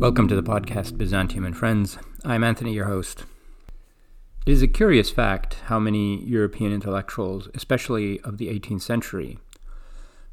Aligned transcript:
Welcome 0.00 0.26
to 0.26 0.34
the 0.34 0.42
podcast 0.42 0.98
Byzantium 0.98 1.44
and 1.44 1.56
Friends. 1.56 1.98
I'm 2.24 2.42
Anthony, 2.42 2.72
your 2.72 2.86
host. 2.86 3.26
It 4.44 4.50
is 4.50 4.60
a 4.60 4.66
curious 4.66 5.08
fact 5.08 5.58
how 5.66 5.78
many 5.78 6.24
European 6.24 6.72
intellectuals, 6.72 7.48
especially 7.54 8.18
of 8.22 8.38
the 8.38 8.48
18th 8.48 8.82
century, 8.82 9.38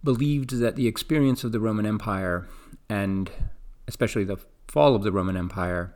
believed 0.03 0.59
that 0.59 0.75
the 0.75 0.87
experience 0.87 1.43
of 1.43 1.51
the 1.51 1.59
Roman 1.59 1.85
Empire, 1.85 2.47
and 2.89 3.29
especially 3.87 4.23
the 4.23 4.37
fall 4.67 4.95
of 4.95 5.03
the 5.03 5.11
Roman 5.11 5.37
Empire, 5.37 5.93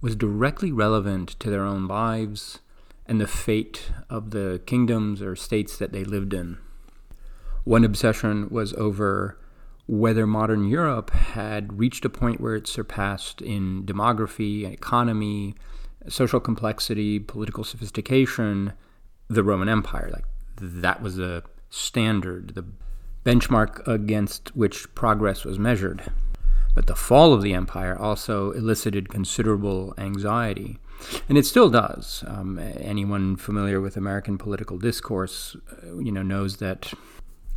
was 0.00 0.14
directly 0.14 0.70
relevant 0.70 1.30
to 1.40 1.50
their 1.50 1.64
own 1.64 1.88
lives 1.88 2.60
and 3.08 3.20
the 3.20 3.26
fate 3.26 3.90
of 4.10 4.30
the 4.30 4.60
kingdoms 4.66 5.22
or 5.22 5.36
states 5.36 5.76
that 5.78 5.92
they 5.92 6.04
lived 6.04 6.34
in. 6.34 6.58
One 7.64 7.84
obsession 7.84 8.48
was 8.50 8.72
over 8.74 9.38
whether 9.86 10.26
modern 10.26 10.66
Europe 10.66 11.10
had 11.10 11.78
reached 11.78 12.04
a 12.04 12.08
point 12.08 12.40
where 12.40 12.56
it 12.56 12.66
surpassed 12.66 13.40
in 13.40 13.84
demography, 13.84 14.70
economy, 14.70 15.54
social 16.08 16.40
complexity, 16.40 17.18
political 17.18 17.64
sophistication, 17.64 18.72
the 19.28 19.44
Roman 19.44 19.68
Empire. 19.68 20.10
Like 20.12 20.24
that 20.60 21.02
was 21.02 21.16
the 21.16 21.44
standard, 21.70 22.54
the 22.54 22.64
benchmark 23.24 23.86
against 23.86 24.54
which 24.56 24.92
progress 24.94 25.44
was 25.44 25.58
measured. 25.58 26.02
But 26.74 26.86
the 26.86 26.94
fall 26.94 27.32
of 27.32 27.42
the 27.42 27.54
empire 27.54 27.96
also 27.98 28.50
elicited 28.52 29.08
considerable 29.08 29.94
anxiety. 29.98 30.78
And 31.28 31.36
it 31.36 31.46
still 31.46 31.70
does. 31.70 32.24
Um, 32.26 32.58
anyone 32.58 33.36
familiar 33.36 33.80
with 33.80 33.96
American 33.96 34.38
political 34.38 34.78
discourse, 34.78 35.56
uh, 35.82 35.98
you 35.98 36.12
know, 36.12 36.22
knows 36.22 36.58
that 36.58 36.92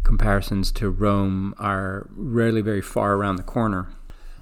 comparisons 0.04 0.72
to 0.74 0.90
Rome 0.90 1.54
are 1.58 2.08
rarely 2.16 2.62
very 2.62 2.82
far 2.82 3.16
around 3.16 3.36
the 3.36 3.44
corner. 3.44 3.90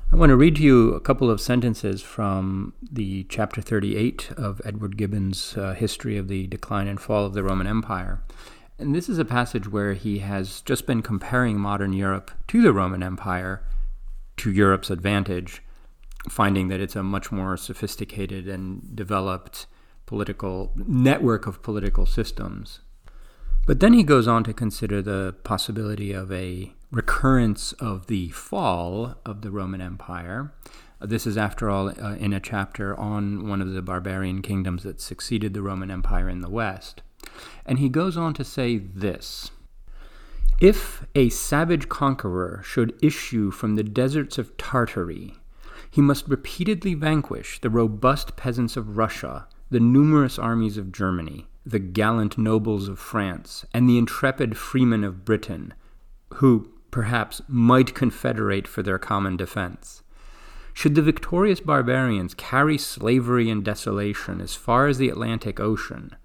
I 0.09 0.15
want 0.15 0.29
to 0.29 0.37
read 0.37 0.55
to 0.55 0.63
you 0.63 0.93
a 0.93 1.01
couple 1.01 1.29
of 1.29 1.41
sentences 1.41 2.01
from 2.01 2.73
the 2.81 3.25
chapter 3.25 3.61
38 3.61 4.31
of 4.37 4.61
Edward 4.63 4.95
Gibbon's 4.95 5.57
uh, 5.57 5.73
History 5.73 6.17
of 6.17 6.29
the 6.29 6.47
Decline 6.47 6.87
and 6.87 6.99
Fall 6.99 7.25
of 7.25 7.33
the 7.33 7.43
Roman 7.43 7.67
Empire. 7.67 8.21
And 8.79 8.95
this 8.95 9.09
is 9.09 9.19
a 9.19 9.25
passage 9.25 9.69
where 9.69 9.93
he 9.93 10.19
has 10.19 10.61
just 10.61 10.85
been 10.85 11.01
comparing 11.01 11.59
modern 11.59 11.91
Europe 11.91 12.31
to 12.47 12.61
the 12.61 12.71
Roman 12.71 13.03
Empire 13.03 13.61
to 14.37 14.51
Europe's 14.51 14.89
advantage, 14.89 15.61
finding 16.29 16.67
that 16.67 16.79
it's 16.79 16.95
a 16.95 17.03
much 17.03 17.31
more 17.31 17.57
sophisticated 17.57 18.47
and 18.47 18.95
developed 18.95 19.67
political 20.05 20.71
network 20.75 21.47
of 21.47 21.61
political 21.61 22.05
systems. 22.05 22.79
But 23.65 23.81
then 23.81 23.93
he 23.93 24.03
goes 24.03 24.27
on 24.27 24.43
to 24.45 24.53
consider 24.53 25.01
the 25.01 25.35
possibility 25.43 26.13
of 26.13 26.31
a 26.31 26.73
recurrence 26.89 27.73
of 27.73 28.07
the 28.07 28.29
fall 28.29 29.15
of 29.25 29.41
the 29.41 29.51
Roman 29.51 29.81
Empire. 29.81 30.53
This 31.01 31.27
is, 31.27 31.37
after 31.37 31.69
all, 31.69 31.89
uh, 31.89 32.15
in 32.15 32.33
a 32.33 32.39
chapter 32.39 32.97
on 32.97 33.47
one 33.47 33.61
of 33.61 33.73
the 33.73 33.81
barbarian 33.81 34.41
kingdoms 34.41 34.83
that 34.83 35.01
succeeded 35.01 35.53
the 35.53 35.61
Roman 35.61 35.91
Empire 35.91 36.29
in 36.29 36.39
the 36.39 36.49
West. 36.49 37.01
And 37.65 37.77
he 37.77 37.89
goes 37.89 38.15
on 38.15 38.33
to 38.35 38.43
say 38.43 38.77
this 38.77 39.51
If 40.59 41.05
a 41.13 41.29
savage 41.29 41.89
conqueror 41.89 42.61
should 42.63 42.97
issue 43.03 43.51
from 43.51 43.75
the 43.75 43.83
deserts 43.83 44.37
of 44.37 44.55
Tartary, 44.57 45.35
he 45.89 46.01
must 46.01 46.27
repeatedly 46.27 46.93
vanquish 46.93 47.59
the 47.61 47.69
robust 47.69 48.35
peasants 48.35 48.77
of 48.77 48.97
Russia, 48.97 49.47
the 49.69 49.79
numerous 49.79 50.39
armies 50.39 50.77
of 50.77 50.91
Germany, 50.91 51.47
the 51.65 51.79
gallant 51.79 52.37
nobles 52.37 52.87
of 52.87 52.99
France, 52.99 53.65
and 53.73 53.89
the 53.89 53.97
intrepid 53.97 54.57
freemen 54.57 55.03
of 55.03 55.25
Britain, 55.25 55.73
who, 56.35 56.71
perhaps, 56.91 57.41
might 57.47 57.93
confederate 57.93 58.67
for 58.67 58.81
their 58.81 58.97
common 58.97 59.35
defense. 59.35 60.03
Should 60.73 60.95
the 60.95 61.01
victorious 61.01 61.59
barbarians 61.59 62.33
carry 62.35 62.77
slavery 62.77 63.49
and 63.49 63.63
desolation 63.63 64.39
as 64.39 64.55
far 64.55 64.87
as 64.87 64.97
the 64.97 65.09
Atlantic 65.09 65.59
Ocean, 65.59 66.15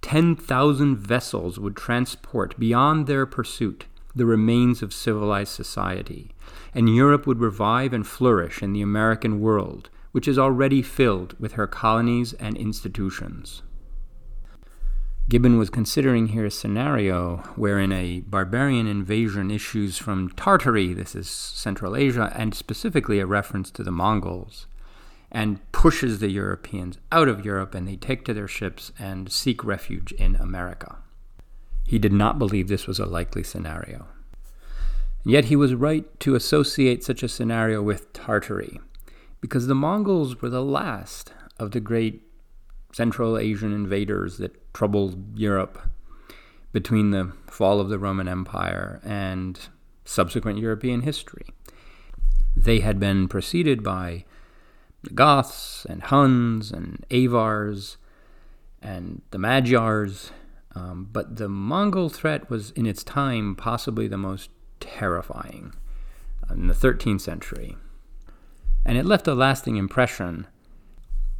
10,000 0.00 0.96
vessels 0.96 1.58
would 1.58 1.76
transport 1.76 2.58
beyond 2.58 3.06
their 3.06 3.26
pursuit 3.26 3.86
the 4.14 4.26
remains 4.26 4.82
of 4.82 4.94
civilized 4.94 5.52
society, 5.52 6.32
and 6.74 6.94
Europe 6.94 7.26
would 7.26 7.40
revive 7.40 7.92
and 7.92 8.06
flourish 8.06 8.62
in 8.62 8.72
the 8.72 8.82
American 8.82 9.40
world, 9.40 9.90
which 10.12 10.28
is 10.28 10.38
already 10.38 10.82
filled 10.82 11.34
with 11.38 11.52
her 11.52 11.66
colonies 11.66 12.32
and 12.34 12.56
institutions. 12.56 13.62
Gibbon 15.28 15.58
was 15.58 15.68
considering 15.68 16.28
here 16.28 16.46
a 16.46 16.50
scenario 16.50 17.38
wherein 17.54 17.92
a 17.92 18.20
barbarian 18.20 18.86
invasion 18.86 19.50
issues 19.50 19.98
from 19.98 20.30
Tartary, 20.30 20.94
this 20.94 21.14
is 21.14 21.28
Central 21.28 21.94
Asia, 21.94 22.32
and 22.34 22.54
specifically 22.54 23.20
a 23.20 23.26
reference 23.26 23.70
to 23.72 23.82
the 23.82 23.90
Mongols, 23.90 24.66
and 25.30 25.60
pushes 25.70 26.20
the 26.20 26.30
Europeans 26.30 26.96
out 27.12 27.28
of 27.28 27.44
Europe 27.44 27.74
and 27.74 27.86
they 27.86 27.96
take 27.96 28.24
to 28.24 28.32
their 28.32 28.48
ships 28.48 28.90
and 28.98 29.30
seek 29.30 29.62
refuge 29.62 30.12
in 30.12 30.34
America. 30.36 30.96
He 31.84 31.98
did 31.98 32.12
not 32.12 32.38
believe 32.38 32.68
this 32.68 32.86
was 32.86 32.98
a 32.98 33.04
likely 33.06 33.42
scenario. 33.42 34.06
Yet 35.24 35.46
he 35.46 35.56
was 35.56 35.74
right 35.74 36.18
to 36.20 36.34
associate 36.34 37.04
such 37.04 37.22
a 37.22 37.28
scenario 37.28 37.82
with 37.82 38.12
Tartary, 38.12 38.80
because 39.40 39.66
the 39.66 39.74
Mongols 39.74 40.40
were 40.40 40.48
the 40.48 40.62
last 40.62 41.32
of 41.58 41.72
the 41.72 41.80
great 41.80 42.22
Central 42.92 43.36
Asian 43.36 43.72
invaders 43.72 44.38
that 44.38 44.74
troubled 44.74 45.38
Europe 45.38 45.78
between 46.72 47.10
the 47.10 47.32
fall 47.46 47.80
of 47.80 47.88
the 47.88 47.98
Roman 47.98 48.28
Empire 48.28 49.00
and 49.04 49.58
subsequent 50.04 50.58
European 50.58 51.02
history. 51.02 51.46
They 52.56 52.80
had 52.80 52.98
been 52.98 53.28
preceded 53.28 53.82
by 53.82 54.24
the 55.02 55.10
Goths 55.10 55.86
and 55.88 56.02
Huns 56.02 56.72
and 56.72 57.04
Avars 57.10 57.98
and 58.80 59.22
the 59.30 59.38
Magyars, 59.38 60.32
um, 60.74 61.08
but 61.12 61.36
the 61.36 61.48
Mongol 61.48 62.08
threat 62.08 62.50
was 62.50 62.70
in 62.72 62.86
its 62.86 63.04
time 63.04 63.54
possibly 63.54 64.08
the 64.08 64.18
most 64.18 64.50
terrifying 64.80 65.74
uh, 66.48 66.54
in 66.54 66.68
the 66.68 66.74
13th 66.74 67.20
century. 67.20 67.76
And 68.84 68.96
it 68.96 69.04
left 69.04 69.26
a 69.26 69.34
lasting 69.34 69.76
impression 69.76 70.46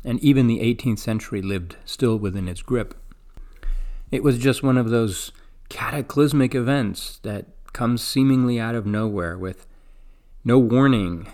and 0.05 0.21
even 0.21 0.47
the 0.47 0.61
18th 0.61 0.99
century 0.99 1.43
lived 1.43 1.77
still 1.85 2.17
within 2.17 2.49
its 2.49 2.63
grip. 2.63 2.95
It 4.11 4.23
was 4.23 4.39
just 4.39 4.63
one 4.63 4.79
of 4.79 4.91
those 4.91 5.33
cataclysmic 5.69 6.55
events 6.55 7.19
that 7.23 7.47
comes 7.73 8.03
seemingly 8.03 8.59
out 8.59 8.75
of 8.75 8.87
nowhere 8.87 9.37
with 9.37 9.67
no 10.45 10.59
warning, 10.59 11.29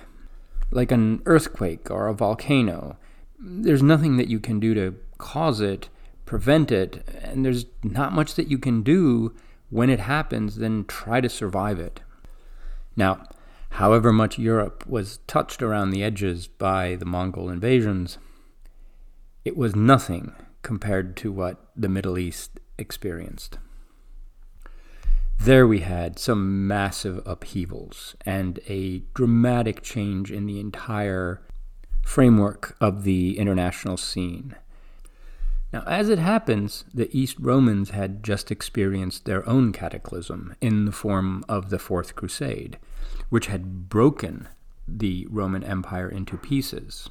like 0.71 0.91
an 0.91 1.23
earthquake 1.27 1.91
or 1.91 2.09
a 2.09 2.15
volcano. 2.15 2.97
There's 3.39 3.83
nothing 3.83 4.17
that 4.17 4.29
you 4.29 4.41
can 4.41 4.59
do 4.59 4.75
to 4.75 4.97
cause 5.19 5.61
it, 5.61 5.89
prevent 6.25 6.73
it, 6.73 7.07
and 7.23 7.45
there's 7.45 7.67
not 7.83 8.13
much 8.13 8.35
that 8.35 8.49
you 8.49 8.59
can 8.59 8.83
do 8.83 9.35
when 9.75 9.91
it 9.91 9.99
happens 9.99 10.55
then 10.55 10.85
try 10.85 11.21
to 11.21 11.29
survive 11.29 11.81
it. 11.81 12.01
Now, 12.95 13.27
however 13.71 14.13
much 14.13 14.39
Europe 14.39 14.87
was 14.87 15.19
touched 15.27 15.65
around 15.65 15.91
the 15.91 16.05
edges 16.05 16.47
by 16.47 16.95
the 16.95 17.05
Mongol 17.05 17.51
invasions, 17.51 18.19
it 19.45 19.57
was 19.57 19.75
nothing 19.75 20.33
compared 20.63 21.17
to 21.17 21.33
what 21.33 21.73
the 21.75 21.89
Middle 21.89 22.19
East 22.19 22.61
experienced. 22.79 23.59
There 25.41 25.67
we 25.67 25.81
had 25.81 26.21
some 26.21 26.69
massive 26.69 27.21
upheavals 27.27 28.15
and 28.25 28.61
a 28.69 29.01
dramatic 29.13 29.83
change 29.83 30.31
in 30.31 30.47
the 30.47 30.61
entire 30.61 31.43
framework 32.01 32.77
of 32.81 33.03
the 33.03 33.37
international 33.39 33.97
scene. 33.97 34.55
Now, 35.75 35.83
as 35.89 36.09
it 36.09 36.21
happens, 36.21 36.85
the 36.95 37.11
East 37.11 37.37
Romans 37.41 37.91
had 37.91 38.23
just 38.23 38.53
experienced 38.53 39.25
their 39.25 39.45
own 39.49 39.73
cataclysm 39.73 40.55
in 40.61 40.85
the 40.85 40.93
form 40.93 41.45
of 41.49 41.69
the 41.69 41.81
Fourth 41.81 42.15
Crusade, 42.15 42.79
which 43.29 43.49
had 43.49 43.89
broken 43.89 44.47
the 44.87 45.27
Roman 45.29 45.65
Empire 45.65 46.09
into 46.09 46.37
pieces. 46.37 47.11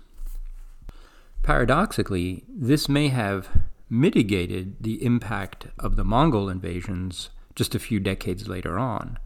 Paradoxically, 1.42 2.46
this 2.48 2.88
may 2.88 3.10
have 3.10 3.50
mitigated 3.90 4.78
the 4.80 5.04
impact 5.04 5.68
of 5.78 5.98
the 5.98 6.06
Mongol 6.06 6.48
invasions 6.48 7.32
just 7.56 7.76
a 7.76 7.80
few 7.80 8.00
decades 8.00 8.48
later 8.48 8.80
on, 8.80 9.20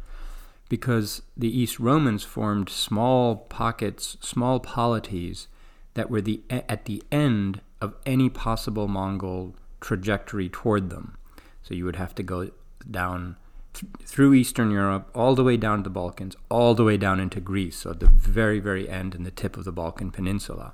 because 0.68 1.22
the 1.38 1.56
East 1.56 1.80
Romans 1.80 2.24
formed 2.24 2.70
small 2.70 3.36
pockets, 3.36 4.18
small 4.20 4.60
polities 4.60 5.48
that 5.94 6.10
were 6.10 6.22
the, 6.22 6.42
at 6.50 6.86
the 6.86 7.04
end 7.12 7.62
of 7.82 7.96
any 8.06 8.30
possible 8.30 8.88
Mongol 8.88 9.56
trajectory 9.82 10.50
toward 10.50 10.90
them. 10.90 11.18
So 11.64 11.74
you 11.74 11.86
would 11.86 11.96
have 11.98 12.16
to 12.16 12.24
go 12.24 12.52
down 12.90 13.36
th- 13.74 13.92
through 14.04 14.34
Eastern 14.34 14.72
Europe, 14.72 15.10
all 15.14 15.36
the 15.36 15.44
way 15.44 15.58
down 15.58 15.80
to 15.80 15.84
the 15.84 15.90
Balkans, 15.90 16.36
all 16.50 16.74
the 16.74 16.84
way 16.84 16.98
down 16.98 17.20
into 17.20 17.40
Greece, 17.40 17.78
so 17.78 17.92
at 17.92 18.00
the 18.00 18.08
very, 18.08 18.60
very 18.60 18.90
end 18.90 19.14
and 19.14 19.26
the 19.26 19.32
tip 19.32 19.58
of 19.58 19.66
the 19.66 19.72
Balkan 19.72 20.12
Peninsula. 20.12 20.74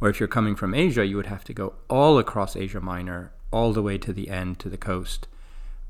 Or 0.00 0.08
if 0.08 0.18
you're 0.18 0.28
coming 0.28 0.56
from 0.56 0.74
Asia, 0.74 1.06
you 1.06 1.16
would 1.16 1.26
have 1.26 1.44
to 1.44 1.54
go 1.54 1.74
all 1.88 2.18
across 2.18 2.56
Asia 2.56 2.80
Minor, 2.80 3.32
all 3.50 3.72
the 3.72 3.82
way 3.82 3.96
to 3.98 4.12
the 4.12 4.28
end, 4.28 4.58
to 4.58 4.68
the 4.68 4.76
coast, 4.76 5.28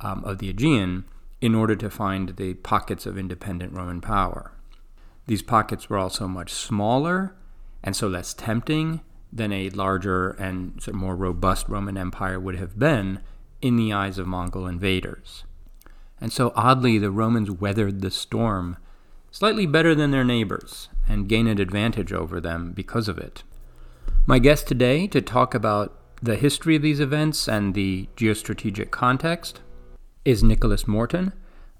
um, 0.00 0.22
of 0.24 0.38
the 0.38 0.50
Aegean 0.50 1.04
in 1.40 1.54
order 1.54 1.74
to 1.76 1.90
find 1.90 2.36
the 2.36 2.54
pockets 2.54 3.06
of 3.06 3.18
independent 3.18 3.72
Roman 3.72 4.00
power. 4.00 4.52
These 5.26 5.42
pockets 5.42 5.88
were 5.88 5.98
also 5.98 6.28
much 6.28 6.52
smaller 6.52 7.34
and 7.82 7.96
so 7.96 8.08
less 8.08 8.34
tempting 8.34 9.00
than 9.34 9.52
a 9.52 9.68
larger 9.70 10.30
and 10.30 10.80
sort 10.80 10.94
of 10.94 11.00
more 11.00 11.16
robust 11.16 11.68
Roman 11.68 11.98
Empire 11.98 12.38
would 12.38 12.56
have 12.56 12.78
been 12.78 13.20
in 13.60 13.76
the 13.76 13.92
eyes 13.92 14.16
of 14.16 14.26
Mongol 14.26 14.66
invaders. 14.66 15.44
And 16.20 16.32
so 16.32 16.52
oddly, 16.54 16.98
the 16.98 17.10
Romans 17.10 17.50
weathered 17.50 18.00
the 18.00 18.10
storm 18.10 18.76
slightly 19.30 19.66
better 19.66 19.94
than 19.94 20.12
their 20.12 20.24
neighbors 20.24 20.88
and 21.08 21.28
gained 21.28 21.48
an 21.48 21.60
advantage 21.60 22.12
over 22.12 22.40
them 22.40 22.72
because 22.72 23.08
of 23.08 23.18
it. 23.18 23.42
My 24.26 24.38
guest 24.38 24.68
today 24.68 25.08
to 25.08 25.20
talk 25.20 25.54
about 25.54 25.98
the 26.22 26.36
history 26.36 26.76
of 26.76 26.82
these 26.82 27.00
events 27.00 27.48
and 27.48 27.74
the 27.74 28.08
geostrategic 28.16 28.90
context 28.90 29.60
is 30.24 30.42
Nicholas 30.42 30.86
Morton, 30.86 31.32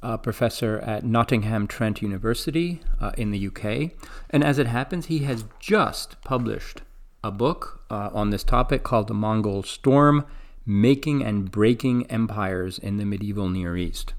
a 0.02 0.18
professor 0.18 0.80
at 0.80 1.04
Nottingham 1.04 1.66
Trent 1.66 2.02
University 2.02 2.82
uh, 3.00 3.12
in 3.16 3.30
the 3.30 3.46
UK. 3.46 3.92
And 4.28 4.44
as 4.44 4.58
it 4.58 4.66
happens, 4.66 5.06
he 5.06 5.20
has 5.20 5.44
just 5.60 6.20
published 6.22 6.82
a 7.24 7.30
book 7.30 7.80
uh, 7.90 8.10
on 8.12 8.28
this 8.28 8.44
topic 8.44 8.82
called 8.82 9.08
The 9.08 9.14
Mongol 9.14 9.62
Storm 9.62 10.26
Making 10.66 11.24
and 11.24 11.50
Breaking 11.50 12.06
Empires 12.08 12.78
in 12.78 12.98
the 12.98 13.06
Medieval 13.06 13.48
Near 13.48 13.78
East. 13.78 14.12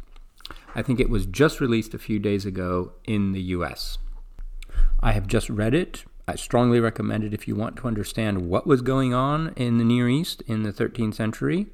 I 0.74 0.82
think 0.82 1.00
it 1.00 1.10
was 1.10 1.28
just 1.28 1.62
released 1.62 1.94
a 1.94 2.00
few 2.00 2.18
days 2.18 2.48
ago 2.48 2.94
in 3.06 3.32
the 3.32 3.42
US. 3.42 4.00
I 5.02 5.12
have 5.12 5.28
just 5.28 5.52
read 5.52 5.76
it. 5.76 6.04
I 6.28 6.36
strongly 6.36 6.80
recommend 6.80 7.24
it 7.24 7.32
if 7.32 7.48
you 7.48 7.56
want 7.56 7.76
to 7.78 7.88
understand 7.88 8.50
what 8.50 8.66
was 8.66 8.82
going 8.82 9.14
on 9.14 9.54
in 9.56 9.78
the 9.78 9.84
Near 9.84 10.10
East 10.10 10.42
in 10.48 10.64
the 10.64 10.74
13th 10.74 11.14
century. 11.14 11.68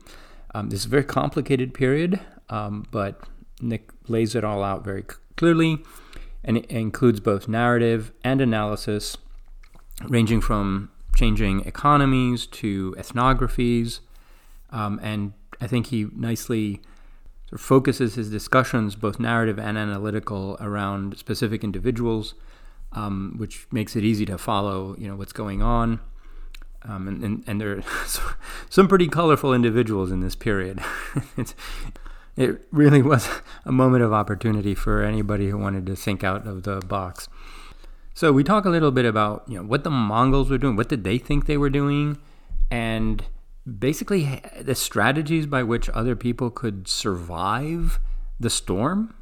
Um, 0.53 0.69
this 0.69 0.81
is 0.81 0.85
a 0.87 0.89
very 0.89 1.05
complicated 1.05 1.73
period, 1.73 2.19
um, 2.49 2.85
but 2.91 3.21
Nick 3.61 3.89
lays 4.09 4.35
it 4.35 4.43
all 4.43 4.65
out 4.65 4.83
very 4.83 5.05
clearly, 5.37 5.81
and 6.43 6.57
it 6.57 6.65
includes 6.65 7.21
both 7.21 7.47
narrative 7.47 8.11
and 8.21 8.41
analysis, 8.41 9.17
ranging 10.09 10.41
from 10.41 10.91
changing 11.15 11.65
economies 11.65 12.45
to 12.47 12.95
ethnographies. 12.97 13.99
Um, 14.69 14.99
and 15.03 15.33
I 15.59 15.67
think 15.67 15.87
he 15.87 16.07
nicely 16.15 16.81
sort 17.49 17.59
of 17.59 17.61
focuses 17.61 18.15
his 18.15 18.29
discussions, 18.29 18.95
both 18.95 19.19
narrative 19.19 19.59
and 19.59 19.77
analytical, 19.77 20.57
around 20.59 21.17
specific 21.17 21.63
individuals 21.63 22.35
um, 22.93 23.35
which 23.37 23.67
makes 23.71 23.95
it 23.95 24.03
easy 24.03 24.25
to 24.25 24.37
follow, 24.37 24.95
you 24.97 25.07
know, 25.07 25.15
what's 25.15 25.33
going 25.33 25.61
on. 25.61 25.99
Um, 26.83 27.07
and, 27.07 27.23
and, 27.23 27.43
and 27.47 27.61
there 27.61 27.77
are 27.77 27.83
some 28.69 28.87
pretty 28.87 29.07
colorful 29.07 29.53
individuals 29.53 30.11
in 30.11 30.19
this 30.19 30.35
period. 30.35 30.79
it 32.35 32.67
really 32.71 33.01
was 33.01 33.29
a 33.65 33.71
moment 33.71 34.03
of 34.03 34.11
opportunity 34.11 34.73
for 34.73 35.03
anybody 35.03 35.49
who 35.49 35.57
wanted 35.57 35.85
to 35.85 35.95
think 35.95 36.23
out 36.23 36.47
of 36.47 36.63
the 36.63 36.79
box. 36.81 37.29
So 38.21 38.31
we 38.31 38.43
talk 38.43 38.65
a 38.65 38.69
little 38.69 38.91
bit 38.91 39.05
about 39.05 39.45
you 39.47 39.55
know 39.55 39.63
what 39.63 39.83
the 39.83 39.89
Mongols 39.89 40.51
were 40.51 40.59
doing, 40.59 40.75
what 40.75 40.89
did 40.89 41.03
they 41.03 41.17
think 41.17 41.47
they 41.47 41.57
were 41.57 41.71
doing, 41.71 42.19
and 42.69 43.25
basically 43.79 44.43
the 44.61 44.75
strategies 44.75 45.47
by 45.47 45.63
which 45.63 45.89
other 45.89 46.15
people 46.15 46.51
could 46.51 46.87
survive 46.87 47.97
the 48.39 48.51
storm 48.51 49.15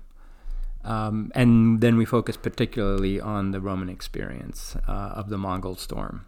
um, 0.84 1.32
and 1.34 1.80
then 1.80 1.96
we 1.96 2.04
focus 2.04 2.36
particularly 2.36 3.22
on 3.22 3.52
the 3.52 3.62
Roman 3.62 3.88
experience 3.88 4.76
uh, 4.86 5.14
of 5.16 5.30
the 5.30 5.38
Mongol 5.38 5.78
storm. 5.78 6.26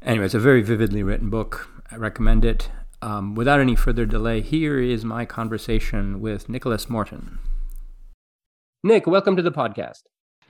Anyway, 0.00 0.24
it's 0.24 0.32
a 0.32 0.40
very 0.40 0.62
vividly 0.62 1.02
written 1.02 1.28
book. 1.28 1.68
I 1.90 1.96
recommend 1.96 2.42
it. 2.42 2.70
Um, 3.02 3.34
without 3.34 3.60
any 3.60 3.76
further 3.76 4.06
delay, 4.06 4.40
here 4.40 4.80
is 4.80 5.04
my 5.04 5.26
conversation 5.26 6.22
with 6.22 6.48
Nicholas 6.48 6.88
Morton. 6.88 7.38
Nick, 8.82 9.06
welcome 9.06 9.36
to 9.36 9.42
the 9.42 9.52
podcast. 9.52 10.04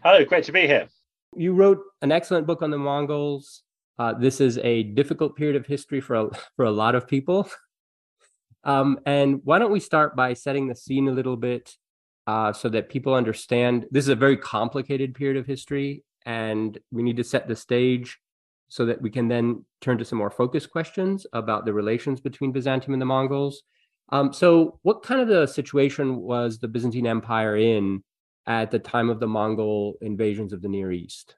Hello, 0.04 0.24
great 0.24 0.44
to 0.44 0.52
be 0.52 0.68
here. 0.68 0.86
You 1.34 1.54
wrote 1.54 1.80
an 2.02 2.12
excellent 2.12 2.46
book 2.46 2.62
on 2.62 2.70
the 2.70 2.78
Mongols. 2.78 3.62
Uh, 3.98 4.14
this 4.14 4.40
is 4.40 4.58
a 4.58 4.82
difficult 4.82 5.36
period 5.36 5.56
of 5.56 5.66
history 5.66 6.00
for 6.00 6.14
a, 6.16 6.30
for 6.56 6.64
a 6.64 6.70
lot 6.70 6.94
of 6.94 7.06
people. 7.06 7.48
Um, 8.64 9.00
and 9.06 9.40
why 9.42 9.58
don't 9.58 9.72
we 9.72 9.80
start 9.80 10.14
by 10.14 10.34
setting 10.34 10.68
the 10.68 10.76
scene 10.76 11.08
a 11.08 11.12
little 11.12 11.36
bit 11.36 11.74
uh, 12.28 12.52
so 12.52 12.68
that 12.68 12.90
people 12.90 13.12
understand 13.12 13.86
this 13.90 14.04
is 14.04 14.10
a 14.10 14.14
very 14.14 14.36
complicated 14.36 15.16
period 15.16 15.36
of 15.36 15.46
history 15.46 16.04
and 16.26 16.78
we 16.92 17.02
need 17.02 17.16
to 17.16 17.24
set 17.24 17.48
the 17.48 17.56
stage 17.56 18.18
so 18.68 18.86
that 18.86 19.02
we 19.02 19.10
can 19.10 19.28
then 19.28 19.64
turn 19.80 19.98
to 19.98 20.04
some 20.04 20.18
more 20.18 20.30
focused 20.30 20.70
questions 20.70 21.26
about 21.32 21.64
the 21.64 21.72
relations 21.72 22.20
between 22.20 22.52
Byzantium 22.52 22.94
and 22.94 23.02
the 23.02 23.06
Mongols. 23.06 23.62
Um, 24.10 24.32
so, 24.32 24.78
what 24.82 25.02
kind 25.02 25.20
of 25.20 25.28
the 25.28 25.46
situation 25.46 26.16
was 26.16 26.58
the 26.58 26.68
Byzantine 26.68 27.06
Empire 27.06 27.56
in 27.56 28.02
at 28.46 28.70
the 28.70 28.78
time 28.78 29.10
of 29.10 29.20
the 29.20 29.26
Mongol 29.26 29.94
invasions 30.00 30.52
of 30.52 30.62
the 30.62 30.68
Near 30.68 30.92
East? 30.92 31.36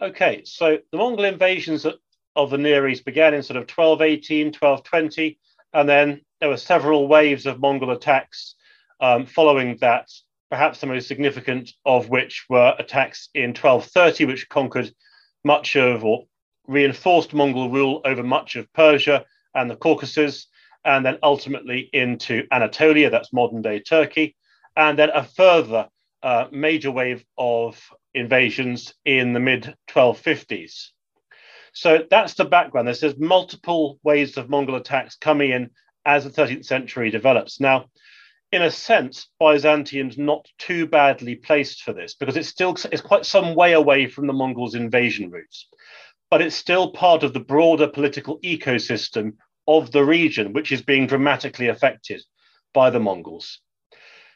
Okay, 0.00 0.42
so 0.44 0.78
the 0.92 0.98
Mongol 0.98 1.24
invasions 1.24 1.86
of 2.36 2.50
the 2.50 2.58
Near 2.58 2.88
East 2.88 3.04
began 3.04 3.34
in 3.34 3.42
sort 3.42 3.56
of 3.56 3.62
1218, 3.62 4.46
1220, 4.46 5.38
and 5.74 5.88
then 5.88 6.20
there 6.40 6.48
were 6.48 6.56
several 6.56 7.08
waves 7.08 7.46
of 7.46 7.60
Mongol 7.60 7.90
attacks 7.90 8.54
um, 9.00 9.26
following 9.26 9.76
that, 9.80 10.08
perhaps 10.50 10.80
the 10.80 10.86
most 10.86 11.06
significant 11.06 11.72
of 11.84 12.08
which 12.08 12.46
were 12.48 12.74
attacks 12.78 13.28
in 13.34 13.50
1230, 13.50 14.24
which 14.24 14.48
conquered 14.48 14.92
much 15.44 15.76
of 15.76 16.04
or 16.04 16.24
reinforced 16.66 17.34
Mongol 17.34 17.70
rule 17.70 18.00
over 18.04 18.22
much 18.22 18.56
of 18.56 18.72
Persia 18.72 19.24
and 19.54 19.70
the 19.70 19.76
Caucasus, 19.76 20.46
and 20.84 21.04
then 21.04 21.18
ultimately 21.22 21.90
into 21.92 22.46
Anatolia, 22.52 23.10
that's 23.10 23.32
modern 23.32 23.60
day 23.60 23.80
Turkey, 23.80 24.36
and 24.76 24.98
then 24.98 25.10
a 25.10 25.24
further 25.24 25.88
uh, 26.22 26.46
major 26.50 26.90
wave 26.90 27.24
of 27.38 27.80
invasions 28.14 28.94
in 29.04 29.32
the 29.32 29.40
mid 29.40 29.74
1250s. 29.88 30.88
So 31.72 32.04
that's 32.10 32.34
the 32.34 32.44
background. 32.44 32.88
There's 32.88 33.18
multiple 33.18 33.98
waves 34.02 34.36
of 34.36 34.50
Mongol 34.50 34.76
attacks 34.76 35.16
coming 35.16 35.50
in 35.50 35.70
as 36.04 36.24
the 36.24 36.30
13th 36.30 36.64
century 36.64 37.10
develops. 37.10 37.60
Now, 37.60 37.86
in 38.52 38.62
a 38.62 38.70
sense, 38.70 39.28
Byzantium's 39.38 40.18
not 40.18 40.48
too 40.58 40.86
badly 40.86 41.36
placed 41.36 41.82
for 41.82 41.92
this 41.92 42.14
because 42.14 42.36
it's 42.36 42.48
still 42.48 42.76
it's 42.90 43.00
quite 43.00 43.24
some 43.24 43.54
way 43.54 43.72
away 43.72 44.08
from 44.08 44.26
the 44.26 44.32
Mongols' 44.32 44.74
invasion 44.74 45.30
routes, 45.30 45.68
but 46.30 46.42
it's 46.42 46.56
still 46.56 46.90
part 46.90 47.22
of 47.22 47.32
the 47.32 47.40
broader 47.40 47.86
political 47.86 48.40
ecosystem 48.40 49.34
of 49.68 49.92
the 49.92 50.04
region, 50.04 50.52
which 50.52 50.72
is 50.72 50.82
being 50.82 51.06
dramatically 51.06 51.68
affected 51.68 52.20
by 52.74 52.90
the 52.90 52.98
Mongols. 52.98 53.60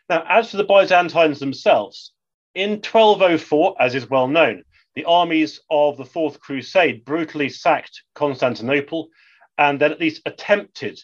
Now, 0.08 0.24
as 0.28 0.50
for 0.50 0.56
the 0.56 0.64
Byzantines 0.64 1.38
themselves, 1.40 2.12
in 2.54 2.72
1204, 2.72 3.76
as 3.80 3.94
is 3.94 4.08
well 4.08 4.28
known, 4.28 4.64
the 4.94 5.04
armies 5.04 5.60
of 5.70 5.96
the 5.96 6.04
Fourth 6.04 6.40
Crusade 6.40 7.04
brutally 7.04 7.48
sacked 7.48 8.02
Constantinople 8.14 9.08
and 9.58 9.80
then 9.80 9.92
at 9.92 10.00
least 10.00 10.22
attempted 10.26 11.00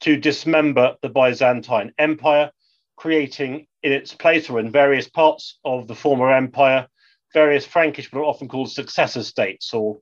to 0.00 0.16
dismember 0.16 0.96
the 1.02 1.08
Byzantine 1.08 1.92
Empire, 1.98 2.50
creating 2.96 3.66
in 3.82 3.92
its 3.92 4.14
place 4.14 4.50
or 4.50 4.60
in 4.60 4.70
various 4.70 5.08
parts 5.08 5.58
of 5.64 5.88
the 5.88 5.94
former 5.94 6.32
empire 6.32 6.86
various 7.32 7.64
Frankish, 7.64 8.10
but 8.10 8.20
are 8.20 8.24
often 8.24 8.48
called 8.48 8.70
successor 8.70 9.22
states 9.22 9.72
or 9.72 9.98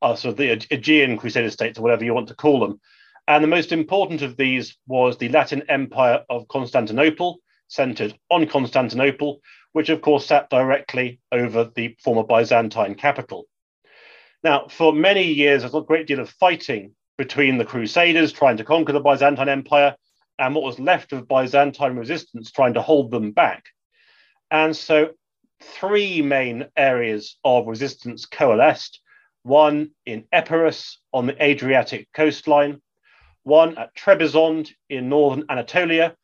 uh, 0.00 0.14
sort 0.14 0.32
of 0.32 0.38
the 0.38 0.50
Aegean 0.70 1.16
Crusader 1.16 1.50
states 1.50 1.78
or 1.78 1.82
whatever 1.82 2.04
you 2.04 2.14
want 2.14 2.28
to 2.28 2.34
call 2.34 2.60
them. 2.60 2.80
And 3.28 3.42
the 3.42 3.48
most 3.48 3.72
important 3.72 4.22
of 4.22 4.36
these 4.36 4.76
was 4.86 5.16
the 5.16 5.28
Latin 5.28 5.62
Empire 5.68 6.24
of 6.28 6.48
Constantinople, 6.48 7.38
centered 7.72 8.14
on 8.30 8.46
Constantinople, 8.46 9.40
which 9.72 9.88
of 9.88 10.02
course 10.02 10.26
sat 10.26 10.50
directly 10.50 11.20
over 11.32 11.70
the 11.74 11.96
former 12.02 12.22
Byzantine 12.22 12.94
capital. 12.94 13.46
Now, 14.44 14.68
for 14.68 14.92
many 14.92 15.24
years, 15.24 15.62
there's 15.62 15.74
a 15.74 15.80
great 15.80 16.06
deal 16.06 16.20
of 16.20 16.28
fighting 16.28 16.94
between 17.16 17.58
the 17.58 17.64
Crusaders 17.64 18.32
trying 18.32 18.56
to 18.58 18.64
conquer 18.64 18.92
the 18.92 19.00
Byzantine 19.00 19.48
Empire 19.48 19.96
and 20.38 20.54
what 20.54 20.64
was 20.64 20.78
left 20.78 21.12
of 21.12 21.28
Byzantine 21.28 21.96
resistance 21.96 22.50
trying 22.50 22.74
to 22.74 22.82
hold 22.82 23.10
them 23.10 23.30
back. 23.30 23.64
And 24.50 24.76
so 24.76 25.10
three 25.60 26.20
main 26.20 26.66
areas 26.76 27.38
of 27.44 27.66
resistance 27.66 28.26
coalesced 28.26 29.00
one 29.44 29.90
in 30.06 30.24
Epirus 30.32 31.00
on 31.12 31.26
the 31.26 31.42
Adriatic 31.42 32.08
coastline, 32.14 32.80
one 33.42 33.76
at 33.76 33.94
Trebizond 33.94 34.70
in 34.88 35.08
northern 35.08 35.44
Anatolia, 35.48 36.14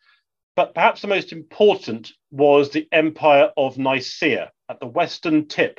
but 0.58 0.74
perhaps 0.74 1.02
the 1.02 1.06
most 1.06 1.30
important 1.30 2.10
was 2.32 2.70
the 2.70 2.88
Empire 2.90 3.52
of 3.56 3.78
Nicaea 3.78 4.50
at 4.68 4.80
the 4.80 4.88
western 4.88 5.46
tip 5.46 5.78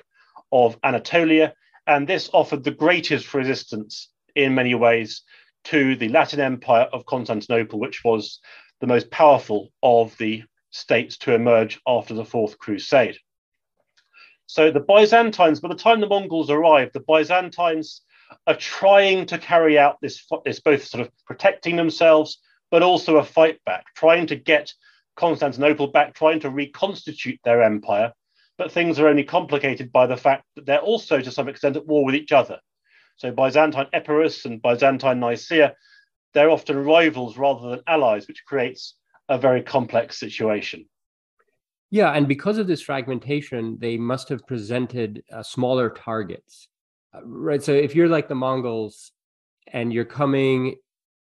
of 0.53 0.77
Anatolia, 0.81 1.53
and 1.85 2.07
this 2.07 2.29
offered 2.31 2.63
the 2.63 2.71
greatest 2.71 3.33
resistance 3.33 4.07
in 4.37 4.55
many 4.55 4.75
ways 4.75 5.23
to 5.65 5.97
the 5.97 6.07
Latin 6.07 6.39
Empire 6.39 6.87
of 6.93 7.05
Constantinople, 7.05 7.77
which 7.77 8.05
was 8.05 8.39
the 8.79 8.87
most 8.87 9.11
powerful 9.11 9.67
of 9.83 10.17
the 10.17 10.43
states 10.69 11.17
to 11.17 11.33
emerge 11.33 11.81
after 11.85 12.13
the 12.13 12.23
Fourth 12.23 12.57
Crusade. 12.57 13.17
So 14.45 14.71
the 14.71 14.79
Byzantines, 14.79 15.59
by 15.59 15.67
the 15.67 15.75
time 15.75 15.99
the 15.99 16.07
Mongols 16.07 16.49
arrived, 16.49 16.93
the 16.93 17.01
Byzantines 17.01 18.01
are 18.47 18.55
trying 18.55 19.25
to 19.25 19.39
carry 19.39 19.77
out 19.77 19.97
this, 20.01 20.25
this 20.45 20.61
both 20.61 20.85
sort 20.85 21.05
of 21.05 21.11
protecting 21.25 21.75
themselves, 21.75 22.39
but 22.71 22.83
also 22.83 23.17
a 23.17 23.23
fight 23.23 23.59
back, 23.65 23.85
trying 23.95 24.27
to 24.27 24.35
get 24.35 24.73
Constantinople 25.15 25.87
back, 25.87 26.13
trying 26.13 26.39
to 26.41 26.49
reconstitute 26.49 27.39
their 27.43 27.61
empire. 27.63 28.13
But 28.57 28.71
things 28.71 28.99
are 28.99 29.07
only 29.07 29.23
complicated 29.23 29.91
by 29.91 30.07
the 30.07 30.17
fact 30.17 30.43
that 30.55 30.65
they're 30.65 30.79
also, 30.79 31.21
to 31.21 31.31
some 31.31 31.47
extent, 31.47 31.77
at 31.77 31.87
war 31.87 32.05
with 32.05 32.15
each 32.15 32.31
other. 32.31 32.59
So 33.15 33.31
Byzantine 33.31 33.87
Epirus 33.93 34.45
and 34.45 34.61
Byzantine 34.61 35.19
Nicaea, 35.19 35.75
they're 36.33 36.49
often 36.49 36.83
rivals 36.83 37.37
rather 37.37 37.69
than 37.69 37.81
allies, 37.87 38.27
which 38.27 38.45
creates 38.45 38.95
a 39.27 39.37
very 39.37 39.61
complex 39.61 40.19
situation. 40.19 40.85
Yeah, 41.91 42.11
and 42.11 42.27
because 42.27 42.57
of 42.57 42.67
this 42.67 42.81
fragmentation, 42.81 43.77
they 43.79 43.97
must 43.97 44.29
have 44.29 44.45
presented 44.45 45.23
uh, 45.31 45.41
smaller 45.41 45.89
targets, 45.89 46.67
uh, 47.15 47.21
right? 47.23 47.63
So 47.63 47.73
if 47.73 47.95
you're 47.95 48.07
like 48.07 48.27
the 48.27 48.35
Mongols 48.35 49.11
and 49.67 49.91
you're 49.91 50.05
coming 50.05 50.75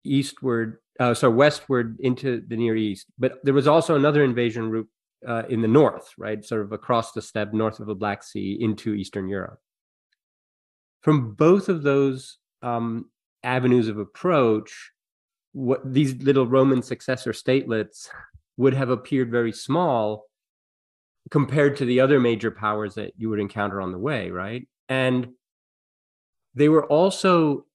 eastward, 0.04 0.78
uh, 1.02 1.12
so 1.12 1.28
westward 1.28 1.97
into 1.99 2.44
the 2.47 2.56
Near 2.56 2.76
East, 2.76 3.06
but 3.18 3.40
there 3.42 3.54
was 3.54 3.66
also 3.66 3.97
another 3.97 4.23
invasion 4.23 4.71
route 4.71 4.88
uh, 5.26 5.42
in 5.49 5.61
the 5.61 5.66
north, 5.66 6.12
right? 6.16 6.44
Sort 6.44 6.61
of 6.61 6.71
across 6.71 7.11
the 7.11 7.21
steppe, 7.21 7.52
north 7.52 7.80
of 7.80 7.88
the 7.88 7.94
Black 7.97 8.23
Sea 8.23 8.56
into 8.61 8.94
Eastern 8.94 9.28
Europe. 9.28 9.59
From 11.00 11.35
both 11.35 11.68
of 11.68 11.82
those 11.82 12.38
um, 12.62 13.11
avenues 13.42 13.88
of 13.88 13.99
approach, 13.99 14.92
what 15.50 15.80
these 15.92 16.23
little 16.23 16.47
Roman 16.47 16.82
successor 16.82 17.32
statelets 17.32 18.09
would 18.56 18.75
have 18.75 18.90
appeared 18.90 19.28
very 19.28 19.52
small 19.52 20.26
compared 21.32 21.78
to 21.78 21.85
the 21.85 21.99
other 21.99 22.21
major 22.21 22.52
powers 22.52 22.94
that 22.94 23.12
you 23.16 23.28
would 23.28 23.40
encounter 23.40 23.80
on 23.80 23.90
the 23.90 23.99
way, 23.99 24.30
right? 24.30 24.68
And 24.88 25.30
they 26.54 26.68
were 26.68 26.87
also 26.87 27.66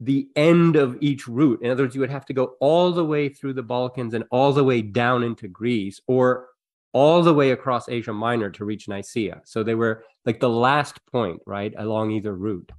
the 0.00 0.28
end 0.36 0.76
of 0.76 0.96
each 1.00 1.26
route. 1.26 1.60
In 1.62 1.70
other 1.70 1.84
words, 1.84 1.94
you 1.94 2.00
would 2.00 2.10
have 2.10 2.26
to 2.26 2.32
go 2.32 2.54
all 2.60 2.92
the 2.92 3.04
way 3.04 3.28
through 3.28 3.54
the 3.54 3.62
Balkans 3.62 4.14
and 4.14 4.24
all 4.30 4.52
the 4.52 4.64
way 4.64 4.80
down 4.80 5.24
into 5.24 5.48
Greece 5.48 6.00
or 6.06 6.48
all 6.92 7.22
the 7.22 7.34
way 7.34 7.50
across 7.50 7.88
Asia 7.88 8.12
Minor 8.12 8.50
to 8.50 8.64
reach 8.64 8.88
Nicaea. 8.88 9.42
So 9.44 9.62
they 9.62 9.74
were 9.74 10.04
like 10.24 10.40
the 10.40 10.48
last 10.48 11.04
point, 11.06 11.40
right, 11.46 11.74
along 11.76 12.12
either 12.12 12.34
route. 12.34 12.70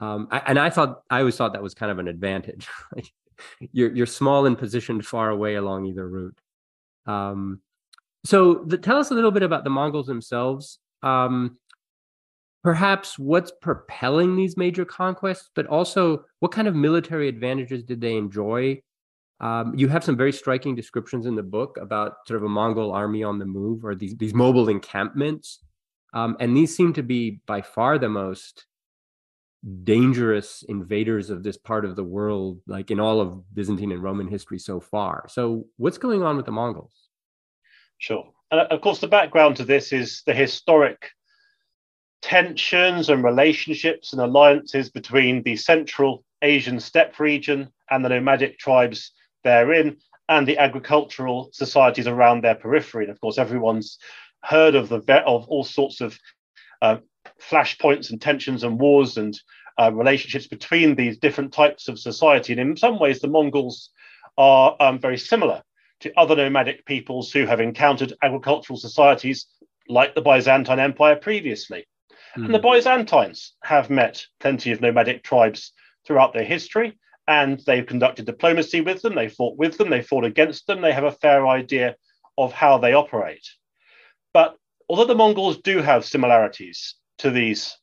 Um, 0.00 0.28
I, 0.30 0.42
and 0.46 0.58
I 0.58 0.70
thought 0.70 1.02
I 1.10 1.20
always 1.20 1.36
thought 1.36 1.54
that 1.54 1.62
was 1.62 1.74
kind 1.74 1.90
of 1.90 1.98
an 1.98 2.08
advantage. 2.08 2.68
you're 3.72 3.94
you're 3.94 4.06
small 4.06 4.46
and 4.46 4.56
positioned 4.56 5.04
far 5.04 5.30
away 5.30 5.56
along 5.56 5.86
either 5.86 6.08
route. 6.08 6.38
Um, 7.06 7.60
so 8.24 8.54
the, 8.66 8.78
tell 8.78 8.98
us 8.98 9.10
a 9.10 9.14
little 9.14 9.30
bit 9.30 9.42
about 9.42 9.64
the 9.64 9.70
Mongols 9.70 10.06
themselves. 10.06 10.78
Um, 11.02 11.58
perhaps 12.62 13.18
what's 13.18 13.52
propelling 13.60 14.36
these 14.36 14.56
major 14.56 14.84
conquests, 14.84 15.50
but 15.54 15.66
also 15.66 16.24
what 16.40 16.52
kind 16.52 16.68
of 16.68 16.74
military 16.74 17.28
advantages 17.28 17.82
did 17.82 18.00
they 18.00 18.16
enjoy? 18.16 18.80
Um, 19.40 19.74
you 19.76 19.88
have 19.88 20.02
some 20.02 20.16
very 20.16 20.32
striking 20.32 20.74
descriptions 20.74 21.26
in 21.26 21.36
the 21.36 21.42
book 21.42 21.78
about 21.80 22.16
sort 22.26 22.38
of 22.38 22.44
a 22.44 22.48
Mongol 22.48 22.92
army 22.92 23.22
on 23.22 23.38
the 23.38 23.46
move 23.46 23.84
or 23.84 23.94
these, 23.94 24.16
these 24.16 24.34
mobile 24.34 24.68
encampments. 24.68 25.60
Um, 26.12 26.36
and 26.40 26.56
these 26.56 26.76
seem 26.76 26.92
to 26.94 27.02
be 27.02 27.40
by 27.46 27.62
far 27.62 27.98
the 27.98 28.08
most 28.08 28.66
dangerous 29.84 30.64
invaders 30.68 31.30
of 31.30 31.42
this 31.42 31.56
part 31.56 31.84
of 31.84 31.96
the 31.96 32.04
world, 32.04 32.60
like 32.66 32.90
in 32.90 32.98
all 32.98 33.20
of 33.20 33.54
Byzantine 33.54 33.92
and 33.92 34.02
Roman 34.02 34.28
history 34.28 34.58
so 34.58 34.80
far. 34.80 35.26
So, 35.28 35.66
what's 35.76 35.98
going 35.98 36.22
on 36.22 36.36
with 36.36 36.46
the 36.46 36.52
Mongols? 36.52 37.08
Sure. 37.98 38.32
And 38.50 38.60
of 38.60 38.80
course, 38.80 39.00
the 39.00 39.08
background 39.08 39.56
to 39.56 39.64
this 39.64 39.92
is 39.92 40.22
the 40.26 40.34
historic 40.34 41.10
tensions 42.22 43.08
and 43.08 43.22
relationships 43.24 44.12
and 44.12 44.20
alliances 44.20 44.90
between 44.90 45.42
the 45.42 45.56
Central 45.56 46.24
Asian 46.42 46.80
steppe 46.80 47.18
region 47.18 47.68
and 47.90 48.04
the 48.04 48.08
nomadic 48.08 48.58
tribes 48.58 49.12
therein, 49.44 49.96
and 50.28 50.46
the 50.46 50.58
agricultural 50.58 51.48
societies 51.52 52.06
around 52.06 52.42
their 52.42 52.54
periphery. 52.54 53.04
And 53.04 53.12
of 53.12 53.20
course, 53.20 53.38
everyone's 53.38 53.98
heard 54.44 54.74
of 54.74 54.88
the 54.88 55.00
of 55.26 55.48
all 55.48 55.64
sorts 55.64 56.00
of 56.00 56.18
uh, 56.82 56.98
flashpoints 57.40 58.10
and 58.10 58.20
tensions 58.20 58.62
and 58.62 58.78
wars 58.78 59.16
and 59.16 59.38
uh, 59.78 59.90
relationships 59.92 60.46
between 60.46 60.94
these 60.94 61.18
different 61.18 61.52
types 61.52 61.88
of 61.88 61.98
society. 61.98 62.52
And 62.52 62.60
in 62.60 62.76
some 62.76 62.98
ways, 62.98 63.20
the 63.20 63.28
Mongols 63.28 63.90
are 64.36 64.76
um, 64.80 64.98
very 64.98 65.18
similar 65.18 65.62
to 66.00 66.12
other 66.16 66.36
nomadic 66.36 66.84
peoples 66.84 67.32
who 67.32 67.46
have 67.46 67.60
encountered 67.60 68.12
agricultural 68.22 68.78
societies 68.78 69.46
like 69.88 70.14
the 70.14 70.20
Byzantine 70.20 70.78
Empire 70.78 71.16
previously. 71.16 71.86
Mm. 72.36 72.46
And 72.46 72.54
the 72.54 72.58
hmm. 72.58 72.74
Byzantines 72.74 73.54
have 73.62 73.90
met 73.90 74.24
plenty 74.40 74.72
of 74.72 74.80
nomadic 74.80 75.22
tribes 75.22 75.72
throughout 76.06 76.32
their 76.32 76.44
history, 76.44 76.98
and 77.26 77.60
they've 77.66 77.86
conducted 77.86 78.26
diplomacy 78.26 78.80
with 78.80 79.02
them, 79.02 79.14
they 79.14 79.28
fought 79.28 79.56
with 79.58 79.76
them, 79.76 79.90
they 79.90 80.02
fought 80.02 80.24
against 80.24 80.66
them, 80.66 80.80
they 80.80 80.92
have 80.92 81.04
a 81.04 81.12
fair 81.12 81.46
idea 81.46 81.96
of 82.38 82.52
how 82.52 82.78
they 82.78 82.94
operate. 82.94 83.46
But 84.32 84.56
although 84.88 85.04
the 85.04 85.14
Mongols 85.14 85.58
do 85.58 85.82
have 85.82 86.04
similarities 86.04 86.94
to 87.18 87.30
these 87.30 87.76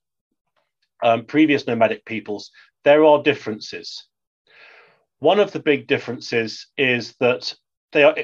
um, 1.04 1.26
previous 1.26 1.68
nomadic 1.68 2.06
peoples, 2.06 2.52
there 2.84 3.04
are 3.06 3.22
differences. 3.22 4.08
One 5.20 5.40
of 5.40 5.52
the 5.52 5.60
big 5.60 5.88
differences 5.88 6.68
is 6.78 7.16
that 7.20 7.54
they 7.92 8.04
are 8.04 8.16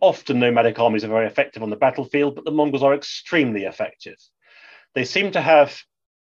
often 0.00 0.40
nomadic 0.40 0.78
armies 0.78 1.04
are 1.04 1.08
very 1.08 1.26
effective 1.26 1.62
on 1.62 1.70
the 1.70 1.76
battlefield, 1.76 2.34
but 2.34 2.44
the 2.44 2.50
Mongols 2.50 2.82
are 2.82 2.94
extremely 2.94 3.64
effective. 3.64 4.16
They 4.94 5.04
seem 5.04 5.32
to 5.32 5.40
have 5.40 5.80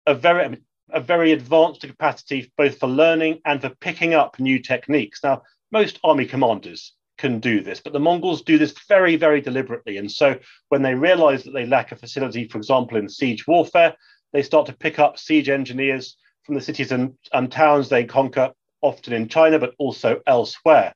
a 0.05 0.15
very 0.15 0.57
a 0.89 0.99
very 0.99 1.31
advanced 1.31 1.81
capacity 1.81 2.51
both 2.57 2.77
for 2.77 2.87
learning 2.87 3.39
and 3.45 3.61
for 3.61 3.69
picking 3.69 4.13
up 4.13 4.39
new 4.39 4.59
techniques. 4.59 5.23
Now, 5.23 5.41
most 5.71 5.99
army 6.03 6.25
commanders 6.25 6.93
can 7.17 7.39
do 7.39 7.61
this, 7.61 7.79
but 7.79 7.93
the 7.93 7.99
Mongols 7.99 8.43
do 8.43 8.57
this 8.57 8.75
very, 8.87 9.15
very 9.15 9.41
deliberately. 9.41 9.97
And 9.97 10.11
so 10.11 10.37
when 10.69 10.83
they 10.83 10.93
realize 10.93 11.43
that 11.45 11.51
they 11.51 11.65
lack 11.65 11.91
a 11.91 11.95
facility, 11.95 12.47
for 12.47 12.57
example, 12.57 12.97
in 12.97 13.09
siege 13.09 13.47
warfare, 13.47 13.95
they 14.33 14.43
start 14.43 14.67
to 14.67 14.73
pick 14.73 14.99
up 14.99 15.17
siege 15.17 15.49
engineers 15.49 16.15
from 16.43 16.55
the 16.55 16.61
cities 16.61 16.91
and, 16.91 17.13
and 17.31 17.51
towns 17.51 17.89
they 17.89 18.03
conquer, 18.03 18.51
often 18.81 19.13
in 19.13 19.29
China, 19.29 19.57
but 19.57 19.73
also 19.79 20.21
elsewhere 20.27 20.93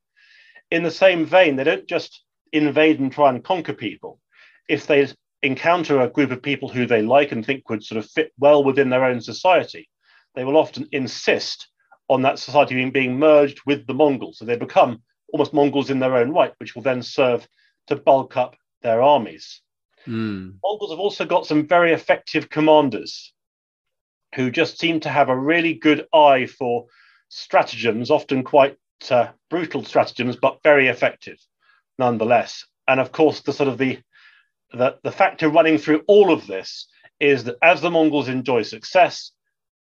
in 0.72 0.84
the 0.84 0.92
same 0.92 1.26
vein, 1.26 1.56
they 1.56 1.64
don't 1.64 1.88
just 1.88 2.24
invade 2.52 3.00
and 3.00 3.12
try 3.12 3.30
and 3.30 3.44
conquer 3.44 3.74
people. 3.74 4.20
If 4.68 4.88
they 4.88 5.08
encounter 5.44 6.02
a 6.02 6.10
group 6.10 6.32
of 6.32 6.42
people 6.42 6.70
who 6.70 6.86
they 6.86 7.02
like 7.02 7.32
and 7.32 7.46
think 7.46 7.70
would 7.70 7.84
sort 7.84 8.04
of 8.04 8.10
fit 8.10 8.32
well 8.40 8.64
within 8.64 8.90
their 8.90 9.06
own 9.06 9.22
society, 9.22 9.90
they 10.36 10.44
will 10.44 10.58
often 10.58 10.88
insist 10.92 11.68
on 12.10 12.22
that 12.22 12.40
society 12.40 12.76
being, 12.76 12.92
being 12.92 13.20
merged 13.20 13.60
with 13.66 13.86
the 13.88 13.94
Mongols. 13.94 14.38
So 14.38 14.46
they 14.46 14.56
become 14.56 15.02
almost 15.32 15.54
Mongols 15.54 15.90
in 15.90 16.00
their 16.00 16.16
own 16.16 16.32
right, 16.32 16.54
which 16.60 16.76
will 16.76 16.84
then 16.84 17.02
serve 17.02 17.48
to 17.88 17.96
bulk 17.96 18.38
up 18.38 18.56
their 18.82 19.02
armies. 19.02 19.62
Mm. 20.08 20.56
Mongols 20.64 20.92
have 20.92 21.00
also 21.00 21.26
got 21.26 21.46
some 21.46 21.68
very 21.68 21.94
effective 21.94 22.50
commanders 22.50 23.34
who 24.36 24.52
just 24.52 24.80
seem 24.80 25.00
to 25.02 25.10
have 25.10 25.30
a 25.30 25.38
really 25.38 25.74
good 25.74 26.06
eye 26.14 26.46
for 26.46 26.86
stratagems, 27.30 28.10
often 28.12 28.44
quite 28.44 28.78
uh, 29.10 29.28
brutal 29.50 29.84
stratagems, 29.84 30.36
but 30.36 30.60
very 30.64 30.88
effective 30.88 31.38
nonetheless. 31.98 32.66
And 32.88 33.00
of 33.00 33.12
course, 33.12 33.42
the 33.42 33.54
sort 33.54 33.70
of 33.70 33.78
the, 33.78 34.00
the 34.72 34.98
the 35.04 35.12
factor 35.12 35.50
running 35.50 35.78
through 35.78 36.04
all 36.08 36.32
of 36.32 36.48
this 36.48 36.88
is 37.20 37.44
that 37.46 37.58
as 37.62 37.82
the 37.82 37.90
Mongols 37.90 38.28
enjoy 38.28 38.64
success, 38.64 39.32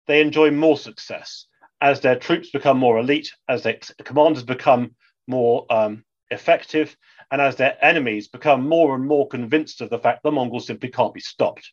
they 0.08 0.22
enjoy 0.22 0.52
more 0.52 0.78
success. 0.78 1.46
As 1.82 2.02
their 2.02 2.18
troops 2.18 2.50
become 2.50 2.78
more 2.78 2.98
elite, 3.00 3.32
as 3.48 3.64
their 3.64 3.80
commanders 4.04 4.44
become 4.44 4.96
more 5.28 5.66
um, 5.70 6.04
effective, 6.32 6.98
and 7.32 7.42
as 7.42 7.56
their 7.56 7.78
enemies 7.84 8.28
become 8.28 8.68
more 8.68 8.96
and 8.96 9.06
more 9.06 9.28
convinced 9.28 9.82
of 9.82 9.90
the 9.90 10.00
fact 10.00 10.24
the 10.24 10.32
Mongols 10.32 10.68
simply 10.68 10.90
can't 10.90 11.14
be 11.14 11.22
stopped. 11.22 11.72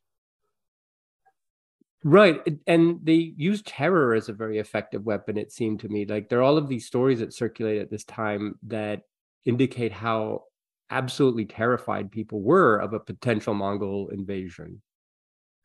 Right. 2.04 2.40
And 2.68 3.00
they 3.02 3.32
use 3.36 3.62
terror 3.62 4.14
as 4.14 4.28
a 4.28 4.32
very 4.32 4.58
effective 4.58 5.04
weapon, 5.04 5.36
it 5.36 5.50
seemed 5.50 5.80
to 5.80 5.88
me. 5.88 6.06
Like 6.06 6.28
there 6.28 6.38
are 6.38 6.42
all 6.42 6.58
of 6.58 6.68
these 6.68 6.86
stories 6.86 7.18
that 7.18 7.34
circulate 7.34 7.80
at 7.80 7.90
this 7.90 8.04
time 8.04 8.60
that 8.68 9.02
indicate 9.44 9.92
how 9.92 10.44
absolutely 10.90 11.44
terrified 11.44 12.10
people 12.10 12.40
were 12.40 12.78
of 12.78 12.92
a 12.92 13.00
potential 13.00 13.54
Mongol 13.54 14.08
invasion. 14.08 14.82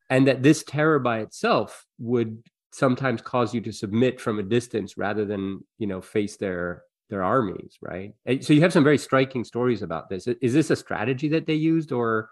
And 0.09 0.27
that 0.27 0.43
this 0.43 0.63
terror 0.63 0.99
by 0.99 1.19
itself 1.19 1.85
would 1.99 2.43
sometimes 2.73 3.21
cause 3.21 3.53
you 3.53 3.61
to 3.61 3.71
submit 3.71 4.19
from 4.19 4.39
a 4.39 4.43
distance 4.43 4.97
rather 4.97 5.25
than, 5.25 5.63
you 5.77 5.87
know, 5.87 6.01
face 6.01 6.37
their 6.37 6.83
their 7.09 7.23
armies, 7.23 7.77
right? 7.81 8.13
And 8.25 8.43
so 8.43 8.53
you 8.53 8.61
have 8.61 8.71
some 8.71 8.85
very 8.85 8.97
striking 8.97 9.43
stories 9.43 9.81
about 9.81 10.09
this. 10.09 10.27
Is 10.27 10.53
this 10.53 10.69
a 10.69 10.77
strategy 10.77 11.27
that 11.29 11.45
they 11.45 11.55
used 11.55 11.91
or 11.91 12.29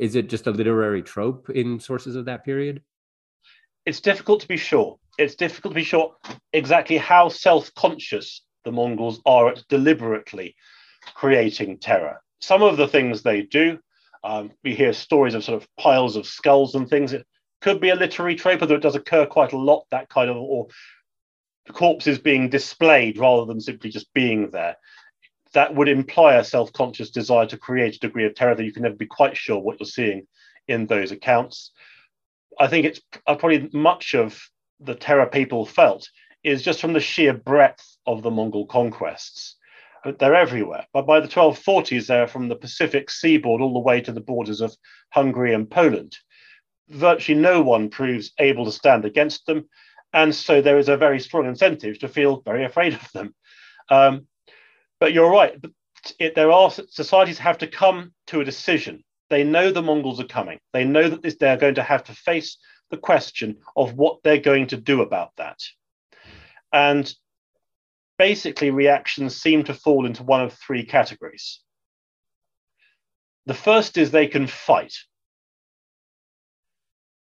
is 0.00 0.16
it 0.16 0.28
just 0.28 0.48
a 0.48 0.50
literary 0.50 1.02
trope 1.02 1.48
in 1.50 1.78
sources 1.78 2.16
of 2.16 2.24
that 2.24 2.44
period? 2.44 2.82
it's 3.86 4.00
difficult 4.00 4.40
to 4.40 4.48
be 4.48 4.56
sure. 4.56 4.98
It's 5.18 5.34
difficult 5.34 5.72
to 5.72 5.80
be 5.80 5.84
sure 5.84 6.14
exactly 6.52 6.96
how 6.96 7.28
self 7.28 7.72
conscious 7.74 8.42
the 8.64 8.72
Mongols 8.72 9.20
are 9.26 9.48
at 9.50 9.66
deliberately 9.68 10.54
creating 11.14 11.78
terror. 11.78 12.20
Some 12.40 12.62
of 12.62 12.76
the 12.76 12.88
things 12.88 13.22
they 13.22 13.42
do, 13.42 13.78
um, 14.24 14.50
we 14.62 14.74
hear 14.74 14.92
stories 14.92 15.34
of 15.34 15.44
sort 15.44 15.62
of 15.62 15.68
piles 15.76 16.16
of 16.16 16.26
skulls 16.26 16.74
and 16.74 16.88
things. 16.88 17.12
It 17.12 17.26
could 17.60 17.80
be 17.80 17.90
a 17.90 17.94
literary 17.94 18.36
trope, 18.36 18.62
although 18.62 18.74
it 18.74 18.82
does 18.82 18.96
occur 18.96 19.26
quite 19.26 19.52
a 19.52 19.58
lot, 19.58 19.86
that 19.90 20.08
kind 20.08 20.30
of, 20.30 20.36
or 20.36 20.68
corpses 21.72 22.18
being 22.18 22.48
displayed 22.48 23.18
rather 23.18 23.46
than 23.46 23.60
simply 23.60 23.90
just 23.90 24.12
being 24.14 24.50
there. 24.50 24.76
That 25.52 25.74
would 25.74 25.88
imply 25.88 26.36
a 26.36 26.44
self 26.44 26.72
conscious 26.72 27.10
desire 27.10 27.46
to 27.46 27.58
create 27.58 27.96
a 27.96 28.00
degree 28.00 28.26
of 28.26 28.34
terror 28.34 28.54
that 28.54 28.64
you 28.64 28.72
can 28.72 28.82
never 28.82 28.94
be 28.94 29.06
quite 29.06 29.36
sure 29.36 29.58
what 29.58 29.80
you're 29.80 29.86
seeing 29.86 30.26
in 30.68 30.86
those 30.86 31.10
accounts. 31.10 31.72
I 32.58 32.66
think 32.66 32.86
it's 32.86 33.00
uh, 33.26 33.34
probably 33.34 33.68
much 33.72 34.14
of 34.14 34.40
the 34.80 34.94
terror 34.94 35.26
people 35.26 35.66
felt 35.66 36.08
is 36.42 36.62
just 36.62 36.80
from 36.80 36.92
the 36.92 37.00
sheer 37.00 37.34
breadth 37.34 37.96
of 38.06 38.22
the 38.22 38.30
Mongol 38.30 38.66
conquests. 38.66 39.56
But 40.04 40.18
they're 40.18 40.34
everywhere. 40.34 40.86
But 40.92 41.06
by 41.06 41.20
the 41.20 41.28
1240s, 41.28 42.06
they're 42.06 42.26
from 42.26 42.48
the 42.48 42.56
Pacific 42.56 43.10
seaboard 43.10 43.60
all 43.60 43.74
the 43.74 43.80
way 43.80 44.00
to 44.00 44.12
the 44.12 44.20
borders 44.20 44.60
of 44.60 44.74
Hungary 45.10 45.52
and 45.52 45.70
Poland. 45.70 46.16
Virtually 46.88 47.38
no 47.38 47.62
one 47.62 47.90
proves 47.90 48.32
able 48.38 48.64
to 48.64 48.72
stand 48.72 49.04
against 49.04 49.46
them. 49.46 49.68
And 50.12 50.34
so 50.34 50.60
there 50.60 50.78
is 50.78 50.88
a 50.88 50.96
very 50.96 51.20
strong 51.20 51.46
incentive 51.46 51.98
to 52.00 52.08
feel 52.08 52.40
very 52.40 52.64
afraid 52.64 52.94
of 52.94 53.12
them. 53.12 53.34
Um, 53.90 54.26
but 54.98 55.12
you're 55.12 55.30
right. 55.30 55.54
It, 56.18 56.34
there 56.34 56.50
are 56.50 56.70
societies 56.70 57.38
have 57.38 57.58
to 57.58 57.66
come 57.66 58.12
to 58.28 58.40
a 58.40 58.44
decision. 58.44 59.04
They 59.28 59.44
know 59.44 59.70
the 59.70 59.82
Mongols 59.82 60.20
are 60.20 60.24
coming. 60.24 60.58
They 60.72 60.84
know 60.84 61.08
that 61.08 61.22
this, 61.22 61.36
they're 61.36 61.56
going 61.56 61.76
to 61.76 61.82
have 61.82 62.04
to 62.04 62.14
face 62.14 62.58
the 62.90 62.96
question 62.96 63.58
of 63.76 63.94
what 63.94 64.22
they're 64.22 64.38
going 64.38 64.66
to 64.68 64.76
do 64.76 65.02
about 65.02 65.30
that. 65.36 65.58
And 66.72 67.12
basically, 68.20 68.70
reactions 68.70 69.40
seem 69.40 69.64
to 69.64 69.72
fall 69.72 70.04
into 70.04 70.22
one 70.22 70.42
of 70.42 70.52
three 70.52 70.84
categories. 70.84 71.60
The 73.46 73.54
first 73.54 73.96
is 73.96 74.10
they 74.10 74.26
can 74.26 74.46
fight. 74.46 74.92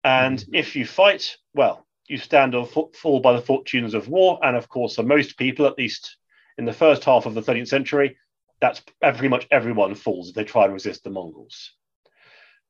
And 0.03 0.39
mm-hmm. 0.39 0.55
if 0.55 0.75
you 0.75 0.87
fight, 0.87 1.37
well, 1.53 1.87
you 2.09 2.17
stand 2.17 2.55
or 2.55 2.67
fall 2.67 3.21
by 3.21 3.35
the 3.35 3.43
fortunes 3.43 3.93
of 3.93 4.09
war. 4.09 4.41
And 4.43 4.57
of 4.57 4.71
course, 4.71 4.95
for 4.95 5.03
most 5.03 5.37
people, 5.37 5.67
at 5.67 5.77
least 5.77 6.17
in 6.57 6.65
the 6.65 6.73
first 6.73 7.05
half 7.05 7.27
of 7.27 7.35
the 7.35 7.43
13th 7.43 7.69
century, 7.69 8.17
that's 8.59 8.81
pretty 9.03 9.29
much 9.29 9.47
everyone 9.51 9.95
falls 9.95 10.31
if 10.31 10.35
they 10.37 10.45
try 10.45 10.65
and 10.65 10.73
resist 10.73 11.05
the 11.05 11.11
Mongols. 11.11 11.71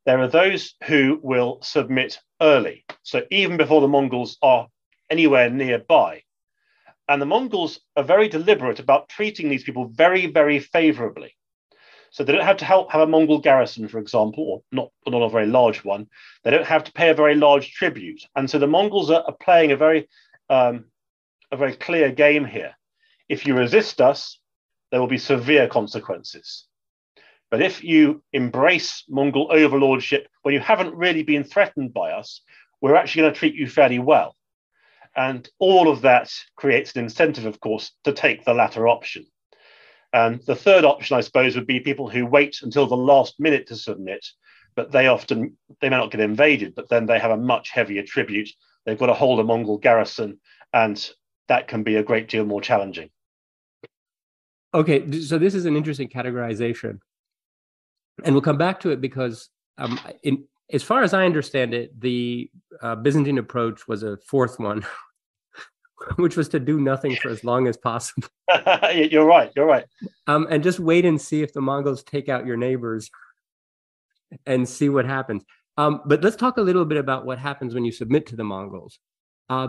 There 0.06 0.20
are 0.20 0.26
those 0.26 0.74
who 0.88 1.20
will 1.22 1.60
submit 1.62 2.18
early. 2.42 2.84
So 3.04 3.22
even 3.30 3.58
before 3.58 3.80
the 3.80 3.86
Mongols 3.86 4.38
are 4.42 4.66
anywhere 5.08 5.50
nearby. 5.50 6.24
And 7.08 7.22
the 7.22 7.26
Mongols 7.26 7.80
are 7.96 8.04
very 8.04 8.28
deliberate 8.28 8.80
about 8.80 9.08
treating 9.08 9.48
these 9.48 9.64
people 9.64 9.86
very, 9.86 10.26
very 10.26 10.58
favorably. 10.58 11.34
So 12.10 12.24
they 12.24 12.32
don't 12.32 12.44
have 12.44 12.58
to 12.58 12.64
help 12.64 12.90
have 12.92 13.02
a 13.02 13.06
Mongol 13.06 13.38
garrison, 13.38 13.88
for 13.88 13.98
example, 13.98 14.44
or 14.44 14.62
not, 14.72 14.90
not 15.06 15.24
a 15.24 15.30
very 15.30 15.46
large 15.46 15.84
one. 15.84 16.06
They 16.42 16.50
don't 16.50 16.66
have 16.66 16.84
to 16.84 16.92
pay 16.92 17.10
a 17.10 17.14
very 17.14 17.34
large 17.34 17.72
tribute. 17.72 18.22
And 18.34 18.48
so 18.48 18.58
the 18.58 18.66
Mongols 18.66 19.10
are, 19.10 19.22
are 19.22 19.36
playing 19.40 19.72
a 19.72 19.76
very, 19.76 20.08
um, 20.48 20.86
a 21.50 21.56
very 21.56 21.74
clear 21.74 22.10
game 22.10 22.44
here. 22.44 22.74
If 23.28 23.46
you 23.46 23.54
resist 23.54 24.00
us, 24.00 24.38
there 24.90 25.00
will 25.00 25.06
be 25.06 25.18
severe 25.18 25.68
consequences. 25.68 26.66
But 27.50 27.62
if 27.62 27.82
you 27.82 28.22
embrace 28.32 29.04
Mongol 29.08 29.48
overlordship 29.50 30.26
when 30.42 30.54
you 30.54 30.60
haven't 30.60 30.94
really 30.94 31.22
been 31.22 31.44
threatened 31.44 31.94
by 31.94 32.12
us, 32.12 32.42
we're 32.80 32.96
actually 32.96 33.22
going 33.22 33.32
to 33.34 33.38
treat 33.38 33.54
you 33.54 33.66
fairly 33.66 33.98
well. 33.98 34.34
And 35.16 35.48
all 35.58 35.88
of 35.88 36.02
that 36.02 36.32
creates 36.56 36.92
an 36.94 37.02
incentive, 37.02 37.46
of 37.46 37.60
course, 37.60 37.92
to 38.04 38.12
take 38.12 38.44
the 38.44 38.54
latter 38.54 38.88
option. 38.88 39.26
And 40.12 40.40
the 40.46 40.56
third 40.56 40.84
option, 40.84 41.16
I 41.16 41.20
suppose, 41.20 41.54
would 41.54 41.66
be 41.66 41.80
people 41.80 42.08
who 42.08 42.24
wait 42.24 42.58
until 42.62 42.86
the 42.86 42.96
last 42.96 43.38
minute 43.38 43.66
to 43.68 43.76
submit, 43.76 44.24
but 44.74 44.90
they 44.90 45.06
often 45.06 45.56
they 45.80 45.90
may 45.90 45.96
not 45.96 46.10
get 46.10 46.20
invaded, 46.20 46.74
but 46.74 46.88
then 46.88 47.06
they 47.06 47.18
have 47.18 47.30
a 47.30 47.36
much 47.36 47.70
heavier 47.70 48.02
tribute. 48.02 48.48
They've 48.86 48.98
got 48.98 49.06
to 49.06 49.14
hold 49.14 49.40
a 49.40 49.44
Mongol 49.44 49.78
garrison, 49.78 50.40
and 50.72 51.10
that 51.48 51.68
can 51.68 51.82
be 51.82 51.96
a 51.96 52.02
great 52.02 52.28
deal 52.28 52.44
more 52.44 52.62
challenging. 52.62 53.10
Okay, 54.72 55.20
so 55.20 55.38
this 55.38 55.54
is 55.54 55.66
an 55.66 55.76
interesting 55.76 56.08
categorization 56.08 57.00
and 58.24 58.34
we'll 58.34 58.42
come 58.42 58.58
back 58.58 58.80
to 58.80 58.90
it 58.90 59.00
because 59.00 59.48
um, 59.78 59.98
in, 60.22 60.44
as 60.72 60.82
far 60.82 61.02
as 61.02 61.14
I 61.14 61.24
understand 61.24 61.74
it, 61.74 61.98
the 62.00 62.50
uh, 62.82 62.94
Byzantine 62.96 63.38
approach 63.38 63.88
was 63.88 64.02
a 64.02 64.18
fourth 64.18 64.58
one, 64.58 64.84
which 66.16 66.36
was 66.36 66.48
to 66.50 66.60
do 66.60 66.80
nothing 66.80 67.16
for 67.16 67.28
as 67.28 67.44
long 67.44 67.66
as 67.66 67.76
possible. 67.76 68.28
you're 68.94 69.24
right. 69.24 69.50
You're 69.56 69.66
right. 69.66 69.86
Um, 70.26 70.46
and 70.50 70.62
just 70.62 70.78
wait 70.78 71.04
and 71.04 71.20
see 71.20 71.42
if 71.42 71.52
the 71.52 71.60
Mongols 71.60 72.02
take 72.02 72.28
out 72.28 72.46
your 72.46 72.56
neighbors, 72.56 73.10
and 74.46 74.68
see 74.68 74.88
what 74.88 75.04
happens. 75.04 75.44
Um, 75.76 76.02
but 76.06 76.22
let's 76.22 76.36
talk 76.36 76.56
a 76.56 76.62
little 76.62 76.84
bit 76.84 76.98
about 76.98 77.24
what 77.24 77.38
happens 77.38 77.74
when 77.74 77.84
you 77.84 77.92
submit 77.92 78.26
to 78.26 78.36
the 78.36 78.44
Mongols. 78.44 78.98
Uh, 79.48 79.68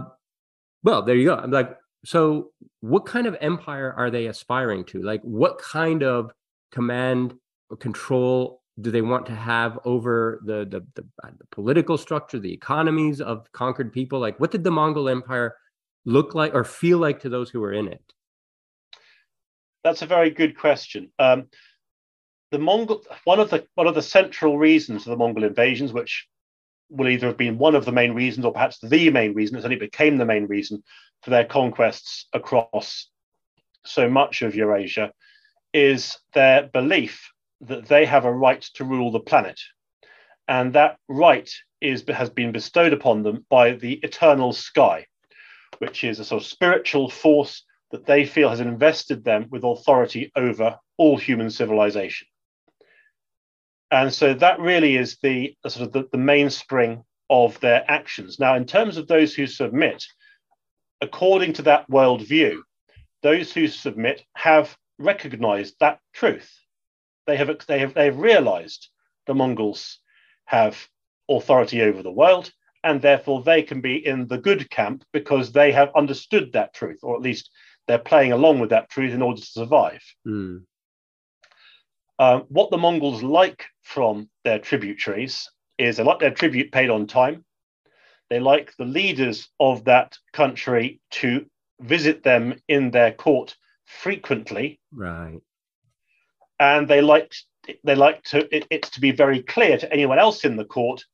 well, 0.83 1.03
there 1.03 1.15
you 1.15 1.25
go. 1.25 1.35
I'm 1.35 1.51
like, 1.51 1.77
so 2.05 2.51
what 2.81 3.05
kind 3.05 3.27
of 3.27 3.37
empire 3.41 3.93
are 3.95 4.09
they 4.09 4.27
aspiring 4.27 4.85
to? 4.85 5.01
Like, 5.01 5.21
what 5.21 5.59
kind 5.59 6.03
of 6.03 6.31
command 6.71 7.35
or 7.69 7.77
control 7.77 8.58
do 8.81 8.91
they 8.91 9.01
want 9.01 9.25
to 9.25 9.35
have 9.35 9.79
over 9.85 10.41
the, 10.45 10.65
the, 10.65 10.85
the, 10.95 11.05
uh, 11.23 11.31
the, 11.37 11.45
political 11.51 11.97
structure, 11.97 12.39
the 12.39 12.53
economies 12.53 13.21
of 13.21 13.51
conquered 13.51 13.91
people? 13.91 14.19
Like, 14.19 14.39
what 14.39 14.51
did 14.51 14.63
the 14.63 14.71
Mongol 14.71 15.09
Empire 15.09 15.55
look 16.05 16.35
like 16.35 16.53
or 16.53 16.63
feel 16.63 16.97
like 16.97 17.19
to 17.21 17.29
those 17.29 17.49
who 17.49 17.59
were 17.59 17.73
in 17.73 17.87
it? 17.87 18.01
That's 19.83 20.01
a 20.01 20.07
very 20.07 20.29
good 20.29 20.57
question. 20.57 21.11
Um, 21.19 21.47
the 22.51 22.59
Mongol, 22.59 23.03
one 23.25 23.39
of 23.39 23.49
the 23.49 23.65
one 23.75 23.87
of 23.87 23.95
the 23.95 24.01
central 24.01 24.57
reasons 24.57 25.03
for 25.03 25.11
the 25.11 25.17
Mongol 25.17 25.43
invasions, 25.43 25.93
which 25.93 26.27
will 26.89 27.07
either 27.07 27.27
have 27.27 27.37
been 27.37 27.57
one 27.57 27.75
of 27.75 27.85
the 27.85 27.91
main 27.91 28.13
reasons 28.13 28.45
or 28.45 28.51
perhaps 28.51 28.79
the 28.79 29.09
main 29.11 29.33
reason, 29.33 29.57
it 29.57 29.63
only 29.63 29.75
became 29.75 30.17
the 30.17 30.25
main 30.25 30.47
reason 30.47 30.83
for 31.21 31.29
their 31.29 31.45
conquests 31.45 32.27
across 32.33 33.07
so 33.85 34.09
much 34.09 34.41
of 34.41 34.55
Eurasia, 34.55 35.11
is 35.73 36.17
their 36.33 36.63
belief 36.73 37.31
that 37.61 37.87
they 37.87 38.05
have 38.05 38.25
a 38.25 38.33
right 38.33 38.61
to 38.75 38.85
rule 38.85 39.11
the 39.11 39.19
planet. 39.19 39.59
And 40.47 40.73
that 40.73 40.97
right 41.07 41.49
is, 41.81 42.03
has 42.09 42.29
been 42.29 42.51
bestowed 42.51 42.93
upon 42.93 43.23
them 43.23 43.45
by 43.49 43.73
the 43.73 43.93
eternal 44.03 44.53
sky, 44.53 45.05
which 45.79 46.03
is 46.03 46.19
a 46.19 46.25
sort 46.25 46.41
of 46.41 46.47
spiritual 46.47 47.09
force 47.09 47.63
that 47.91 48.05
they 48.05 48.25
feel 48.25 48.49
has 48.49 48.59
invested 48.59 49.23
them 49.23 49.47
with 49.49 49.63
authority 49.63 50.31
over 50.35 50.77
all 50.97 51.17
human 51.17 51.49
civilization. 51.49 52.27
And 53.91 54.13
so 54.13 54.33
that 54.35 54.59
really 54.59 54.95
is 54.95 55.17
the, 55.21 55.55
sort 55.67 55.87
of 55.87 55.93
the, 55.93 56.07
the 56.11 56.17
mainspring 56.17 57.03
of 57.29 57.59
their 57.59 57.83
actions. 57.89 58.39
Now, 58.39 58.55
in 58.55 58.65
terms 58.65 58.97
of 58.97 59.07
those 59.07 59.33
who 59.33 59.47
submit, 59.47 60.03
according 61.01 61.53
to 61.53 61.61
that 61.63 61.89
worldview, 61.89 62.59
those 63.21 63.51
who 63.51 63.67
submit 63.67 64.23
have 64.35 64.75
recognized 64.99 65.75
that 65.79 65.99
truth 66.13 66.51
they 67.29 67.37
have 67.37 67.55
they 67.67 67.79
have 67.79 67.93
they 67.93 68.05
have 68.05 68.17
realized 68.17 68.89
the 69.27 69.35
Mongols 69.35 69.99
have 70.45 70.87
authority 71.29 71.81
over 71.83 72.01
the 72.01 72.11
world, 72.11 72.51
and 72.83 73.01
therefore 73.01 73.43
they 73.43 73.61
can 73.61 73.81
be 73.81 74.03
in 74.03 74.27
the 74.27 74.39
good 74.39 74.69
camp 74.71 75.03
because 75.13 75.51
they 75.51 75.71
have 75.71 75.91
understood 75.95 76.51
that 76.53 76.73
truth, 76.73 76.99
or 77.03 77.15
at 77.15 77.21
least 77.21 77.51
they're 77.87 77.99
playing 77.99 78.31
along 78.31 78.59
with 78.59 78.71
that 78.71 78.89
truth 78.89 79.13
in 79.13 79.21
order 79.21 79.39
to 79.39 79.45
survive. 79.45 80.03
Mm. 80.27 80.63
What 82.47 82.71
the 82.71 82.77
Mongols 82.77 83.21
like 83.21 83.65
from 83.83 84.29
their 84.43 84.59
tributaries 84.59 85.49
is 85.77 85.97
they 85.97 86.03
like 86.03 86.19
their 86.19 86.33
tribute 86.33 86.71
paid 86.71 86.89
on 86.89 87.05
time. 87.05 87.45
They 88.31 88.39
like 88.39 88.75
the 88.77 88.85
leaders 88.85 89.49
of 89.59 89.85
that 89.85 90.17
country 90.33 90.99
to 91.11 91.45
visit 91.79 92.23
them 92.23 92.59
in 92.67 92.91
their 92.91 93.11
court 93.11 93.55
frequently. 93.85 94.79
Right 94.91 95.39
and 96.59 96.87
they 96.87 97.01
like 97.01 97.33
they 97.83 97.95
like 97.95 98.23
to 98.23 98.55
it, 98.55 98.65
it 98.69 98.83
to 98.83 99.01
be 99.01 99.11
very 99.11 99.41
clear 99.43 99.77
to 99.77 99.91
anyone 99.93 100.19
else 100.19 100.43
in 100.43 100.55
the 100.55 100.65
court 100.65 101.05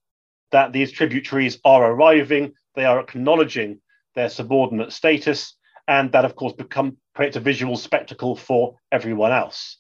that 0.51 0.71
these 0.71 0.91
tributaries 0.91 1.60
are 1.65 1.91
arriving, 1.91 2.53
they 2.75 2.86
are 2.86 2.99
acknowledging 2.99 3.79
their 4.13 4.29
subordinate 4.29 4.93
status, 4.93 5.55
and 5.88 6.12
that 6.12 6.25
of 6.25 6.36
course 6.36 6.53
become 6.53 6.97
creates 7.13 7.36
a 7.36 7.41
visual 7.41 7.75
spectacle 7.77 8.36
for 8.36 8.75
everyone 8.91 9.31
else. 9.31 9.77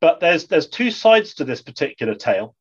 But 0.00 0.20
there's 0.20 0.46
there's 0.46 0.68
two 0.68 0.90
sides 0.90 1.34
to 1.34 1.44
this 1.44 1.62
particular 1.62 2.14
tale, 2.14 2.54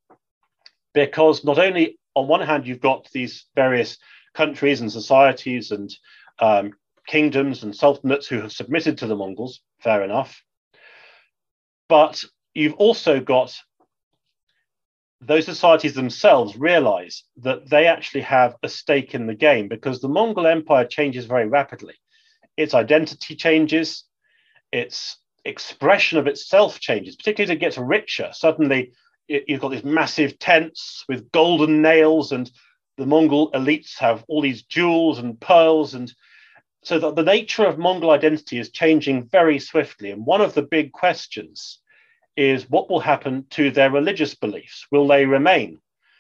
because 0.94 1.44
not 1.44 1.60
only 1.60 1.98
on 2.16 2.28
one 2.28 2.42
hand 2.42 2.68
you've 2.68 2.82
got 2.82 3.10
these 3.14 3.46
various 3.56 3.98
countries 4.34 4.82
and 4.82 4.92
societies 4.92 5.72
and 5.72 5.90
um, 6.40 6.74
kingdoms 7.08 7.64
and 7.64 7.74
sultanates 7.74 8.28
who 8.28 8.42
have 8.42 8.52
submitted 8.52 8.98
to 8.98 9.08
the 9.08 9.16
Mongols, 9.16 9.62
fair 9.80 10.04
enough. 10.04 10.42
But 11.92 12.24
you've 12.54 12.76
also 12.76 13.20
got 13.20 13.54
those 15.20 15.44
societies 15.44 15.94
themselves 15.94 16.56
realize 16.56 17.26
that 17.42 17.70
they 17.70 17.86
actually 17.86 18.22
have 18.22 18.56
a 18.64 18.70
stake 18.70 19.14
in 19.14 19.28
the 19.28 19.36
game 19.36 19.68
because 19.68 20.00
the 20.00 20.08
Mongol 20.08 20.48
Empire 20.48 20.86
changes 20.86 21.26
very 21.26 21.50
rapidly. 21.50 21.96
Its 22.56 22.74
identity 22.74 23.36
changes, 23.36 24.06
its 24.72 25.18
expression 25.44 26.18
of 26.18 26.28
itself 26.28 26.80
changes, 26.80 27.18
particularly 27.18 27.52
as 27.52 27.58
it 27.58 27.60
gets 27.60 27.78
richer. 27.78 28.30
Suddenly, 28.32 28.94
it, 29.28 29.44
you've 29.50 29.60
got 29.60 29.72
these 29.72 29.84
massive 29.84 30.40
tents 30.40 31.04
with 31.10 31.30
golden 31.34 31.82
nails, 31.82 32.32
and 32.32 32.50
the 32.98 33.06
Mongol 33.06 33.52
elites 33.52 34.00
have 34.00 34.24
all 34.30 34.42
these 34.42 34.64
jewels 34.64 35.20
and 35.20 35.38
pearls, 35.42 35.94
and 35.94 36.10
so 36.84 37.00
that 37.00 37.16
the 37.16 37.24
nature 37.24 37.66
of 37.66 37.78
Mongol 37.78 38.12
identity 38.12 38.58
is 38.58 38.72
changing 38.72 39.28
very 39.28 39.60
swiftly. 39.60 40.12
And 40.12 40.26
one 40.26 40.42
of 40.42 40.54
the 40.54 40.64
big 40.64 40.92
questions 40.92 41.80
is 42.36 42.70
what 42.70 42.90
will 42.90 43.00
happen 43.00 43.46
to 43.52 43.72
their 43.72 43.92
religious 43.92 44.36
beliefs? 44.36 44.88
Will 44.92 45.08
they 45.08 45.26
remain 45.26 45.80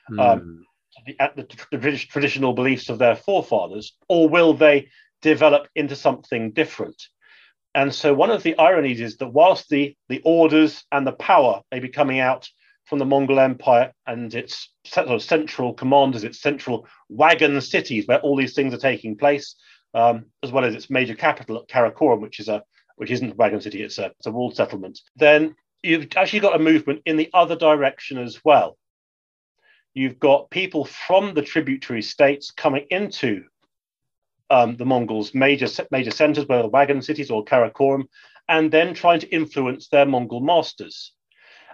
mm. 0.10 0.20
um, 0.20 0.66
the, 1.06 1.48
the, 1.72 1.78
the, 1.78 1.98
traditional 1.98 2.54
beliefs 2.54 2.90
of 2.90 3.00
their 3.00 3.16
forefathers, 3.16 3.96
or 4.08 4.30
will 4.30 4.54
they 4.54 4.90
develop 5.22 5.68
into 5.76 5.96
something 5.96 6.52
different? 6.52 7.02
And 7.74 7.94
so, 7.96 8.14
one 8.14 8.30
of 8.30 8.44
the 8.44 8.58
ironies 8.58 9.00
is 9.00 9.18
that 9.18 9.30
whilst 9.30 9.70
the, 9.70 9.96
the 10.10 10.22
orders 10.26 10.84
and 10.92 11.08
the 11.08 11.14
power 11.14 11.62
may 11.72 11.80
be 11.80 11.90
coming 11.90 12.20
out 12.20 12.50
from 12.84 13.00
the 13.00 13.06
Mongol 13.06 13.40
Empire 13.40 13.94
and 14.06 14.34
its 14.36 14.70
sort 14.86 15.08
of 15.08 15.24
central 15.24 15.74
commanders, 15.74 16.26
its 16.26 16.42
central 16.42 16.86
wagon 17.08 17.60
cities 17.62 18.06
where 18.08 18.20
all 18.20 18.36
these 18.36 18.54
things 18.54 18.74
are 18.74 18.78
taking 18.78 19.16
place, 19.16 19.56
um, 19.94 20.26
as 20.44 20.52
well 20.52 20.66
as 20.66 20.76
its 20.76 20.90
major 20.90 21.16
capital 21.16 21.58
at 21.58 21.68
Karakorum, 21.68 22.22
which 22.22 22.40
is 22.40 22.48
a 22.48 22.64
which 22.98 23.12
isn't 23.12 23.32
a 23.32 23.36
wagon 23.36 23.62
city, 23.62 23.82
it's 23.82 23.98
a, 23.98 24.06
it's 24.06 24.28
a 24.28 24.32
walled 24.32 24.56
settlement. 24.56 25.00
Then 25.16 25.56
you've 25.82 26.08
actually 26.16 26.42
got 26.42 26.56
a 26.56 26.64
movement 26.64 27.02
in 27.06 27.18
the 27.18 27.30
other 27.34 27.56
direction 27.56 28.18
as 28.20 28.40
well. 28.46 28.78
You've 29.94 30.20
got 30.20 30.52
people 30.52 30.86
from 30.86 31.34
the 31.34 31.42
tributary 31.42 32.02
states 32.02 32.52
coming 32.52 32.86
into 32.90 33.46
um, 34.50 34.76
the 34.76 34.86
Mongols' 34.86 35.34
major 35.34 35.68
major 35.90 36.12
centers, 36.12 36.46
whether 36.46 36.64
the 36.64 36.70
wagon 36.70 37.02
cities 37.02 37.32
or 37.32 37.44
Karakorum, 37.44 38.04
and 38.48 38.72
then 38.72 38.94
trying 38.94 39.22
to 39.22 39.30
influence 39.30 39.88
their 39.88 40.06
Mongol 40.06 40.42
masters. 40.42 41.14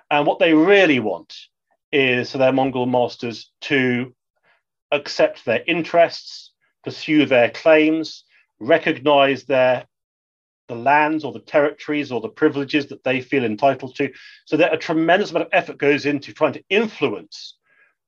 And 0.09 0.25
what 0.25 0.39
they 0.39 0.53
really 0.53 0.99
want 0.99 1.33
is 1.91 2.31
for 2.31 2.37
their 2.37 2.53
Mongol 2.53 2.85
masters 2.85 3.51
to 3.61 4.15
accept 4.91 5.43
their 5.43 5.63
interests, 5.67 6.53
pursue 6.87 7.25
their 7.25 7.49
claims, 7.49 8.23
recognize 8.61 9.43
their 9.43 9.85
the 10.69 10.75
lands 10.75 11.25
or 11.25 11.33
the 11.33 11.39
territories 11.39 12.13
or 12.13 12.21
the 12.21 12.29
privileges 12.29 12.87
that 12.87 13.03
they 13.03 13.19
feel 13.19 13.43
entitled 13.43 13.93
to. 13.95 14.09
So 14.45 14.55
that 14.55 14.73
a 14.73 14.77
tremendous 14.77 15.31
amount 15.31 15.47
of 15.47 15.53
effort 15.53 15.77
goes 15.77 16.05
into 16.05 16.33
trying 16.33 16.53
to 16.53 16.63
influence 16.69 17.57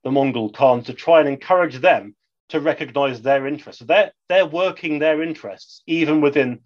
the 0.03 0.11
Mongol 0.11 0.49
Khans 0.49 0.85
to 0.85 0.93
try 0.93 1.19
and 1.19 1.27
encourage 1.27 1.79
them 1.79 2.15
to 2.49 2.61
recognize 2.61 3.21
their 3.21 3.47
interests. 3.47 3.79
So 3.79 3.85
they're 3.85 4.13
they're 4.29 4.45
working 4.45 4.99
their 4.99 5.21
interests 5.21 5.83
even 5.85 6.21
within 6.21 6.61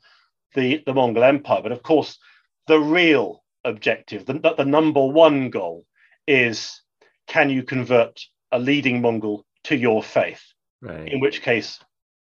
the, 0.53 0.83
the 0.85 0.93
Mongol 0.93 1.23
Empire. 1.23 1.63
But 1.63 1.71
of 1.71 1.81
course, 1.81 2.19
the 2.67 2.79
real 2.79 3.43
objective, 3.63 4.27
the, 4.27 4.53
the 4.55 4.65
number 4.65 5.03
one 5.03 5.49
goal 5.49 5.85
is 6.27 6.79
can 7.25 7.49
you 7.49 7.63
convert 7.63 8.21
a 8.51 8.59
leading 8.59 9.01
Mongol 9.01 9.45
to 9.63 9.75
your 9.75 10.03
faith? 10.03 10.43
Right. 10.79 11.11
In 11.11 11.19
which 11.21 11.41
case, 11.41 11.79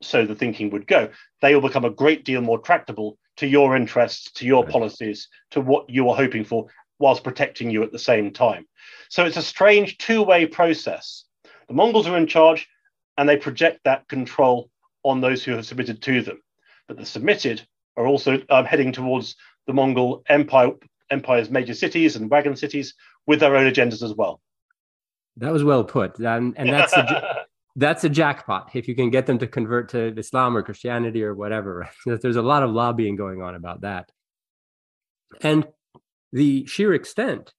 so 0.02 0.26
the 0.26 0.36
thinking 0.36 0.70
would 0.70 0.88
go, 0.88 1.10
they 1.42 1.54
will 1.54 1.68
become 1.68 1.86
a 1.86 1.90
great 1.90 2.24
deal 2.26 2.42
more 2.42 2.60
tractable 2.60 3.18
to 3.38 3.48
your 3.48 3.76
interests, 3.76 4.32
to 4.34 4.46
your 4.46 4.64
right. 4.64 4.72
policies, 4.72 5.28
to 5.52 5.62
what 5.62 5.90
you 5.90 6.10
are 6.10 6.16
hoping 6.16 6.44
for, 6.44 6.68
whilst 7.00 7.24
protecting 7.24 7.70
you 7.70 7.84
at 7.84 7.92
the 7.92 8.00
same 8.00 8.32
time. 8.32 8.66
So 9.10 9.26
it's 9.26 9.38
a 9.38 9.42
strange 9.42 9.98
two 9.98 10.24
way 10.24 10.46
process. 10.46 11.26
The 11.68 11.74
Mongols 11.74 12.08
are 12.08 12.18
in 12.18 12.28
charge 12.28 12.68
and 13.18 13.28
they 13.28 13.38
project 13.38 13.82
that 13.84 14.08
control 14.08 14.70
on 15.04 15.22
those 15.22 15.44
who 15.44 15.52
have 15.52 15.66
submitted 15.66 16.02
to 16.04 16.22
them. 16.22 16.42
But 16.88 16.98
the 16.98 17.06
submitted 17.06 17.68
are 17.96 18.08
also 18.08 18.42
um, 18.50 18.66
heading 18.66 18.92
towards 18.92 19.36
the 19.66 19.74
Mongol 19.74 20.24
Empire 20.30 20.72
empire's 21.10 21.50
major 21.50 21.74
cities 21.74 22.16
and 22.16 22.30
wagon 22.30 22.56
cities 22.56 22.94
with 23.26 23.40
their 23.40 23.56
own 23.56 23.72
agendas 23.72 24.04
as 24.04 24.14
well. 24.14 24.42
That 25.38 25.54
was 25.54 25.64
well 25.64 25.84
put, 25.84 26.20
and, 26.20 26.54
and 26.58 26.70
that's 26.70 26.94
that's 27.78 28.04
a 28.04 28.10
jackpot 28.10 28.72
if 28.74 28.88
you 28.88 28.96
can 28.96 29.12
get 29.12 29.28
them 29.28 29.38
to 29.38 29.48
convert 29.48 29.90
to 29.90 30.18
Islam 30.18 30.58
or 30.58 30.64
Christianity 30.64 31.24
or 31.24 31.36
whatever. 31.36 31.88
There's 32.06 32.36
a 32.36 32.42
lot 32.42 32.64
of 32.64 32.72
lobbying 32.72 33.16
going 33.16 33.42
on 33.42 33.56
about 33.56 33.82
that, 33.82 34.12
and 35.42 35.66
the 36.34 36.66
sheer 36.66 36.94
extent 36.94 37.54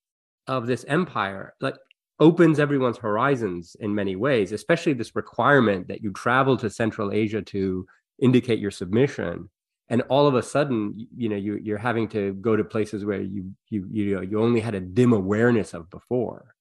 of 0.46 0.66
this 0.66 0.85
empire, 0.88 1.54
like 1.61 1.76
opens 2.20 2.59
everyone's 2.59 2.98
horizons 2.98 3.76
in 3.78 3.94
many 3.94 4.16
ways, 4.16 4.50
especially 4.50 4.92
this 4.92 5.14
requirement 5.14 5.87
that 5.88 6.02
you 6.02 6.12
travel 6.12 6.57
to 6.57 6.68
Central 6.68 7.12
Asia 7.12 7.40
to 7.42 7.87
indicate 8.20 8.59
your 8.59 8.72
submission. 8.72 9.48
And 9.88 10.02
all 10.09 10.26
of 10.26 10.35
a 10.35 10.42
sudden 10.42 11.07
you 11.16 11.28
know 11.28 11.37
you, 11.37 11.61
you're 11.62 11.78
having 11.78 12.09
to 12.09 12.35
go 12.35 12.57
to 12.57 12.64
places 12.64 13.04
where 13.04 13.20
you 13.20 13.52
you 13.70 13.87
you 13.90 14.16
know 14.16 14.20
you 14.20 14.42
only 14.42 14.61
had 14.61 14.74
a 14.74 14.81
dim 14.81 15.12
awareness 15.12 15.74
of 15.74 15.88
before 15.88 16.57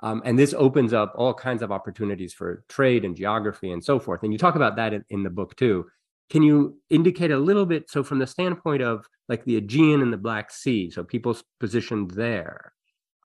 um, 0.00 0.22
and 0.24 0.38
this 0.38 0.54
opens 0.54 0.92
up 0.92 1.12
all 1.16 1.34
kinds 1.34 1.62
of 1.62 1.72
opportunities 1.72 2.32
for 2.32 2.64
trade 2.68 3.04
and 3.04 3.16
geography 3.16 3.72
and 3.72 3.82
so 3.82 3.98
forth. 3.98 4.22
And 4.22 4.32
you 4.32 4.38
talk 4.38 4.54
about 4.54 4.76
that 4.76 4.92
in, 4.92 5.04
in 5.10 5.22
the 5.22 5.30
book 5.30 5.56
too. 5.56 5.86
Can 6.30 6.42
you 6.42 6.78
indicate 6.90 7.30
a 7.30 7.38
little 7.38 7.66
bit 7.66 7.90
so 7.90 8.02
from 8.02 8.18
the 8.18 8.26
standpoint 8.26 8.82
of 8.82 9.06
like 9.28 9.44
the 9.44 9.56
aegean 9.56 10.02
and 10.02 10.12
the 10.12 10.18
black 10.18 10.50
sea 10.50 10.90
so 10.90 11.02
people's 11.02 11.42
positioned 11.58 12.10
there 12.12 12.72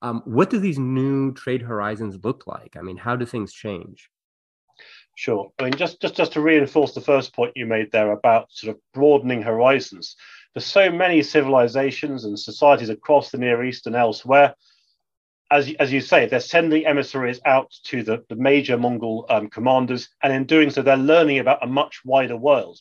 um, 0.02 0.22
what 0.26 0.50
do 0.50 0.60
these 0.60 0.80
new 0.80 1.34
trade 1.34 1.62
horizons 1.62 2.18
look 2.24 2.46
like? 2.48 2.76
I 2.78 2.82
mean 2.82 2.98
how 2.98 3.16
do 3.16 3.26
things 3.26 3.54
change? 3.54 4.10
Sure. 5.16 5.52
I 5.60 5.64
mean, 5.64 5.74
just, 5.74 6.02
just, 6.02 6.16
just 6.16 6.34
to 6.34 6.42
reinforce 6.42 6.94
the 6.94 7.02
first 7.02 7.36
point 7.36 7.54
you 7.56 7.66
made 7.66 7.92
there 7.92 8.12
about 8.12 8.52
sort 8.52 8.76
of 8.76 8.82
broadening 8.94 9.44
horizons, 9.44 10.16
for 10.54 10.60
so 10.60 10.92
many 10.92 11.22
civilizations 11.22 12.26
and 12.26 12.40
societies 12.40 12.90
across 12.90 13.30
the 13.30 13.38
Near 13.38 13.64
East 13.64 13.86
and 13.86 13.96
elsewhere, 13.96 14.56
as, 15.54 15.72
as 15.80 15.94
you 15.94 16.02
say, 16.02 16.26
they're 16.26 16.40
sending 16.40 16.88
emissaries 16.88 17.40
out 17.46 17.72
to 17.84 18.02
the, 18.02 18.26
the 18.28 18.36
major 18.36 18.76
Mongol 18.76 19.26
um, 19.30 19.50
commanders, 19.50 20.10
and 20.24 20.34
in 20.34 20.46
doing 20.46 20.72
so, 20.72 20.82
they're 20.82 20.98
learning 20.98 21.38
about 21.38 21.64
a 21.64 21.68
much 21.68 22.02
wider 22.04 22.36
world. 22.36 22.80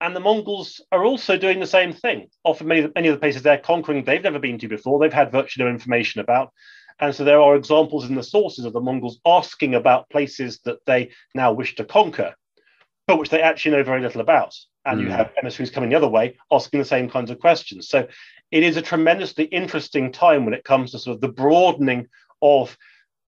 And 0.00 0.14
the 0.14 0.20
Mongols 0.20 0.80
are 0.92 1.04
also 1.04 1.36
doing 1.36 1.58
the 1.58 1.66
same 1.66 1.92
thing. 1.92 2.28
Often, 2.44 2.68
many, 2.68 2.88
many 2.94 3.08
of 3.08 3.16
the 3.16 3.20
places 3.20 3.42
they're 3.42 3.58
conquering, 3.58 4.04
they've 4.04 4.22
never 4.22 4.38
been 4.38 4.58
to 4.60 4.68
before, 4.68 5.00
they've 5.00 5.12
had 5.12 5.32
virtually 5.32 5.64
no 5.64 5.70
information 5.70 6.20
about. 6.20 6.52
And 7.00 7.12
so 7.12 7.24
there 7.24 7.40
are 7.40 7.56
examples 7.56 8.08
in 8.08 8.14
the 8.14 8.22
sources 8.22 8.64
of 8.64 8.72
the 8.72 8.80
Mongols 8.80 9.18
asking 9.26 9.74
about 9.74 10.08
places 10.10 10.60
that 10.66 10.78
they 10.86 11.10
now 11.34 11.52
wish 11.52 11.74
to 11.74 11.84
conquer, 11.84 12.34
but 13.08 13.18
which 13.18 13.30
they 13.30 13.42
actually 13.42 13.72
know 13.72 13.82
very 13.82 14.00
little 14.00 14.20
about. 14.20 14.54
And 14.84 14.98
mm. 14.98 15.02
you 15.02 15.08
hmm. 15.08 15.14
have 15.14 15.32
emissaries 15.40 15.70
coming 15.70 15.90
the 15.90 15.96
other 15.96 16.08
way 16.08 16.38
asking 16.50 16.80
the 16.80 16.86
same 16.86 17.10
kinds 17.10 17.30
of 17.30 17.38
questions. 17.38 17.88
So 17.88 18.08
it 18.50 18.62
is 18.62 18.76
a 18.76 18.82
tremendously 18.82 19.44
interesting 19.44 20.10
time 20.12 20.44
when 20.44 20.54
it 20.54 20.64
comes 20.64 20.92
to 20.92 20.98
sort 20.98 21.16
of 21.16 21.20
the 21.20 21.28
broadening 21.28 22.08
of 22.42 22.76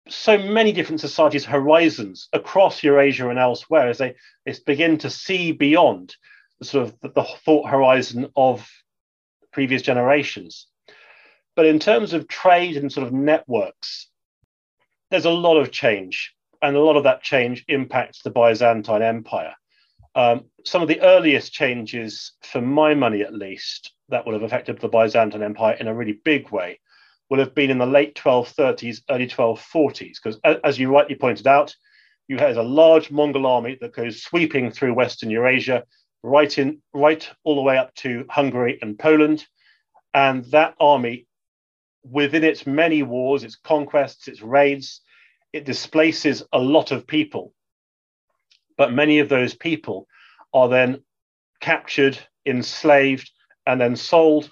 so 0.08 0.36
many 0.36 0.72
different 0.72 1.00
societies' 1.00 1.44
horizons 1.44 2.28
across 2.32 2.82
Eurasia 2.82 3.28
and 3.28 3.38
elsewhere 3.38 3.88
as 3.88 3.98
they, 3.98 4.14
they 4.44 4.54
begin 4.66 4.98
to 4.98 5.10
see 5.10 5.52
beyond 5.52 6.16
the 6.58 6.64
sort 6.64 6.88
of 6.88 7.00
the, 7.00 7.10
the 7.10 7.24
thought 7.44 7.68
horizon 7.68 8.28
of 8.34 8.68
previous 9.52 9.82
generations. 9.82 10.66
But 11.54 11.66
in 11.66 11.78
terms 11.78 12.12
of 12.14 12.28
trade 12.28 12.76
and 12.76 12.90
sort 12.90 13.06
of 13.06 13.12
networks, 13.12 14.08
there's 15.10 15.26
a 15.26 15.30
lot 15.30 15.58
of 15.58 15.70
change, 15.70 16.34
and 16.62 16.74
a 16.74 16.80
lot 16.80 16.96
of 16.96 17.04
that 17.04 17.22
change 17.22 17.64
impacts 17.68 18.22
the 18.22 18.30
Byzantine 18.30 19.02
Empire. 19.02 19.54
Um, 20.14 20.44
some 20.64 20.82
of 20.82 20.88
the 20.88 21.00
earliest 21.00 21.52
changes, 21.52 22.32
for 22.42 22.60
my 22.60 22.94
money 22.94 23.22
at 23.22 23.34
least, 23.34 23.92
that 24.10 24.26
would 24.26 24.34
have 24.34 24.42
affected 24.42 24.78
the 24.78 24.88
Byzantine 24.88 25.42
Empire 25.42 25.74
in 25.74 25.88
a 25.88 25.94
really 25.94 26.20
big 26.24 26.50
way 26.50 26.78
will 27.32 27.38
have 27.38 27.54
been 27.54 27.70
in 27.70 27.78
the 27.78 27.86
late 27.86 28.14
1230s, 28.14 29.00
early 29.08 29.26
1240s, 29.26 30.16
because 30.22 30.38
as 30.64 30.78
you 30.78 30.92
rightly 30.92 31.14
pointed 31.14 31.46
out, 31.46 31.74
you 32.28 32.36
had 32.36 32.58
a 32.58 32.62
large 32.62 33.10
Mongol 33.10 33.46
army 33.46 33.78
that 33.80 33.94
goes 33.94 34.22
sweeping 34.22 34.70
through 34.70 34.92
Western 34.92 35.30
Eurasia, 35.30 35.84
right 36.22 36.58
in, 36.58 36.82
right 36.92 37.26
all 37.42 37.54
the 37.54 37.62
way 37.62 37.78
up 37.78 37.94
to 37.94 38.26
Hungary 38.28 38.78
and 38.82 38.98
Poland, 38.98 39.46
and 40.12 40.44
that 40.50 40.74
army 40.78 41.26
within 42.04 42.44
its 42.44 42.66
many 42.66 43.02
wars, 43.02 43.44
its 43.44 43.56
conquests, 43.56 44.28
its 44.28 44.42
raids, 44.42 45.00
it 45.54 45.64
displaces 45.64 46.42
a 46.52 46.58
lot 46.58 46.90
of 46.90 47.06
people. 47.06 47.54
But 48.76 48.92
many 48.92 49.18
of 49.18 49.28
those 49.28 49.54
people 49.54 50.06
are 50.52 50.68
then 50.68 51.02
captured, 51.60 52.18
enslaved, 52.46 53.30
and 53.66 53.80
then 53.80 53.96
sold 53.96 54.50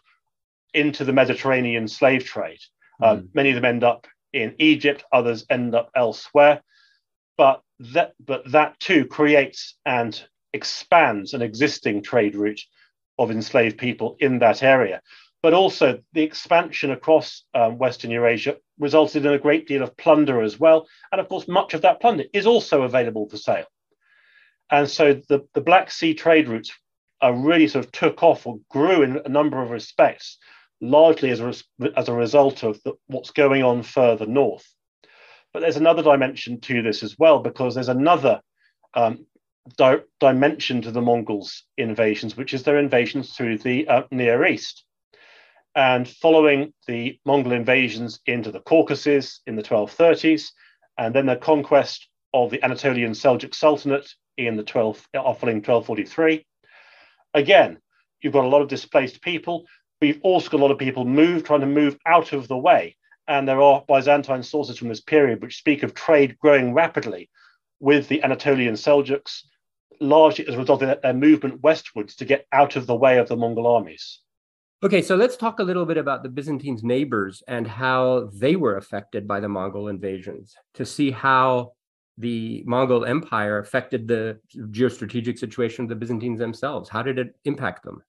into 0.72 1.04
the 1.04 1.12
Mediterranean 1.12 1.88
slave 1.88 2.24
trade. 2.24 2.60
Mm. 3.02 3.06
Um, 3.06 3.28
many 3.34 3.50
of 3.50 3.56
them 3.56 3.64
end 3.64 3.84
up 3.84 4.06
in 4.32 4.54
Egypt, 4.58 5.04
others 5.12 5.44
end 5.50 5.74
up 5.74 5.90
elsewhere. 5.94 6.62
But 7.36 7.62
that, 7.92 8.12
but 8.24 8.50
that 8.52 8.78
too 8.78 9.06
creates 9.06 9.76
and 9.84 10.22
expands 10.52 11.34
an 11.34 11.42
existing 11.42 12.02
trade 12.02 12.34
route 12.34 12.60
of 13.18 13.30
enslaved 13.30 13.78
people 13.78 14.16
in 14.20 14.38
that 14.38 14.62
area 14.62 15.00
but 15.42 15.54
also 15.54 16.00
the 16.12 16.22
expansion 16.22 16.90
across 16.90 17.44
um, 17.54 17.78
Western 17.78 18.10
Eurasia 18.10 18.56
resulted 18.78 19.24
in 19.24 19.32
a 19.32 19.38
great 19.38 19.66
deal 19.66 19.82
of 19.82 19.96
plunder 19.96 20.42
as 20.42 20.60
well. 20.60 20.86
And 21.12 21.20
of 21.20 21.28
course, 21.28 21.48
much 21.48 21.74
of 21.74 21.82
that 21.82 22.00
plunder 22.00 22.24
is 22.32 22.46
also 22.46 22.82
available 22.82 23.28
for 23.28 23.36
sale. 23.36 23.66
And 24.70 24.88
so 24.88 25.14
the, 25.28 25.46
the 25.54 25.60
Black 25.60 25.90
Sea 25.90 26.14
trade 26.14 26.48
routes 26.48 26.72
are 27.20 27.34
really 27.34 27.68
sort 27.68 27.84
of 27.84 27.92
took 27.92 28.22
off 28.22 28.46
or 28.46 28.60
grew 28.70 29.02
in 29.02 29.20
a 29.24 29.28
number 29.28 29.60
of 29.60 29.70
respects, 29.70 30.38
largely 30.80 31.30
as 31.30 31.40
a, 31.40 31.54
as 31.96 32.08
a 32.08 32.14
result 32.14 32.62
of 32.62 32.80
the, 32.84 32.92
what's 33.06 33.30
going 33.30 33.62
on 33.62 33.82
further 33.82 34.26
north. 34.26 34.72
But 35.52 35.60
there's 35.60 35.76
another 35.76 36.02
dimension 36.02 36.60
to 36.60 36.82
this 36.82 37.02
as 37.02 37.18
well, 37.18 37.40
because 37.40 37.74
there's 37.74 37.88
another 37.88 38.40
um, 38.94 39.26
di- 39.76 40.02
dimension 40.20 40.82
to 40.82 40.92
the 40.92 41.02
Mongols' 41.02 41.64
invasions, 41.76 42.36
which 42.36 42.54
is 42.54 42.62
their 42.62 42.78
invasions 42.78 43.34
through 43.34 43.58
the 43.58 43.88
uh, 43.88 44.02
Near 44.10 44.46
East. 44.46 44.84
And 45.74 46.08
following 46.08 46.72
the 46.86 47.18
Mongol 47.24 47.52
invasions 47.52 48.20
into 48.26 48.50
the 48.50 48.60
Caucasus 48.60 49.40
in 49.46 49.56
the 49.56 49.62
1230s, 49.62 50.50
and 50.98 51.14
then 51.14 51.26
the 51.26 51.36
conquest 51.36 52.08
of 52.32 52.50
the 52.50 52.62
Anatolian 52.62 53.12
Seljuk 53.12 53.54
Sultanate 53.54 54.12
in 54.36 54.56
the 54.56 54.62
12, 54.62 55.08
uh, 55.14 55.22
following 55.34 55.56
1243, 55.56 56.46
again, 57.34 57.78
you've 58.20 58.32
got 58.32 58.44
a 58.44 58.48
lot 58.48 58.62
of 58.62 58.68
displaced 58.68 59.22
people. 59.22 59.66
But 60.00 60.06
you've 60.06 60.20
also 60.22 60.48
got 60.48 60.60
a 60.60 60.64
lot 60.64 60.70
of 60.70 60.78
people 60.78 61.04
move, 61.04 61.44
trying 61.44 61.60
to 61.60 61.66
move 61.66 61.98
out 62.06 62.32
of 62.32 62.48
the 62.48 62.56
way. 62.56 62.96
And 63.28 63.46
there 63.46 63.60
are 63.60 63.84
Byzantine 63.86 64.42
sources 64.42 64.78
from 64.78 64.88
this 64.88 65.00
period 65.00 65.42
which 65.42 65.58
speak 65.58 65.82
of 65.82 65.94
trade 65.94 66.38
growing 66.38 66.72
rapidly 66.72 67.30
with 67.80 68.08
the 68.08 68.22
Anatolian 68.22 68.74
Seljuks, 68.74 69.42
largely 70.00 70.46
as 70.48 70.54
a 70.54 70.58
result 70.58 70.82
of 70.82 71.00
their 71.02 71.12
movement 71.14 71.62
westwards 71.62 72.16
to 72.16 72.24
get 72.24 72.46
out 72.50 72.76
of 72.76 72.86
the 72.86 72.94
way 72.94 73.18
of 73.18 73.28
the 73.28 73.36
Mongol 73.36 73.66
armies. 73.66 74.20
Okay, 74.82 75.02
so 75.02 75.14
let's 75.14 75.36
talk 75.36 75.60
a 75.60 75.62
little 75.62 75.84
bit 75.84 75.98
about 75.98 76.22
the 76.22 76.30
Byzantines' 76.30 76.82
neighbors 76.82 77.42
and 77.46 77.66
how 77.66 78.30
they 78.32 78.56
were 78.56 78.78
affected 78.78 79.28
by 79.28 79.38
the 79.38 79.48
Mongol 79.48 79.88
invasions 79.88 80.54
to 80.74 80.86
see 80.86 81.10
how 81.10 81.72
the 82.18 82.62
Mongol 82.66 83.04
Empire 83.04 83.58
affected 83.58 84.06
the 84.06 84.38
geostrategic 84.54 85.38
situation 85.38 85.84
of 85.84 85.88
the 85.88 85.94
Byzantines 85.94 86.38
themselves. 86.38 86.88
How 86.88 87.02
did 87.02 87.18
it 87.18 87.34
impact 87.44 87.84
them? 87.84 88.02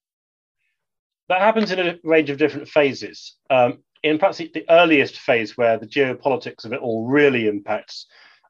That 1.28 1.40
happens 1.40 1.70
in 1.70 1.78
a 1.78 1.98
range 2.04 2.30
of 2.30 2.36
different 2.36 2.68
phases. 2.68 3.36
Um, 3.48 3.78
in 4.02 4.18
perhaps 4.18 4.38
the 4.38 4.64
earliest 4.68 5.18
phase 5.18 5.56
where 5.56 5.78
the 5.78 5.86
geopolitics 5.86 6.64
of 6.64 6.72
it 6.72 6.80
all 6.80 7.06
really 7.06 7.46
impacts 7.46 8.06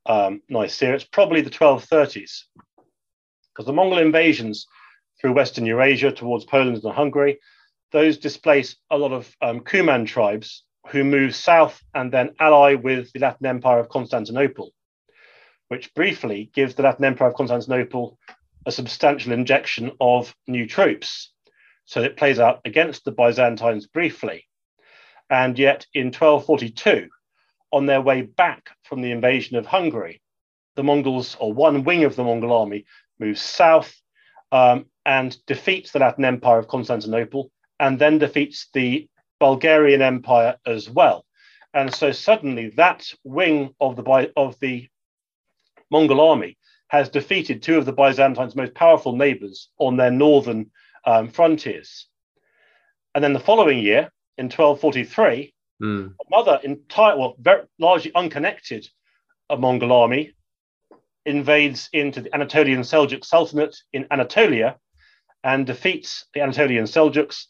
um, 0.07 0.41
Nicaea, 0.49 0.95
it's 0.95 1.05
probably 1.05 1.43
the 1.43 1.51
1230s. 1.51 2.45
Because 3.53 3.67
the 3.67 3.73
Mongol 3.73 3.99
invasions 3.99 4.67
through 5.21 5.35
Western 5.35 5.67
Eurasia 5.67 6.11
towards 6.11 6.45
Poland 6.45 6.83
and 6.83 6.95
Hungary, 6.95 7.39
those 7.93 8.19
displace 8.19 8.77
a 8.91 8.97
lot 8.97 9.13
of 9.13 9.31
um, 9.43 9.61
Kuman 9.61 10.07
tribes 10.07 10.65
who 10.89 11.05
move 11.05 11.35
south 11.35 11.81
and 11.95 12.11
then 12.11 12.35
ally 12.41 12.75
with 12.75 13.13
the 13.13 13.21
Latin 13.21 13.47
Empire 13.47 13.79
of 13.79 13.89
Constantinople, 13.89 14.73
which 15.73 15.95
briefly 15.95 16.51
gives 16.53 16.75
the 16.75 16.83
Latin 16.83 17.07
Empire 17.07 17.29
of 17.29 17.35
Constantinople 17.35 18.19
a 18.67 18.71
substantial 18.71 19.33
injection 19.33 19.91
of 20.03 20.37
new 20.47 20.67
troops. 20.67 21.33
So 21.87 22.03
it 22.03 22.19
plays 22.19 22.39
out 22.39 22.61
against 22.67 23.07
the 23.07 23.11
Byzantines 23.11 23.87
briefly. 23.87 24.45
And 25.31 25.59
yet 25.59 25.87
in 25.95 26.09
1242, 26.09 27.09
on 27.73 27.87
their 27.87 28.03
way 28.03 28.21
back 28.21 28.69
from 28.83 29.01
the 29.01 29.13
invasion 29.13 29.57
of 29.57 29.65
Hungary, 29.65 30.21
the 30.77 30.85
Mongols, 30.85 31.39
or 31.41 31.55
one 31.55 31.85
wing 31.85 32.05
of 32.05 32.17
the 32.17 32.25
Mongol 32.25 32.53
army, 32.53 32.85
moves 33.19 33.41
south 33.41 33.95
um, 34.53 34.85
and 35.07 35.35
defeats 35.47 35.93
the 35.93 36.01
Latin 36.01 36.27
Empire 36.27 36.59
of 36.59 36.69
Constantinople 36.69 37.51
and 37.81 37.99
then 37.99 38.19
defeats 38.19 38.69
the 38.75 39.09
Bulgarian 39.41 40.03
Empire 40.03 40.57
as 40.67 40.91
well. 40.91 41.25
And 41.73 41.95
so 41.95 42.13
suddenly 42.13 42.69
that 42.77 43.07
wing 43.25 43.75
of 43.81 43.97
the, 43.97 44.31
of 44.37 44.61
the 44.61 44.91
Mongol 45.93 46.21
army 46.21 46.57
has 46.89 47.09
defeated 47.09 47.63
two 47.63 47.77
of 47.77 47.85
the 47.85 47.93
Byzantines' 47.93 48.57
most 48.57 48.75
powerful 48.75 49.15
neighbors 49.15 49.69
on 49.79 49.97
their 49.97 50.11
northern 50.11 50.71
um, 51.07 51.29
frontiers. 51.29 52.07
And 53.15 53.23
then 53.23 53.35
the 53.35 53.41
following 53.41 53.79
year, 53.79 54.11
in 54.39 54.47
1243, 54.47 55.55
mm. 55.83 56.15
another 56.31 56.61
entire, 56.65 57.17
well, 57.17 57.37
very 57.39 57.65
largely 57.79 58.13
unconnected 58.15 58.89
a 59.51 59.57
Mongol 59.57 59.93
army 59.93 60.33
invades 61.27 61.89
into 61.93 62.23
the 62.23 62.35
Anatolian 62.35 62.81
Seljuk 62.81 63.25
Sultanate 63.25 63.77
in 63.93 64.07
Anatolia 64.11 64.79
and 65.45 65.67
defeats 65.67 66.27
the 66.35 66.41
Anatolian 66.41 66.85
Seljuks. 66.85 67.47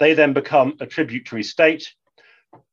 They 0.00 0.14
then 0.14 0.32
become 0.32 0.76
a 0.80 0.86
tributary 0.86 1.44
state. 1.44 1.94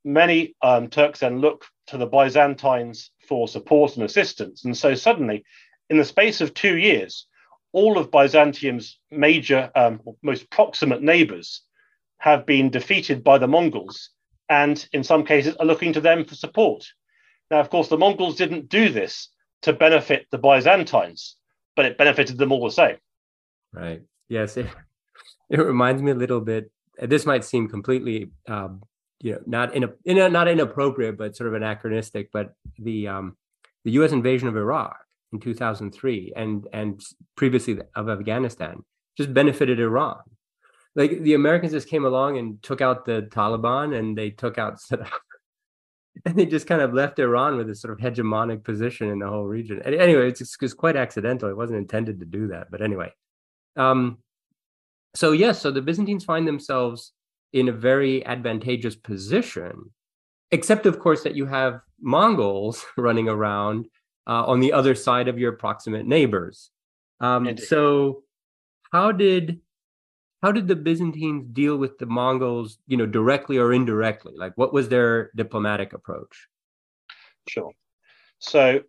Many 0.04 0.54
um, 0.62 0.88
Turks 0.88 1.20
then 1.20 1.40
look 1.40 1.64
to 1.88 1.96
the 1.96 2.06
Byzantines 2.06 3.10
for 3.28 3.48
support 3.48 3.96
and 3.96 4.04
assistance. 4.04 4.64
And 4.64 4.76
so 4.76 4.94
suddenly, 4.94 5.44
in 5.90 5.98
the 5.98 6.04
space 6.04 6.40
of 6.40 6.54
two 6.54 6.76
years, 6.76 7.26
all 7.72 7.98
of 7.98 8.10
Byzantium's 8.10 8.98
major, 9.10 9.70
um, 9.74 10.00
most 10.22 10.50
proximate 10.50 11.02
neighbors 11.02 11.62
have 12.18 12.46
been 12.46 12.70
defeated 12.70 13.24
by 13.24 13.38
the 13.38 13.48
Mongols 13.48 14.10
and 14.48 14.86
in 14.92 15.02
some 15.02 15.24
cases 15.24 15.56
are 15.56 15.66
looking 15.66 15.92
to 15.94 16.00
them 16.00 16.24
for 16.24 16.34
support. 16.34 16.86
Now, 17.50 17.60
of 17.60 17.70
course, 17.70 17.88
the 17.88 17.98
Mongols 17.98 18.36
didn't 18.36 18.68
do 18.68 18.90
this 18.90 19.28
to 19.62 19.72
benefit 19.72 20.26
the 20.30 20.38
Byzantines, 20.38 21.36
but 21.74 21.84
it 21.86 21.98
benefited 21.98 22.38
them 22.38 22.52
all 22.52 22.64
the 22.64 22.70
same. 22.70 22.96
Right. 23.72 24.02
Yes. 24.28 24.56
It, 24.56 24.66
it 25.50 25.58
reminds 25.58 26.02
me 26.02 26.10
a 26.10 26.14
little 26.16 26.40
bit. 26.40 26.70
This 26.98 27.24
might 27.24 27.44
seem 27.44 27.68
completely, 27.68 28.30
um, 28.46 28.82
you 29.22 29.32
know, 29.32 29.40
not 29.46 29.74
in 29.74 29.84
a, 29.84 29.88
in 30.04 30.18
a, 30.18 30.28
not 30.28 30.48
inappropriate, 30.48 31.16
but 31.16 31.36
sort 31.36 31.48
of 31.48 31.54
anachronistic. 31.54 32.30
But 32.32 32.52
the 32.78 33.08
um, 33.08 33.36
the 33.84 33.92
U.S. 33.92 34.12
invasion 34.12 34.48
of 34.48 34.56
Iraq 34.56 34.96
in 35.32 35.40
2003 35.40 36.32
and 36.36 36.66
and 36.72 37.00
previously 37.36 37.78
of 37.94 38.10
Afghanistan 38.10 38.84
just 39.16 39.32
benefited 39.32 39.80
Iran. 39.80 40.18
Like 40.94 41.22
the 41.22 41.34
Americans 41.34 41.72
just 41.72 41.88
came 41.88 42.04
along 42.04 42.36
and 42.38 42.62
took 42.62 42.80
out 42.80 43.04
the 43.04 43.28
Taliban 43.30 43.96
and 43.98 44.18
they 44.18 44.30
took 44.30 44.58
out 44.58 44.78
Saddam. 44.90 45.08
and 46.26 46.36
they 46.36 46.44
just 46.44 46.66
kind 46.66 46.82
of 46.82 46.92
left 46.92 47.18
Iran 47.18 47.56
with 47.56 47.70
a 47.70 47.74
sort 47.74 47.92
of 47.92 47.98
hegemonic 47.98 48.64
position 48.64 49.08
in 49.08 49.18
the 49.18 49.28
whole 49.28 49.44
region. 49.44 49.80
And 49.84 49.94
anyway, 49.94 50.28
it's, 50.28 50.40
it's 50.40 50.74
quite 50.74 50.96
accidental. 50.96 51.48
It 51.48 51.56
wasn't 51.56 51.78
intended 51.78 52.20
to 52.20 52.26
do 52.26 52.48
that, 52.48 52.70
but 52.70 52.82
anyway. 52.82 53.12
Um, 53.76 54.18
so 55.14 55.32
yes, 55.32 55.60
so 55.60 55.70
the 55.70 55.80
Byzantines 55.80 56.24
find 56.24 56.46
themselves 56.46 57.12
in 57.52 57.68
a 57.68 57.72
very 57.72 58.24
advantageous 58.24 58.96
position, 58.96 59.90
except 60.50 60.86
of 60.86 60.98
course 60.98 61.22
that 61.22 61.34
you 61.34 61.46
have 61.46 61.80
Mongols 62.00 62.84
running 62.96 63.28
around 63.28 63.86
uh, 64.26 64.44
on 64.46 64.60
the 64.60 64.72
other 64.72 64.94
side 64.94 65.28
of 65.28 65.38
your 65.38 65.52
proximate 65.52 66.06
neighbors. 66.06 66.70
Um, 67.20 67.56
so, 67.56 68.22
how 68.92 69.12
did 69.12 69.60
how 70.42 70.50
did 70.50 70.66
the 70.66 70.74
Byzantines 70.76 71.46
deal 71.52 71.76
with 71.76 71.98
the 71.98 72.06
Mongols, 72.06 72.78
you 72.88 72.96
know, 72.96 73.06
directly 73.06 73.58
or 73.58 73.72
indirectly? 73.72 74.32
Like, 74.36 74.52
what 74.56 74.72
was 74.72 74.88
their 74.88 75.30
diplomatic 75.36 75.92
approach? 75.92 76.48
Sure. 77.48 77.70
So, 78.40 78.80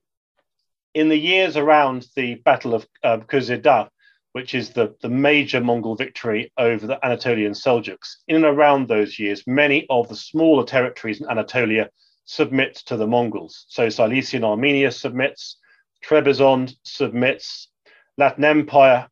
in 0.96 1.10
the 1.10 1.18
years 1.18 1.56
around 1.56 2.08
the 2.16 2.36
Battle 2.36 2.74
of 2.74 2.88
uh, 3.04 3.18
Köse 3.18 3.62
Dağ, 3.62 3.90
which 4.34 4.54
is 4.54 4.72
the, 4.72 4.96
the 5.02 5.10
major 5.10 5.62
Mongol 5.62 5.96
victory 5.96 6.52
over 6.58 6.86
the 6.86 7.04
Anatolian 7.06 7.54
Seljuks, 7.54 8.18
in 8.28 8.36
and 8.38 8.46
around 8.46 8.88
those 8.88 9.18
years, 9.18 9.44
many 9.48 9.86
of 9.90 10.10
the 10.10 10.16
smaller 10.16 10.66
territories 10.66 11.22
in 11.22 11.30
Anatolia 11.30 11.90
submit 12.26 12.76
to 12.88 12.98
the 12.98 13.08
Mongols. 13.08 13.66
So 13.70 13.88
Cilician 13.88 14.44
Armenia 14.44 14.92
submits, 14.92 15.58
Trebizond 16.04 16.76
submits, 16.84 17.70
Latin 18.18 18.44
Empire, 18.44 19.08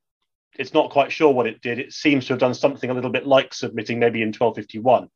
it's 0.58 0.74
not 0.74 0.92
quite 0.92 1.12
sure 1.12 1.34
what 1.34 1.48
it 1.48 1.62
did. 1.62 1.80
It 1.80 1.94
seems 1.94 2.26
to 2.26 2.34
have 2.34 2.40
done 2.40 2.54
something 2.54 2.90
a 2.90 2.94
little 2.94 3.10
bit 3.10 3.26
like 3.26 3.54
submitting 3.54 4.00
maybe 4.00 4.22
in 4.22 4.30
1251. 4.30 5.10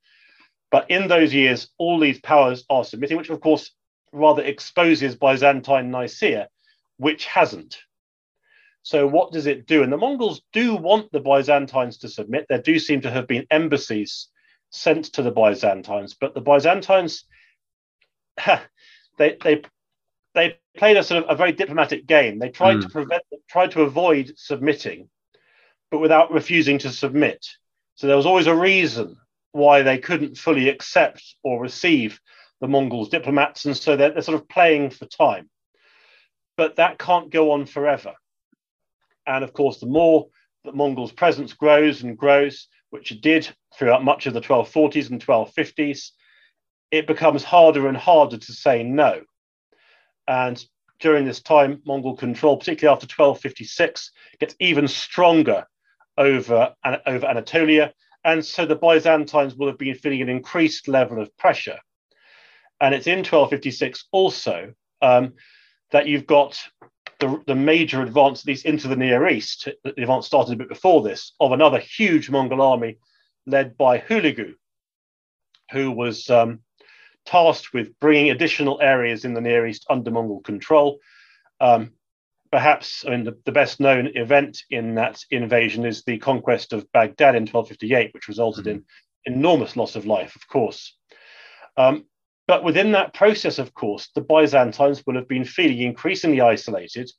But 0.71 0.89
in 0.89 1.07
those 1.07 1.33
years, 1.33 1.69
all 1.77 1.99
these 1.99 2.19
powers 2.19 2.63
are 2.69 2.83
submitting, 2.83 3.17
which 3.17 3.29
of 3.29 3.41
course 3.41 3.71
rather 4.11 4.43
exposes 4.43 5.15
Byzantine 5.15 5.91
Nicaea, 5.91 6.47
which 6.97 7.25
hasn't. 7.25 7.77
So, 8.85 9.07
what 9.07 9.31
does 9.31 9.47
it 9.47 9.65
do? 9.65 9.81
And 9.81 9.91
the 9.91 9.97
Mongols 9.97 10.43
do 10.53 10.75
want 10.75 11.11
the 11.11 11.19
Byzantines 11.19 11.97
to 11.97 12.07
submit. 12.07 12.45
There 12.47 12.61
do 12.61 12.77
seem 12.77 13.01
to 13.01 13.09
have 13.09 13.25
been 13.25 13.47
embassies 13.49 14.27
sent 14.69 15.05
to 15.13 15.23
the 15.23 15.31
Byzantines, 15.31 16.13
but 16.13 16.35
the 16.35 16.41
Byzantines 16.41 17.23
they 19.17 19.37
they 19.43 19.63
they 20.35 20.59
played 20.77 20.97
a 20.97 21.03
sort 21.03 21.23
of 21.23 21.31
a 21.31 21.35
very 21.35 21.51
diplomatic 21.51 22.05
game. 22.05 22.37
They 22.37 22.49
tried 22.49 22.77
mm. 22.77 22.81
to 22.83 22.89
prevent, 22.89 23.23
tried 23.49 23.71
to 23.71 23.81
avoid 23.81 24.33
submitting, 24.35 25.09
but 25.89 25.97
without 25.97 26.31
refusing 26.31 26.77
to 26.79 26.91
submit. 26.91 27.43
So 27.95 28.05
there 28.05 28.15
was 28.15 28.27
always 28.27 28.45
a 28.45 28.55
reason 28.55 29.17
why 29.51 29.81
they 29.81 29.97
couldn't 29.97 30.37
fully 30.37 30.69
accept 30.69 31.23
or 31.41 31.59
receive 31.59 32.19
the 32.61 32.67
Mongols' 32.67 33.09
diplomats, 33.09 33.65
and 33.65 33.75
so 33.75 33.95
they're, 33.95 34.11
they're 34.11 34.21
sort 34.21 34.39
of 34.39 34.47
playing 34.47 34.91
for 34.91 35.07
time. 35.07 35.49
But 36.55 36.75
that 36.75 36.99
can't 36.99 37.31
go 37.31 37.49
on 37.49 37.65
forever. 37.65 38.13
And 39.27 39.43
of 39.43 39.53
course, 39.53 39.79
the 39.79 39.87
more 39.87 40.27
that 40.63 40.75
Mongols' 40.75 41.11
presence 41.11 41.53
grows 41.53 42.03
and 42.03 42.17
grows, 42.17 42.67
which 42.89 43.11
it 43.11 43.21
did 43.21 43.47
throughout 43.73 44.03
much 44.03 44.25
of 44.25 44.33
the 44.33 44.41
1240s 44.41 45.09
and 45.09 45.25
1250s, 45.25 46.11
it 46.91 47.07
becomes 47.07 47.43
harder 47.43 47.87
and 47.87 47.97
harder 47.97 48.37
to 48.37 48.53
say 48.53 48.83
no. 48.83 49.21
And 50.27 50.63
during 50.99 51.25
this 51.25 51.41
time, 51.41 51.81
Mongol 51.85 52.15
control, 52.15 52.57
particularly 52.57 52.93
after 52.93 53.05
1256, 53.05 54.11
gets 54.39 54.55
even 54.59 54.87
stronger 54.87 55.65
over, 56.17 56.73
over 57.05 57.25
Anatolia. 57.25 57.93
And 58.23 58.43
so 58.43 58.65
the 58.65 58.75
Byzantines 58.75 59.55
will 59.55 59.67
have 59.67 59.77
been 59.77 59.95
feeling 59.95 60.21
an 60.21 60.29
increased 60.29 60.87
level 60.87 61.21
of 61.21 61.35
pressure. 61.37 61.77
And 62.81 62.95
it's 62.95 63.07
in 63.07 63.19
1256 63.19 64.05
also 64.11 64.73
um, 65.01 65.33
that 65.91 66.07
you've 66.07 66.27
got 66.27 66.59
the, 67.19 67.41
the 67.47 67.55
major 67.55 68.01
advance, 68.01 68.41
at 68.41 68.47
least 68.47 68.65
into 68.65 68.87
the 68.87 68.95
Near 68.95 69.27
East, 69.27 69.67
the 69.83 70.01
advance 70.01 70.25
started 70.25 70.53
a 70.53 70.57
bit 70.57 70.69
before 70.69 71.01
this, 71.01 71.33
of 71.39 71.51
another 71.51 71.79
huge 71.79 72.29
Mongol 72.29 72.61
army 72.61 72.97
led 73.45 73.77
by 73.77 73.99
Hulagu, 73.99 74.53
who 75.71 75.91
was 75.91 76.29
um, 76.29 76.59
tasked 77.25 77.73
with 77.73 77.99
bringing 77.99 78.31
additional 78.31 78.79
areas 78.81 79.25
in 79.25 79.33
the 79.33 79.41
Near 79.41 79.65
East 79.67 79.85
under 79.89 80.11
Mongol 80.11 80.41
control. 80.41 80.99
Um, 81.59 81.93
perhaps, 82.51 83.05
I 83.05 83.11
mean, 83.11 83.23
the, 83.23 83.37
the, 83.45 83.51
best 83.51 83.79
known 83.79 84.11
event 84.15 84.63
in 84.69 84.95
that 84.95 85.23
invasion 85.31 85.85
is 85.85 86.03
the 86.03 86.17
conquest 86.17 86.73
of 86.73 86.91
Baghdad 86.91 87.35
in 87.35 87.43
1258, 87.43 88.13
which 88.13 88.27
resulted 88.27 88.65
mm-hmm. 88.65 88.79
in 89.25 89.33
enormous 89.33 89.75
loss 89.75 89.95
of 89.95 90.05
life, 90.05 90.35
of 90.35 90.47
course. 90.47 90.95
Um, 91.77 92.05
but 92.47 92.63
within 92.63 92.91
that 92.91 93.13
process, 93.13 93.57
of 93.57 93.73
course, 93.73 94.09
the 94.13 94.21
Byzantines 94.21 95.03
will 95.05 95.15
have 95.15 95.27
been 95.27 95.45
feeling 95.45 95.79
increasingly 95.79 96.41
isolated 96.41 97.11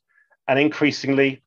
and 0.47 0.57
increasingly 0.57 1.43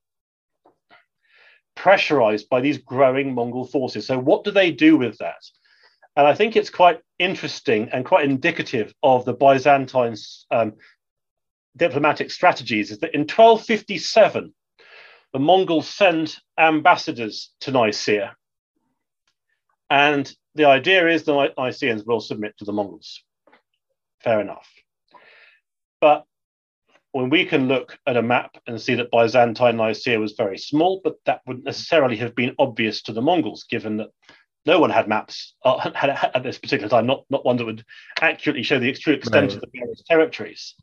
pressurized 1.74 2.48
by 2.50 2.60
these 2.60 2.78
growing 2.78 3.34
Mongol 3.34 3.64
forces. 3.64 4.06
So, 4.06 4.18
what 4.18 4.44
do 4.44 4.50
they 4.50 4.70
do 4.70 4.98
with 4.98 5.16
that? 5.18 5.42
And 6.16 6.26
I 6.26 6.34
think 6.34 6.56
it's 6.56 6.70
quite 6.70 7.00
interesting 7.18 7.88
and 7.92 8.04
quite 8.04 8.28
indicative 8.28 8.92
of 9.02 9.24
the 9.24 9.32
Byzantines' 9.32 10.44
um, 10.50 10.74
diplomatic 11.76 12.30
strategies 12.30 12.90
is 12.90 12.98
that 12.98 13.14
in 13.14 13.20
1257, 13.20 14.52
the 15.32 15.38
Mongols 15.38 15.88
send 15.88 16.36
ambassadors 16.58 17.50
to 17.60 17.70
Nicaea. 17.70 18.34
And 19.88 20.30
the 20.54 20.66
idea 20.66 21.08
is 21.08 21.22
the 21.22 21.52
Nicaeans 21.56 22.04
will 22.04 22.20
submit 22.20 22.58
to 22.58 22.64
the 22.64 22.72
Mongols. 22.72 23.22
Fair 24.22 24.40
enough. 24.40 24.68
But 26.00 26.24
when 27.12 27.30
we 27.30 27.44
can 27.44 27.68
look 27.68 27.98
at 28.06 28.16
a 28.16 28.22
map 28.22 28.56
and 28.66 28.80
see 28.80 28.94
that 28.94 29.10
Byzantine 29.10 29.76
Nicaea 29.76 30.18
was 30.18 30.32
very 30.32 30.58
small, 30.58 31.00
but 31.02 31.16
that 31.26 31.40
wouldn't 31.46 31.64
necessarily 31.64 32.16
have 32.16 32.34
been 32.34 32.54
obvious 32.58 33.02
to 33.02 33.12
the 33.12 33.22
Mongols, 33.22 33.64
given 33.64 33.96
that 33.96 34.10
no 34.66 34.78
one 34.78 34.90
had 34.90 35.08
maps 35.08 35.54
uh, 35.64 35.90
had, 35.94 36.10
at 36.10 36.42
this 36.42 36.58
particular 36.58 36.88
time, 36.88 37.06
not, 37.06 37.24
not 37.30 37.44
one 37.44 37.56
that 37.56 37.64
would 37.64 37.84
accurately 38.20 38.62
show 38.62 38.78
the 38.78 38.92
true 38.92 39.14
extent 39.14 39.48
right. 39.48 39.54
of 39.54 39.60
the 39.60 39.68
various 39.74 40.02
territories. 40.02 40.74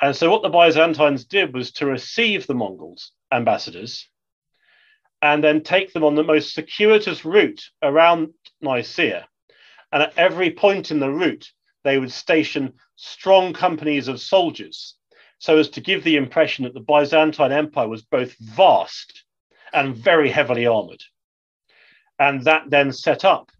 And 0.00 0.16
so, 0.16 0.30
what 0.30 0.42
the 0.42 0.48
Byzantines 0.48 1.24
did 1.24 1.54
was 1.54 1.72
to 1.72 1.86
receive 1.86 2.46
the 2.46 2.54
Mongols 2.54 3.12
ambassadors 3.32 4.08
and 5.22 5.42
then 5.42 5.62
take 5.62 5.92
them 5.92 6.04
on 6.04 6.16
the 6.16 6.24
most 6.24 6.54
circuitous 6.54 7.24
route 7.24 7.62
around 7.82 8.34
Nicaea. 8.60 9.26
And 9.92 10.02
at 10.02 10.18
every 10.18 10.50
point 10.50 10.90
in 10.90 10.98
the 10.98 11.10
route, 11.10 11.50
they 11.84 11.98
would 11.98 12.10
station 12.10 12.72
strong 12.96 13.52
companies 13.52 14.08
of 14.08 14.20
soldiers 14.20 14.96
so 15.38 15.58
as 15.58 15.68
to 15.68 15.80
give 15.80 16.02
the 16.04 16.16
impression 16.16 16.64
that 16.64 16.74
the 16.74 16.80
Byzantine 16.80 17.52
Empire 17.52 17.88
was 17.88 18.02
both 18.02 18.34
vast 18.38 19.24
and 19.72 19.94
very 19.94 20.30
heavily 20.30 20.66
armored. 20.66 21.02
And 22.18 22.42
that 22.44 22.70
then 22.70 22.92
set 22.92 23.24
up 23.24 23.50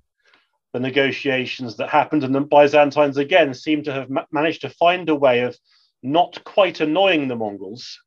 the 0.73 0.81
negotiations 0.81 1.77
that 1.77 1.91
happened. 1.91 2.25
And 2.25 2.35
the 2.35 2.41
Byzantines 2.41 3.17
again 3.17 3.53
seem 3.53 3.83
to 3.85 3.93
have 3.93 4.09
ma- 4.09 4.25
managed 4.33 4.63
to 4.63 4.71
find 4.71 5.09
a 5.09 5.15
way 5.15 5.41
of 5.41 5.57
not 6.03 6.43
quite 6.45 6.81
annoying 6.81 7.29
the 7.29 7.37
Mongols, 7.37 8.01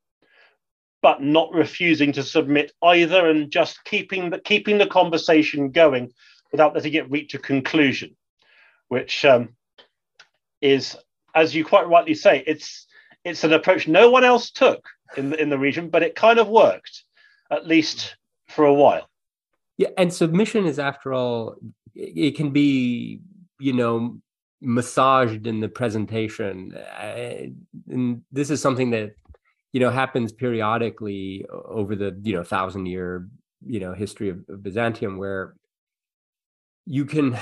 but 1.01 1.21
not 1.21 1.51
refusing 1.53 2.11
to 2.13 2.23
submit 2.23 2.71
either 2.83 3.29
and 3.29 3.51
just 3.51 3.83
keeping 3.83 4.29
the, 4.29 4.39
keeping 4.39 4.77
the 4.77 4.87
conversation 4.87 5.71
going 5.71 6.11
without 6.51 6.73
letting 6.73 6.93
it 6.93 7.11
reach 7.11 7.33
a 7.33 7.39
conclusion, 7.39 8.15
which 8.87 9.23
um, 9.23 9.55
is, 10.61 10.95
as 11.35 11.53
you 11.55 11.63
quite 11.65 11.87
rightly 11.87 12.15
say, 12.15 12.43
it's 12.47 12.87
it's 13.23 13.43
an 13.43 13.53
approach 13.53 13.87
no 13.87 14.09
one 14.09 14.23
else 14.23 14.51
took 14.51 14.87
in 15.17 15.29
the, 15.31 15.41
in 15.41 15.49
the 15.49 15.57
region, 15.57 15.89
but 15.89 16.03
it 16.03 16.15
kind 16.15 16.39
of 16.39 16.47
worked, 16.47 17.03
at 17.51 17.67
least 17.67 18.15
for 18.47 18.65
a 18.65 18.73
while. 18.73 19.09
Yeah, 19.77 19.89
and 19.97 20.13
submission 20.13 20.65
is, 20.65 20.79
after 20.79 21.13
all, 21.13 21.55
it 21.93 22.35
can 22.35 22.51
be, 22.51 23.19
you 23.59 23.73
know, 23.73 24.19
massaged 24.61 25.45
in 25.45 25.59
the 25.59 25.69
presentation, 25.69 26.75
and 27.89 28.23
this 28.31 28.49
is 28.49 28.61
something 28.61 28.91
that, 28.91 29.11
you 29.73 29.79
know, 29.79 29.89
happens 29.89 30.31
periodically 30.31 31.45
over 31.51 31.95
the, 31.95 32.17
you 32.23 32.33
know, 32.33 32.43
thousand 32.43 32.85
year, 32.85 33.27
you 33.65 33.79
know, 33.79 33.93
history 33.93 34.29
of, 34.29 34.39
of 34.49 34.63
Byzantium, 34.63 35.17
where 35.17 35.55
you 36.85 37.05
can 37.05 37.37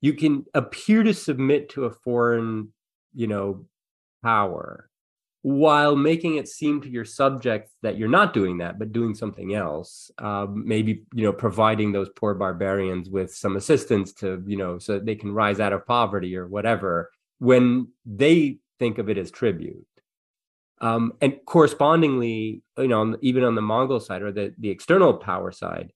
you 0.00 0.14
can 0.14 0.44
appear 0.54 1.02
to 1.02 1.14
submit 1.14 1.70
to 1.70 1.84
a 1.84 1.90
foreign, 1.90 2.72
you 3.14 3.26
know, 3.26 3.66
power 4.22 4.90
while 5.42 5.96
making 5.96 6.36
it 6.36 6.46
seem 6.46 6.82
to 6.82 6.90
your 6.90 7.04
subjects 7.04 7.74
that 7.82 7.96
you're 7.96 8.08
not 8.08 8.34
doing 8.34 8.58
that 8.58 8.78
but 8.78 8.92
doing 8.92 9.14
something 9.14 9.54
else 9.54 10.10
um, 10.18 10.62
maybe 10.66 11.02
you 11.14 11.24
know 11.24 11.32
providing 11.32 11.92
those 11.92 12.10
poor 12.10 12.34
barbarians 12.34 13.08
with 13.08 13.34
some 13.34 13.56
assistance 13.56 14.12
to 14.12 14.42
you 14.46 14.56
know 14.56 14.78
so 14.78 14.98
they 14.98 15.14
can 15.14 15.32
rise 15.32 15.58
out 15.58 15.72
of 15.72 15.86
poverty 15.86 16.36
or 16.36 16.46
whatever 16.46 17.10
when 17.38 17.88
they 18.04 18.58
think 18.78 18.98
of 18.98 19.08
it 19.10 19.18
as 19.18 19.30
tribute. 19.30 19.86
Um, 20.82 21.12
and 21.20 21.38
correspondingly 21.46 22.62
you 22.76 22.88
know 22.88 23.16
even 23.22 23.44
on 23.44 23.54
the 23.54 23.62
mongol 23.62 24.00
side 24.00 24.22
or 24.22 24.32
the, 24.32 24.54
the 24.58 24.70
external 24.70 25.14
power 25.14 25.52
side 25.52 25.92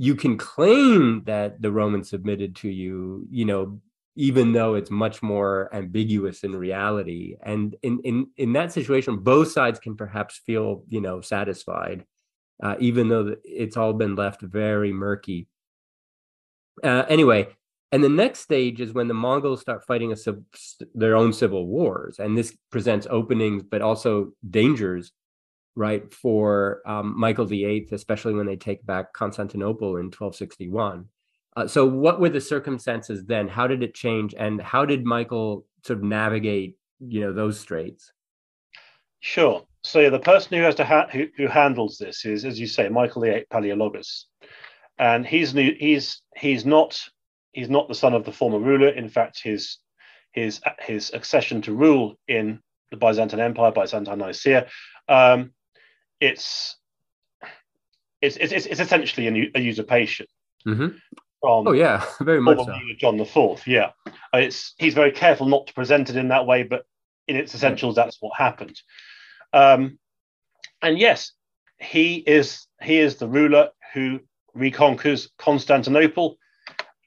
you 0.00 0.14
can 0.14 0.38
claim 0.38 1.22
that 1.24 1.60
the 1.60 1.70
romans 1.70 2.08
submitted 2.08 2.56
to 2.56 2.68
you 2.68 3.26
you 3.30 3.44
know 3.44 3.78
even 4.16 4.52
though 4.52 4.74
it's 4.74 4.90
much 4.90 5.22
more 5.22 5.70
ambiguous 5.72 6.42
in 6.44 6.54
reality. 6.54 7.36
And 7.42 7.76
in 7.82 8.00
in 8.00 8.26
in 8.36 8.52
that 8.54 8.72
situation 8.72 9.18
both 9.18 9.50
sides 9.50 9.78
can 9.78 9.96
perhaps 9.96 10.40
feel 10.44 10.84
you 10.88 11.00
know 11.00 11.20
satisfied 11.20 12.04
uh, 12.62 12.76
even 12.78 13.08
though 13.08 13.36
it's 13.44 13.76
all 13.76 13.94
been 13.94 14.16
left 14.16 14.42
very 14.42 14.92
murky. 14.92 15.48
Uh, 16.82 17.04
anyway 17.08 17.48
and 17.92 18.04
the 18.04 18.08
next 18.08 18.40
stage 18.40 18.80
is 18.80 18.92
when 18.92 19.08
the 19.08 19.14
mongols 19.14 19.60
start 19.60 19.84
fighting 19.84 20.12
a, 20.12 20.16
their 20.94 21.16
own 21.16 21.32
civil 21.32 21.66
wars. 21.66 22.20
And 22.20 22.38
this 22.38 22.56
presents 22.70 23.06
openings 23.10 23.62
but 23.62 23.82
also 23.82 24.32
dangers 24.48 25.12
right 25.76 26.12
for 26.12 26.82
um, 26.86 27.14
michael 27.18 27.44
viii 27.44 27.86
especially 27.92 28.34
when 28.34 28.46
they 28.46 28.56
take 28.56 28.84
back 28.84 29.12
constantinople 29.12 29.96
in 29.96 30.06
1261 30.06 31.06
uh, 31.56 31.66
so, 31.66 31.84
what 31.84 32.20
were 32.20 32.28
the 32.28 32.40
circumstances 32.40 33.24
then? 33.24 33.48
How 33.48 33.66
did 33.66 33.82
it 33.82 33.94
change, 33.94 34.34
and 34.38 34.60
how 34.60 34.84
did 34.84 35.04
Michael 35.04 35.66
sort 35.84 35.98
of 35.98 36.04
navigate, 36.04 36.76
you 37.00 37.20
know, 37.20 37.32
those 37.32 37.58
straits? 37.58 38.12
Sure. 39.20 39.66
So, 39.82 40.10
the 40.10 40.20
person 40.20 40.56
who 40.56 40.62
has 40.62 40.76
to 40.76 40.84
ha- 40.84 41.08
who, 41.10 41.26
who 41.36 41.48
handles 41.48 41.98
this 41.98 42.24
is, 42.24 42.44
as 42.44 42.60
you 42.60 42.66
say, 42.66 42.88
Michael 42.88 43.22
VIII 43.22 43.46
Palaeologus, 43.50 44.24
and 44.98 45.26
he's 45.26 45.52
new, 45.52 45.74
he's 45.78 46.22
he's 46.36 46.64
not 46.64 47.00
he's 47.52 47.70
not 47.70 47.88
the 47.88 47.94
son 47.94 48.14
of 48.14 48.24
the 48.24 48.32
former 48.32 48.60
ruler. 48.60 48.88
In 48.88 49.08
fact, 49.08 49.42
his 49.42 49.78
his 50.32 50.60
his 50.78 51.12
accession 51.12 51.62
to 51.62 51.74
rule 51.74 52.14
in 52.28 52.60
the 52.92 52.96
Byzantine 52.96 53.40
Empire, 53.40 53.72
Byzantine 53.72 54.18
Nicaea, 54.18 54.68
um, 55.08 55.52
it's, 56.20 56.76
it's 58.20 58.36
it's 58.36 58.66
it's 58.66 58.80
essentially 58.80 59.28
a, 59.28 59.58
a 59.58 59.60
usurpation. 59.60 60.26
Mm-hmm 60.66 60.96
from 61.40 61.66
oh 61.68 61.72
yeah 61.72 62.04
very 62.20 62.40
much 62.40 62.58
so. 62.58 62.78
John 62.98 63.16
the 63.16 63.24
Fourth. 63.24 63.66
Yeah, 63.66 63.90
it's 64.32 64.74
he's 64.78 64.94
very 64.94 65.10
careful 65.10 65.46
not 65.46 65.66
to 65.66 65.74
present 65.74 66.10
it 66.10 66.16
in 66.16 66.28
that 66.28 66.46
way, 66.46 66.62
but 66.62 66.84
in 67.26 67.36
its 67.36 67.54
essentials, 67.54 67.94
that's 67.94 68.18
what 68.20 68.36
happened. 68.36 68.80
Um, 69.52 69.98
and 70.82 70.98
yes, 70.98 71.32
he 71.78 72.16
is 72.16 72.66
he 72.82 72.98
is 72.98 73.16
the 73.16 73.28
ruler 73.28 73.70
who 73.92 74.20
reconquers 74.54 75.30
Constantinople, 75.38 76.36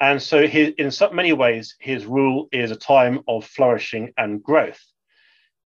and 0.02 0.22
so 0.22 0.48
he, 0.48 0.66
in 0.78 0.92
so 0.92 1.12
many 1.12 1.34
ways, 1.34 1.76
his 1.80 2.06
rule 2.06 2.48
is 2.52 2.72
a 2.72 2.76
time 2.76 3.20
of 3.28 3.46
flourishing 3.46 4.14
and 4.18 4.44
growth. 4.44 4.82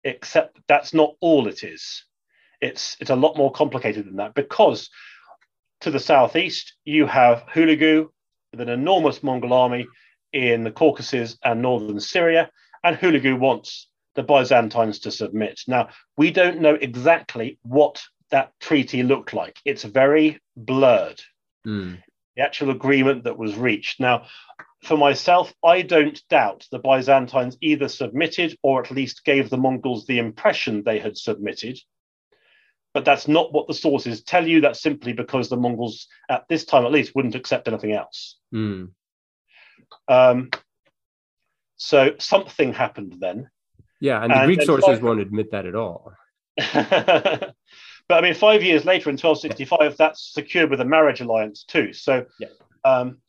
Except 0.03 0.59
that's 0.67 0.93
not 0.95 1.13
all 1.19 1.47
it 1.47 1.63
is. 1.63 2.03
It's 2.61 2.97
it's 2.99 3.09
a 3.09 3.15
lot 3.15 3.37
more 3.37 3.51
complicated 3.51 4.05
than 4.05 4.17
that 4.17 4.33
because 4.33 4.89
to 5.81 5.91
the 5.91 5.99
southeast 5.99 6.75
you 6.85 7.07
have 7.07 7.43
Hulagu 7.53 8.09
with 8.51 8.61
an 8.61 8.69
enormous 8.69 9.23
Mongol 9.23 9.53
army 9.53 9.87
in 10.33 10.63
the 10.63 10.71
Caucasus 10.71 11.37
and 11.43 11.61
northern 11.61 11.99
Syria, 11.99 12.49
and 12.83 12.95
Hulagu 12.95 13.37
wants 13.37 13.87
the 14.15 14.23
Byzantines 14.23 14.99
to 14.99 15.11
submit. 15.11 15.61
Now, 15.67 15.89
we 16.17 16.31
don't 16.31 16.61
know 16.61 16.75
exactly 16.75 17.57
what 17.63 18.01
that 18.29 18.51
treaty 18.59 19.03
looked 19.03 19.33
like. 19.33 19.57
It's 19.65 19.83
very 19.83 20.39
blurred, 20.55 21.21
mm. 21.65 22.01
the 22.35 22.41
actual 22.41 22.71
agreement 22.71 23.23
that 23.23 23.37
was 23.37 23.55
reached. 23.55 23.99
Now, 23.99 24.25
for 24.83 24.97
myself, 24.97 25.53
I 25.63 25.81
don't 25.81 26.21
doubt 26.29 26.67
the 26.71 26.79
Byzantines 26.79 27.57
either 27.61 27.87
submitted 27.87 28.57
or 28.63 28.81
at 28.81 28.91
least 28.91 29.25
gave 29.25 29.49
the 29.49 29.57
Mongols 29.57 30.05
the 30.05 30.17
impression 30.17 30.83
they 30.83 30.99
had 30.99 31.17
submitted 31.17 31.77
but 32.93 33.05
that's 33.05 33.27
not 33.27 33.53
what 33.53 33.67
the 33.67 33.73
sources 33.73 34.23
tell 34.23 34.47
you. 34.47 34.61
That's 34.61 34.81
simply 34.81 35.13
because 35.13 35.49
the 35.49 35.57
Mongols, 35.57 36.07
at 36.29 36.47
this 36.49 36.65
time 36.65 36.85
at 36.85 36.91
least, 36.91 37.15
wouldn't 37.15 37.35
accept 37.35 37.67
anything 37.67 37.93
else. 37.93 38.37
Mm. 38.53 38.89
Um, 40.07 40.49
so 41.77 42.11
something 42.19 42.73
happened 42.73 43.17
then. 43.19 43.49
Yeah, 43.99 44.21
and 44.21 44.31
the 44.31 44.37
and 44.37 44.45
Greek 44.47 44.61
sources 44.63 44.99
won't 44.99 45.21
admit 45.21 45.51
that 45.51 45.65
at 45.65 45.75
all. 45.75 46.13
but 46.57 47.53
I 48.09 48.21
mean, 48.21 48.33
five 48.33 48.63
years 48.63 48.83
later 48.83 49.09
in 49.09 49.17
1265, 49.17 49.79
yeah. 49.81 49.89
that's 49.97 50.33
secured 50.33 50.69
with 50.69 50.81
a 50.81 50.85
marriage 50.85 51.21
alliance 51.21 51.63
too. 51.63 51.93
So 51.93 52.25
yeah. 52.39 52.47
um, 52.83 53.19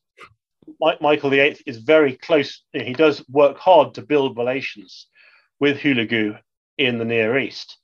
Michael 1.01 1.31
VIII 1.31 1.59
is 1.67 1.79
very 1.79 2.17
close. 2.17 2.63
He 2.73 2.95
does 2.95 3.27
work 3.29 3.59
hard 3.59 3.95
to 3.95 4.03
build 4.03 4.37
relations 4.37 5.07
with 5.61 5.79
Hulagu 5.79 6.39
in 6.79 6.99
the 6.99 7.05
Near 7.05 7.39
East. 7.39 7.79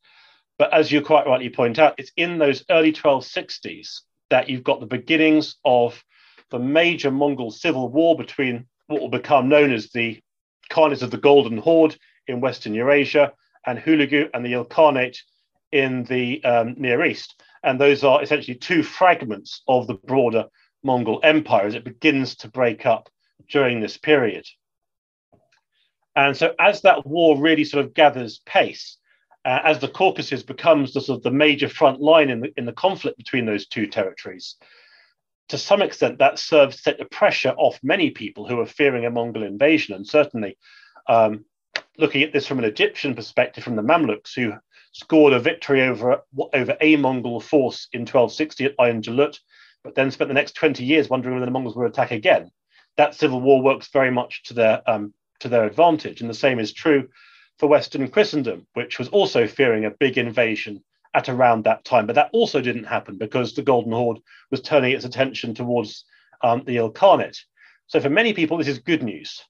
But 0.59 0.73
as 0.73 0.91
you 0.91 1.01
quite 1.01 1.27
rightly 1.27 1.49
point 1.49 1.79
out, 1.79 1.95
it's 1.99 2.13
in 2.17 2.39
those 2.39 2.65
early 2.69 2.93
1260s 2.93 4.01
that 4.31 4.49
you've 4.49 4.65
got 4.65 4.81
the 4.81 4.87
beginnings 4.87 5.57
of 5.65 6.03
the 6.51 6.59
major 6.59 7.11
Mongol 7.11 7.51
civil 7.51 7.89
war 7.89 8.17
between 8.17 8.67
what 8.89 9.01
will 9.01 9.09
become 9.09 9.49
known 9.49 9.73
as 9.73 9.91
the 9.91 10.21
Khanates 10.71 11.03
of 11.03 11.11
the 11.11 11.19
Golden 11.19 11.59
Horde 11.59 11.97
in 12.27 12.41
Western 12.41 12.75
Eurasia 12.75 13.33
and 13.67 13.79
Hulagu 13.79 14.29
and 14.35 14.45
the 14.45 14.53
Ilkhanate 14.53 15.19
in 15.73 16.05
the 16.05 16.43
um, 16.45 16.75
Near 16.77 17.05
East. 17.05 17.41
And 17.63 17.81
those 17.81 18.03
are 18.03 18.23
essentially 18.23 18.57
two 18.57 18.83
fragments 18.83 19.63
of 19.69 19.87
the 19.87 19.95
broader 19.95 20.47
Mongol 20.83 21.21
Empire 21.23 21.67
as 21.67 21.75
it 21.75 21.85
begins 21.85 22.37
to 22.37 22.49
break 22.49 22.87
up 22.87 23.09
during 23.49 23.81
this 23.81 23.97
period. 23.97 24.47
And 26.17 26.37
so, 26.37 26.55
as 26.59 26.83
that 26.83 27.07
war 27.07 27.39
really 27.39 27.65
sort 27.65 27.85
of 27.85 27.95
gathers 27.95 28.41
pace, 28.45 28.99
uh, 29.45 29.61
as 29.65 29.79
the 29.79 29.89
Caucasus 29.89 30.43
becomes 30.43 30.93
the 30.93 31.01
sort 31.01 31.19
of 31.19 31.23
the 31.23 31.31
major 31.31 31.69
front 31.69 32.01
line 32.01 32.31
in 32.31 32.41
the, 32.41 32.53
in 32.57 32.65
the 32.65 32.73
conflict 32.73 33.17
between 33.17 33.47
those 33.47 33.67
two 33.67 33.87
territories, 33.87 34.57
to 35.49 35.59
some 35.59 35.83
extent 35.83 36.19
that 36.19 36.39
serves 36.39 36.77
to 36.77 36.83
take 36.83 36.99
the 36.99 37.05
pressure 37.05 37.55
off 37.57 37.79
many 37.83 38.11
people 38.11 38.47
who 38.47 38.61
are 38.61 38.67
fearing 38.67 39.07
a 39.07 39.11
Mongol 39.11 39.45
invasion. 39.45 39.95
And 39.95 40.07
certainly, 40.07 40.59
um, 41.09 41.45
looking 41.97 42.23
at 42.23 42.33
this 42.33 42.47
from 42.47 42.59
an 42.59 42.65
Egyptian 42.65 43.15
perspective, 43.15 43.65
from 43.65 43.77
the 43.77 43.83
Mamluks, 43.83 44.35
who 44.35 44.53
scored 44.93 45.33
a 45.33 45.41
victory 45.41 45.83
over, 45.83 46.23
over 46.53 46.77
a 46.81 46.97
Mongol 46.97 47.41
force 47.41 47.89
in 47.93 48.01
1260 48.01 48.65
at 48.67 48.75
Ain 48.81 49.03
Jalut, 49.03 49.39
but 49.85 49.95
then 49.95 50.11
spent 50.11 50.29
the 50.29 50.35
next 50.35 50.57
20 50.57 50.85
years 50.85 51.09
wondering 51.09 51.35
whether 51.35 51.47
the 51.47 51.53
Mongols 51.53 51.77
would 51.77 51.89
attack 51.89 52.11
again. 52.11 52.51
That 52.97 53.15
civil 53.15 53.41
war 53.41 53.63
works 53.63 53.89
very 53.89 54.11
much 54.11 54.43
to 54.45 54.55
their, 54.55 54.83
um, 54.91 55.15
to 55.41 55.49
their 55.49 55.65
advantage. 55.65 56.21
And 56.21 56.29
the 56.29 56.35
same 56.35 56.59
is 56.59 56.73
true 56.73 57.09
for 57.59 57.69
Western 57.69 58.09
Christendom, 58.09 58.67
which 58.75 58.99
was 58.99 59.09
also 59.09 59.47
fearing 59.47 59.85
a 59.85 59.91
big 59.91 60.17
invasion 60.17 60.83
at 61.15 61.29
around 61.29 61.65
that 61.65 61.85
time. 61.85 62.07
But 62.07 62.15
that 62.15 62.31
also 62.33 62.61
didn't 62.61 62.85
happen 62.85 63.19
because 63.19 63.55
the 63.55 63.63
Golden 63.63 63.93
Horde 63.93 64.21
was 64.51 64.61
turning 64.61 64.93
its 64.93 65.05
attention 65.05 65.55
towards 65.55 66.05
um, 66.43 66.63
the 66.65 66.77
Ilkhanate. 66.77 67.39
So 67.87 68.01
for 68.01 68.11
many 68.11 68.33
people, 68.33 68.59
this 68.59 68.69
is 68.69 68.79
good 68.79 69.03
news. 69.03 69.43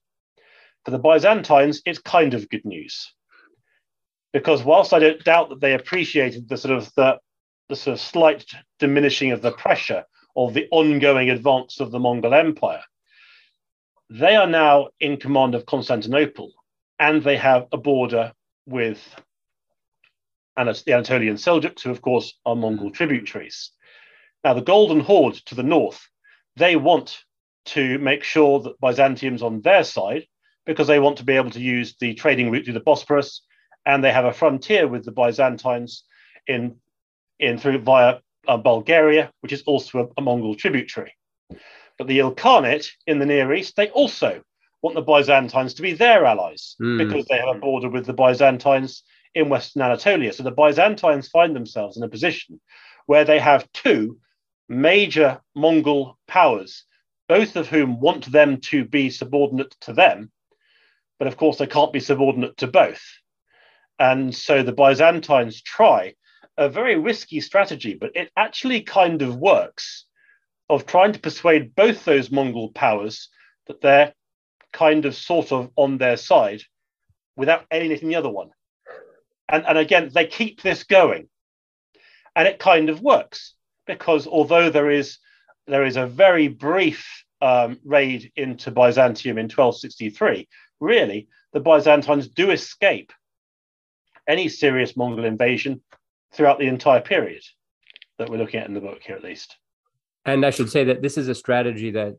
For 0.85 0.91
the 0.91 0.99
Byzantines, 0.99 1.81
it's 1.85 1.99
kind 1.99 2.33
of 2.33 2.49
good 2.49 2.65
news. 2.65 3.13
Because 4.33 4.63
whilst 4.63 4.93
I 4.93 4.99
don't 4.99 5.23
doubt 5.23 5.49
that 5.49 5.59
they 5.59 5.73
appreciated 5.73 6.47
the 6.47 6.57
sort 6.57 6.77
of 6.77 6.91
the, 6.95 7.19
the 7.67 7.75
sort 7.75 7.95
of 7.95 8.01
slight 8.01 8.45
diminishing 8.79 9.31
of 9.31 9.41
the 9.41 9.51
pressure 9.51 10.05
of 10.35 10.53
the 10.53 10.67
ongoing 10.71 11.29
advance 11.29 11.79
of 11.79 11.91
the 11.91 11.99
Mongol 11.99 12.33
Empire, 12.33 12.83
they 14.09 14.35
are 14.35 14.47
now 14.47 14.89
in 14.99 15.17
command 15.17 15.53
of 15.53 15.65
Constantinople 15.65 16.53
and 16.99 17.23
they 17.23 17.37
have 17.37 17.67
a 17.71 17.77
border 17.77 18.33
with 18.65 19.01
the 20.55 20.93
Anatolian 20.93 21.35
Seljuks, 21.35 21.83
who, 21.83 21.91
of 21.91 22.01
course, 22.01 22.37
are 22.45 22.55
Mongol 22.55 22.91
tributaries. 22.91 23.71
Now, 24.43 24.53
the 24.53 24.61
Golden 24.61 24.99
Horde 24.99 25.35
to 25.45 25.55
the 25.55 25.63
north, 25.63 26.05
they 26.57 26.75
want 26.75 27.23
to 27.65 27.97
make 27.99 28.23
sure 28.23 28.59
that 28.59 28.79
Byzantium's 28.81 29.41
on 29.41 29.61
their 29.61 29.83
side 29.83 30.25
because 30.65 30.87
they 30.87 30.99
want 30.99 31.17
to 31.17 31.23
be 31.23 31.35
able 31.35 31.51
to 31.51 31.61
use 31.61 31.95
the 31.99 32.13
trading 32.13 32.51
route 32.51 32.65
through 32.65 32.73
the 32.73 32.81
Bosporus, 32.81 33.39
and 33.85 34.03
they 34.03 34.11
have 34.11 34.25
a 34.25 34.33
frontier 34.33 34.87
with 34.87 35.05
the 35.05 35.11
Byzantines 35.11 36.03
in, 36.45 36.75
in 37.39 37.57
through 37.57 37.79
via 37.79 38.19
uh, 38.47 38.57
Bulgaria, 38.57 39.31
which 39.39 39.53
is 39.53 39.63
also 39.63 39.99
a, 39.99 40.07
a 40.17 40.21
Mongol 40.21 40.55
tributary. 40.55 41.13
But 41.97 42.07
the 42.07 42.19
Ilkhanate 42.19 42.89
in 43.07 43.19
the 43.19 43.25
Near 43.25 43.53
East, 43.53 43.75
they 43.75 43.89
also 43.89 44.41
want 44.81 44.95
the 44.95 45.01
Byzantines 45.01 45.73
to 45.75 45.81
be 45.81 45.93
their 45.93 46.25
allies 46.25 46.75
mm. 46.81 46.97
because 46.97 47.25
they 47.25 47.37
have 47.37 47.55
a 47.55 47.59
border 47.59 47.89
with 47.89 48.05
the 48.05 48.13
Byzantines 48.13 49.03
in 49.35 49.49
Western 49.49 49.81
Anatolia. 49.81 50.33
So 50.33 50.43
the 50.43 50.51
Byzantines 50.51 51.27
find 51.27 51.55
themselves 51.55 51.97
in 51.97 52.03
a 52.03 52.09
position 52.09 52.59
where 53.05 53.25
they 53.25 53.39
have 53.39 53.71
two 53.73 54.19
major 54.67 55.41
Mongol 55.55 56.17
powers, 56.27 56.85
both 57.27 57.55
of 57.55 57.67
whom 57.67 57.99
want 57.99 58.31
them 58.31 58.61
to 58.61 58.85
be 58.85 59.09
subordinate 59.09 59.75
to 59.81 59.93
them, 59.93 60.31
but 61.17 61.27
of 61.27 61.37
course 61.37 61.57
they 61.57 61.67
can't 61.67 61.93
be 61.93 61.99
subordinate 61.99 62.57
to 62.57 62.67
both. 62.67 63.01
And 63.97 64.33
so 64.33 64.63
the 64.63 64.71
Byzantines 64.71 65.61
try 65.61 66.13
a 66.57 66.69
very 66.69 66.97
risky 66.97 67.41
strategy, 67.41 67.95
but 67.95 68.11
it 68.15 68.31
actually 68.37 68.81
kind 68.81 69.21
of 69.21 69.37
works 69.37 70.05
of 70.69 70.85
trying 70.85 71.13
to 71.13 71.19
persuade 71.19 71.75
both 71.75 72.05
those 72.05 72.31
Mongol 72.31 72.71
powers 72.71 73.29
that 73.67 73.81
they're 73.81 74.13
kind 74.73 75.05
of 75.05 75.15
sort 75.15 75.51
of 75.51 75.71
on 75.75 75.97
their 75.97 76.17
side 76.17 76.61
without 77.35 77.65
alienating 77.71 78.09
the 78.09 78.15
other 78.15 78.29
one. 78.29 78.49
And, 79.47 79.65
and 79.65 79.77
again, 79.77 80.11
they 80.13 80.27
keep 80.27 80.61
this 80.61 80.83
going. 80.83 81.29
And 82.35 82.47
it 82.47 82.59
kind 82.59 82.89
of 82.89 83.01
works 83.01 83.55
because 83.87 84.27
although 84.27 84.69
there 84.69 84.91
is 84.91 85.17
there 85.67 85.85
is 85.85 85.97
a 85.97 86.07
very 86.07 86.47
brief 86.47 87.05
um, 87.41 87.79
raid 87.83 88.31
into 88.35 88.71
Byzantium 88.71 89.37
in 89.37 89.45
1263, 89.45 90.47
really 90.79 91.27
the 91.53 91.59
Byzantines 91.59 92.27
do 92.27 92.51
escape 92.51 93.11
any 94.27 94.47
serious 94.47 94.95
Mongol 94.95 95.25
invasion 95.25 95.81
throughout 96.31 96.59
the 96.59 96.67
entire 96.67 97.01
period 97.01 97.43
that 98.17 98.29
we're 98.29 98.37
looking 98.37 98.59
at 98.59 98.67
in 98.67 98.73
the 98.73 98.81
book 98.81 98.99
here, 99.01 99.15
at 99.15 99.23
least. 99.23 99.57
And 100.25 100.45
I 100.45 100.51
should 100.51 100.69
say 100.69 100.83
that 100.85 101.01
this 101.01 101.17
is 101.17 101.27
a 101.27 101.35
strategy 101.35 101.91
that 101.91 102.17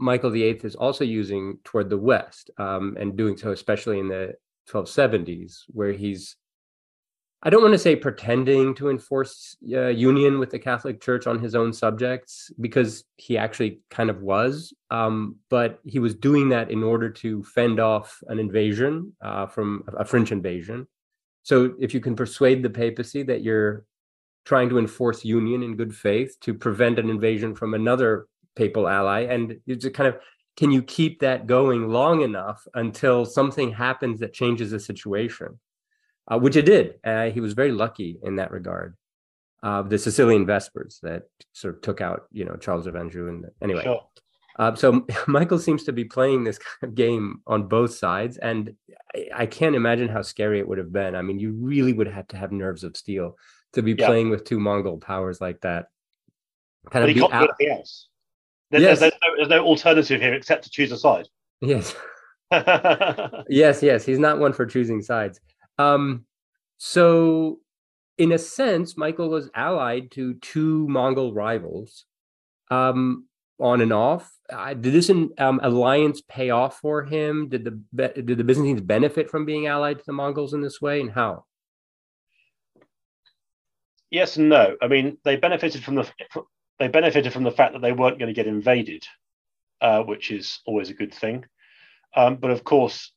Michael 0.00 0.30
VIII 0.30 0.60
is 0.64 0.74
also 0.74 1.04
using 1.04 1.58
toward 1.62 1.90
the 1.90 1.98
West 1.98 2.50
um, 2.58 2.96
and 2.98 3.16
doing 3.16 3.36
so, 3.36 3.52
especially 3.52 3.98
in 3.98 4.08
the 4.08 4.32
1270s, 4.68 5.64
where 5.68 5.92
he's, 5.92 6.36
I 7.42 7.50
don't 7.50 7.62
want 7.62 7.74
to 7.74 7.78
say 7.78 7.94
pretending 7.94 8.74
to 8.76 8.88
enforce 8.88 9.56
uh, 9.72 9.88
union 9.88 10.38
with 10.38 10.50
the 10.50 10.58
Catholic 10.58 11.02
Church 11.02 11.26
on 11.26 11.38
his 11.38 11.54
own 11.54 11.72
subjects, 11.74 12.50
because 12.60 13.04
he 13.16 13.36
actually 13.36 13.80
kind 13.90 14.08
of 14.08 14.22
was, 14.22 14.72
um, 14.90 15.36
but 15.50 15.80
he 15.84 15.98
was 15.98 16.14
doing 16.14 16.48
that 16.48 16.70
in 16.70 16.82
order 16.82 17.10
to 17.10 17.44
fend 17.44 17.78
off 17.78 18.22
an 18.28 18.38
invasion 18.38 19.12
uh, 19.22 19.46
from 19.46 19.84
a 19.98 20.04
French 20.04 20.32
invasion. 20.32 20.88
So 21.42 21.74
if 21.78 21.92
you 21.92 22.00
can 22.00 22.16
persuade 22.16 22.62
the 22.62 22.70
papacy 22.70 23.22
that 23.24 23.42
you're 23.42 23.84
trying 24.46 24.70
to 24.70 24.78
enforce 24.78 25.24
union 25.24 25.62
in 25.62 25.76
good 25.76 25.94
faith 25.94 26.38
to 26.40 26.54
prevent 26.54 26.98
an 26.98 27.10
invasion 27.10 27.54
from 27.54 27.74
another 27.74 28.26
papal 28.56 28.88
ally 28.88 29.22
and 29.22 29.56
you 29.66 29.76
just 29.76 29.94
kind 29.94 30.08
of 30.08 30.20
can 30.56 30.70
you 30.70 30.82
keep 30.82 31.20
that 31.20 31.46
going 31.46 31.88
long 31.88 32.22
enough 32.22 32.66
until 32.74 33.24
something 33.24 33.72
happens 33.72 34.20
that 34.20 34.34
changes 34.34 34.72
the 34.72 34.80
situation? 34.80 35.58
Uh, 36.30 36.38
which 36.38 36.54
it 36.54 36.66
did 36.66 36.94
uh, 37.04 37.30
he 37.30 37.40
was 37.40 37.54
very 37.54 37.72
lucky 37.72 38.18
in 38.22 38.36
that 38.36 38.52
regard 38.52 38.96
uh, 39.62 39.82
the 39.82 39.98
sicilian 39.98 40.46
vespers 40.46 41.00
that 41.02 41.22
sort 41.52 41.74
of 41.74 41.82
took 41.82 42.00
out 42.00 42.26
you 42.30 42.44
know 42.44 42.54
charles 42.56 42.86
of 42.86 42.94
anjou 42.94 43.28
and 43.28 43.46
anyway. 43.60 43.82
Sure. 43.82 44.02
Uh, 44.56 44.74
so 44.74 45.04
michael 45.26 45.58
seems 45.58 45.84
to 45.84 45.92
be 45.92 46.04
playing 46.04 46.44
this 46.44 46.58
kind 46.58 46.90
of 46.90 46.94
game 46.94 47.40
on 47.46 47.66
both 47.66 47.94
sides 47.94 48.36
and 48.36 48.74
I, 49.14 49.28
I, 49.34 49.46
can't 49.46 49.74
imagine 49.74 50.08
how 50.08 50.22
scary 50.22 50.60
it 50.60 50.68
would 50.68 50.78
have 50.78 50.92
been. 50.92 51.16
I 51.16 51.22
mean 51.22 51.40
you 51.40 51.52
really 51.52 51.94
would 51.94 52.06
have 52.06 52.28
to 52.28 52.36
have 52.36 52.52
nerves 52.52 52.84
of 52.84 52.96
steel 52.96 53.36
to 53.72 53.82
be 53.82 53.92
yeah. 53.92 54.06
playing 54.06 54.30
with 54.30 54.44
two 54.44 54.60
mongol 54.60 54.98
powers 54.98 55.40
like 55.40 55.60
that. 55.62 55.86
Kind 56.90 57.04
but 57.04 57.10
of 57.10 57.16
he 57.16 57.22
out- 57.22 57.56
else 57.68 58.08
there's, 58.70 58.82
yes. 58.82 59.00
there's, 59.00 59.12
no, 59.22 59.36
there's 59.36 59.48
no 59.48 59.64
alternative 59.64 60.20
here 60.20 60.34
except 60.34 60.64
to 60.64 60.70
choose 60.70 60.92
a 60.92 60.96
side. 60.96 61.26
Yes. 61.60 61.94
yes, 63.48 63.82
yes. 63.82 64.04
He's 64.04 64.18
not 64.18 64.38
one 64.38 64.52
for 64.52 64.66
choosing 64.66 65.02
sides. 65.02 65.40
Um, 65.78 66.24
so, 66.78 67.60
in 68.18 68.32
a 68.32 68.38
sense, 68.38 68.96
Michael 68.96 69.28
was 69.28 69.50
allied 69.54 70.10
to 70.12 70.34
two 70.34 70.86
Mongol 70.88 71.32
rivals 71.32 72.04
um, 72.70 73.26
on 73.58 73.80
and 73.80 73.92
off. 73.92 74.30
Uh, 74.50 74.74
did 74.74 74.92
this 74.92 75.10
um, 75.10 75.60
alliance 75.62 76.22
pay 76.28 76.50
off 76.50 76.78
for 76.78 77.04
him? 77.04 77.48
Did 77.48 77.64
the 77.64 78.12
did 78.12 78.38
the 78.38 78.44
Byzantines 78.44 78.80
benefit 78.80 79.30
from 79.30 79.44
being 79.44 79.66
allied 79.66 79.98
to 79.98 80.04
the 80.06 80.12
Mongols 80.12 80.54
in 80.54 80.60
this 80.60 80.80
way, 80.80 81.00
and 81.00 81.10
how? 81.10 81.44
Yes 84.10 84.36
and 84.36 84.48
no. 84.48 84.76
I 84.82 84.88
mean, 84.88 85.18
they 85.24 85.36
benefited 85.36 85.84
from 85.84 85.94
the 85.94 86.10
they 86.80 86.88
benefited 86.88 87.32
from 87.32 87.44
the 87.44 87.50
fact 87.52 87.74
that 87.74 87.82
they 87.82 87.92
weren't 87.92 88.18
going 88.18 88.28
to 88.28 88.34
get 88.34 88.46
invaded, 88.46 89.06
uh, 89.82 90.02
which 90.02 90.30
is 90.30 90.60
always 90.64 90.88
a 90.88 90.94
good 90.94 91.14
thing. 91.14 91.44
Um, 92.16 92.36
but 92.36 92.50
of 92.50 92.64
course, 92.64 93.12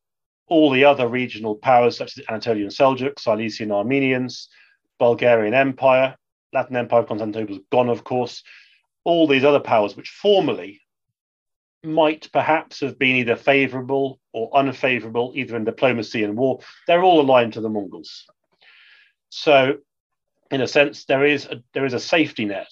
all 0.47 0.69
the 0.69 0.83
other 0.83 1.07
regional 1.07 1.55
powers, 1.55 1.97
such 1.97 2.09
as 2.09 2.13
the 2.15 2.31
Anatolian 2.31 2.67
Seljuk, 2.67 3.17
Cilician 3.17 3.71
Armenians, 3.71 4.49
Bulgarian 4.99 5.53
Empire, 5.53 6.15
Latin 6.51 6.75
Empire, 6.75 7.03
Constantinople 7.03 7.55
was 7.55 7.63
gone, 7.71 7.89
of 7.89 8.03
course. 8.03 8.43
All 9.05 9.27
these 9.27 9.45
other 9.45 9.61
powers, 9.61 9.95
which 9.95 10.09
formerly 10.09 10.81
might 11.83 12.29
perhaps 12.33 12.81
have 12.81 12.99
been 12.99 13.15
either 13.15 13.37
favorable 13.37 14.19
or 14.33 14.55
unfavorable, 14.55 15.31
either 15.35 15.55
in 15.55 15.63
diplomacy 15.63 16.23
and 16.23 16.37
war, 16.37 16.59
they're 16.85 17.03
all 17.03 17.21
aligned 17.21 17.53
to 17.53 17.61
the 17.61 17.69
Mongols. 17.69 18.25
So, 19.29 19.77
in 20.51 20.59
a 20.59 20.67
sense, 20.67 21.05
there 21.05 21.25
is 21.25 21.45
a, 21.45 21.63
there 21.73 21.85
is 21.85 21.93
a 21.93 21.99
safety 21.99 22.45
net 22.45 22.69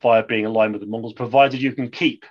via 0.00 0.24
being 0.24 0.46
aligned 0.46 0.72
with 0.72 0.82
the 0.82 0.86
Mongols, 0.86 1.12
provided 1.12 1.60
you 1.60 1.72
can 1.72 1.90
keep 1.90 2.24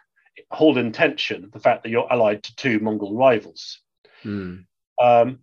hold 0.51 0.77
in 0.77 0.91
tension 0.91 1.49
the 1.53 1.59
fact 1.59 1.83
that 1.83 1.89
you're 1.89 2.11
allied 2.11 2.43
to 2.43 2.55
two 2.55 2.79
Mongol 2.79 3.15
rivals. 3.15 3.81
Mm. 4.23 4.65
Um, 5.01 5.39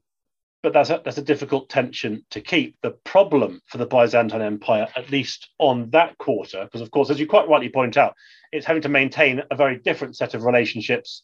but 0.62 0.72
that's 0.72 0.90
a, 0.90 1.00
that's 1.04 1.18
a 1.18 1.22
difficult 1.22 1.68
tension 1.68 2.24
to 2.30 2.40
keep. 2.40 2.76
The 2.82 2.90
problem 2.90 3.60
for 3.66 3.78
the 3.78 3.86
Byzantine 3.86 4.42
Empire, 4.42 4.88
at 4.96 5.10
least 5.10 5.50
on 5.58 5.90
that 5.90 6.18
quarter, 6.18 6.64
because 6.64 6.80
of 6.80 6.90
course, 6.90 7.10
as 7.10 7.20
you 7.20 7.26
quite 7.26 7.48
rightly 7.48 7.68
point 7.68 7.96
out, 7.96 8.14
it's 8.52 8.66
having 8.66 8.82
to 8.82 8.88
maintain 8.88 9.42
a 9.50 9.56
very 9.56 9.78
different 9.78 10.16
set 10.16 10.34
of 10.34 10.44
relationships 10.44 11.22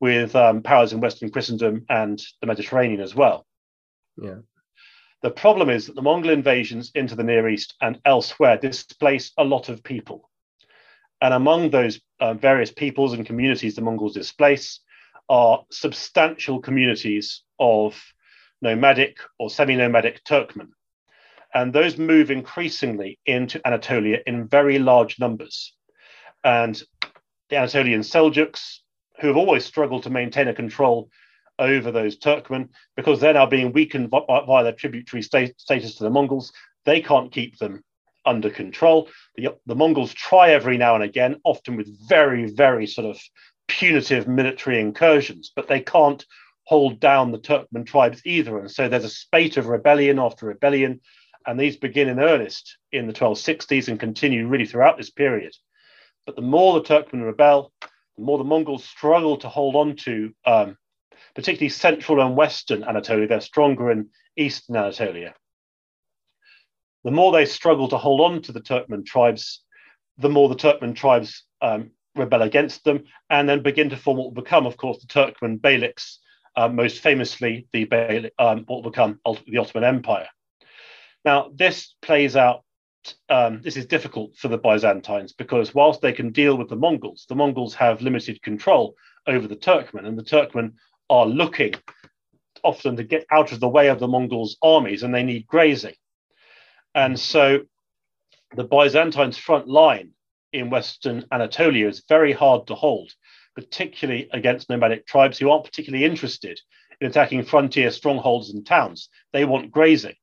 with 0.00 0.36
um, 0.36 0.62
powers 0.62 0.92
in 0.92 1.00
Western 1.00 1.30
Christendom 1.30 1.86
and 1.88 2.22
the 2.40 2.46
Mediterranean 2.46 3.00
as 3.00 3.14
well. 3.14 3.46
Yeah. 4.20 4.38
The 5.22 5.30
problem 5.30 5.70
is 5.70 5.86
that 5.86 5.94
the 5.94 6.02
Mongol 6.02 6.30
invasions 6.30 6.90
into 6.94 7.14
the 7.14 7.22
Near 7.22 7.48
East 7.48 7.74
and 7.80 8.00
elsewhere 8.04 8.58
displace 8.58 9.30
a 9.38 9.44
lot 9.44 9.68
of 9.68 9.84
people. 9.84 10.28
And 11.20 11.32
among 11.32 11.70
those 11.70 12.00
uh, 12.18 12.34
various 12.34 12.72
peoples 12.72 13.12
and 13.12 13.24
communities 13.24 13.76
the 13.76 13.82
Mongols 13.82 14.14
displace 14.14 14.80
are 15.28 15.64
substantial 15.70 16.60
communities 16.60 17.42
of 17.60 18.00
nomadic 18.60 19.18
or 19.38 19.48
semi 19.48 19.76
nomadic 19.76 20.24
Turkmen. 20.24 20.70
And 21.54 21.72
those 21.72 21.96
move 21.96 22.32
increasingly 22.32 23.20
into 23.24 23.64
Anatolia 23.64 24.18
in 24.26 24.48
very 24.48 24.80
large 24.80 25.20
numbers. 25.20 25.72
And 26.42 26.82
the 27.48 27.58
Anatolian 27.58 28.00
Seljuks, 28.00 28.78
who 29.20 29.28
have 29.28 29.36
always 29.36 29.64
struggled 29.64 30.02
to 30.04 30.10
maintain 30.10 30.48
a 30.48 30.54
control 30.54 31.10
over 31.62 31.90
those 31.90 32.18
Turkmen 32.18 32.68
because 32.96 33.20
they're 33.20 33.34
now 33.34 33.46
being 33.46 33.72
weakened 33.72 34.10
via 34.10 34.64
their 34.64 34.72
tributary 34.72 35.22
state, 35.22 35.58
status 35.58 35.96
to 35.96 36.04
the 36.04 36.10
Mongols. 36.10 36.52
They 36.84 37.00
can't 37.00 37.32
keep 37.32 37.58
them 37.58 37.82
under 38.26 38.50
control. 38.50 39.08
The, 39.36 39.56
the 39.66 39.74
Mongols 39.74 40.12
try 40.12 40.50
every 40.50 40.76
now 40.76 40.94
and 40.94 41.04
again, 41.04 41.40
often 41.44 41.76
with 41.76 42.08
very, 42.08 42.50
very 42.50 42.86
sort 42.86 43.06
of 43.06 43.20
punitive 43.68 44.28
military 44.28 44.80
incursions, 44.80 45.52
but 45.54 45.68
they 45.68 45.80
can't 45.80 46.24
hold 46.64 47.00
down 47.00 47.32
the 47.32 47.38
Turkmen 47.38 47.86
tribes 47.86 48.22
either. 48.24 48.58
And 48.58 48.70
so 48.70 48.88
there's 48.88 49.04
a 49.04 49.10
spate 49.10 49.56
of 49.56 49.66
rebellion 49.66 50.18
after 50.18 50.46
rebellion, 50.46 51.00
and 51.46 51.58
these 51.58 51.76
begin 51.76 52.08
in 52.08 52.20
earnest 52.20 52.76
in 52.92 53.06
the 53.06 53.12
1260s 53.12 53.88
and 53.88 53.98
continue 53.98 54.46
really 54.46 54.66
throughout 54.66 54.96
this 54.96 55.10
period. 55.10 55.52
But 56.26 56.36
the 56.36 56.42
more 56.42 56.74
the 56.74 56.82
Turkmen 56.86 57.24
rebel, 57.24 57.72
the 58.16 58.24
more 58.24 58.38
the 58.38 58.44
Mongols 58.44 58.84
struggle 58.84 59.38
to 59.38 59.48
hold 59.48 59.74
on 59.74 59.96
to, 59.96 60.32
um, 60.44 60.76
particularly 61.34 61.68
central 61.68 62.20
and 62.20 62.36
western 62.36 62.84
Anatolia. 62.84 63.28
They're 63.28 63.40
stronger 63.40 63.90
in 63.90 64.08
eastern 64.36 64.76
Anatolia. 64.76 65.34
The 67.04 67.10
more 67.10 67.32
they 67.32 67.46
struggle 67.46 67.88
to 67.88 67.98
hold 67.98 68.20
on 68.20 68.42
to 68.42 68.52
the 68.52 68.60
Turkmen 68.60 69.04
tribes, 69.04 69.62
the 70.18 70.28
more 70.28 70.48
the 70.48 70.56
Turkmen 70.56 70.94
tribes 70.94 71.44
um, 71.60 71.90
rebel 72.14 72.42
against 72.42 72.84
them 72.84 73.04
and 73.30 73.48
then 73.48 73.62
begin 73.62 73.90
to 73.90 73.96
form 73.96 74.18
what 74.18 74.24
will 74.24 74.42
become, 74.42 74.66
of 74.66 74.76
course, 74.76 74.98
the 75.00 75.06
Turkmen 75.06 75.58
Beyliks, 75.58 76.18
uh, 76.56 76.68
most 76.68 77.00
famously 77.00 77.66
the 77.72 77.86
Beylik, 77.86 78.30
um, 78.38 78.64
what 78.66 78.82
will 78.82 78.90
become 78.90 79.20
the 79.46 79.58
Ottoman 79.58 79.84
Empire. 79.84 80.28
Now, 81.24 81.50
this 81.54 81.94
plays 82.02 82.36
out 82.36 82.64
um, 83.28 83.60
this 83.62 83.76
is 83.76 83.86
difficult 83.86 84.36
for 84.36 84.48
the 84.48 84.58
Byzantines 84.58 85.32
because 85.32 85.74
whilst 85.74 86.00
they 86.00 86.12
can 86.12 86.30
deal 86.30 86.56
with 86.56 86.68
the 86.68 86.76
Mongols, 86.76 87.26
the 87.28 87.34
Mongols 87.34 87.74
have 87.74 88.00
limited 88.00 88.40
control 88.42 88.94
over 89.26 89.48
the 89.48 89.56
Turkmen, 89.56 90.06
and 90.06 90.18
the 90.18 90.22
Turkmen 90.22 90.74
are 91.12 91.26
looking 91.26 91.74
often 92.64 92.96
to 92.96 93.04
get 93.04 93.26
out 93.30 93.52
of 93.52 93.60
the 93.60 93.68
way 93.68 93.88
of 93.88 93.98
the 94.00 94.08
Mongols' 94.08 94.56
armies, 94.62 95.02
and 95.02 95.14
they 95.14 95.22
need 95.22 95.46
grazing. 95.46 95.94
And 96.94 97.20
so 97.20 97.60
the 98.56 98.64
Byzantines' 98.64 99.36
front 99.36 99.68
line 99.68 100.12
in 100.54 100.70
Western 100.70 101.26
Anatolia 101.30 101.86
is 101.86 102.04
very 102.08 102.32
hard 102.32 102.66
to 102.68 102.74
hold, 102.74 103.12
particularly 103.54 104.30
against 104.32 104.70
nomadic 104.70 105.06
tribes 105.06 105.36
who 105.36 105.50
aren't 105.50 105.64
particularly 105.64 106.06
interested 106.06 106.58
in 106.98 107.08
attacking 107.08 107.44
frontier 107.44 107.90
strongholds 107.90 108.48
and 108.48 108.64
towns. 108.64 109.10
They 109.34 109.44
want 109.44 109.70
grazing. 109.70 110.14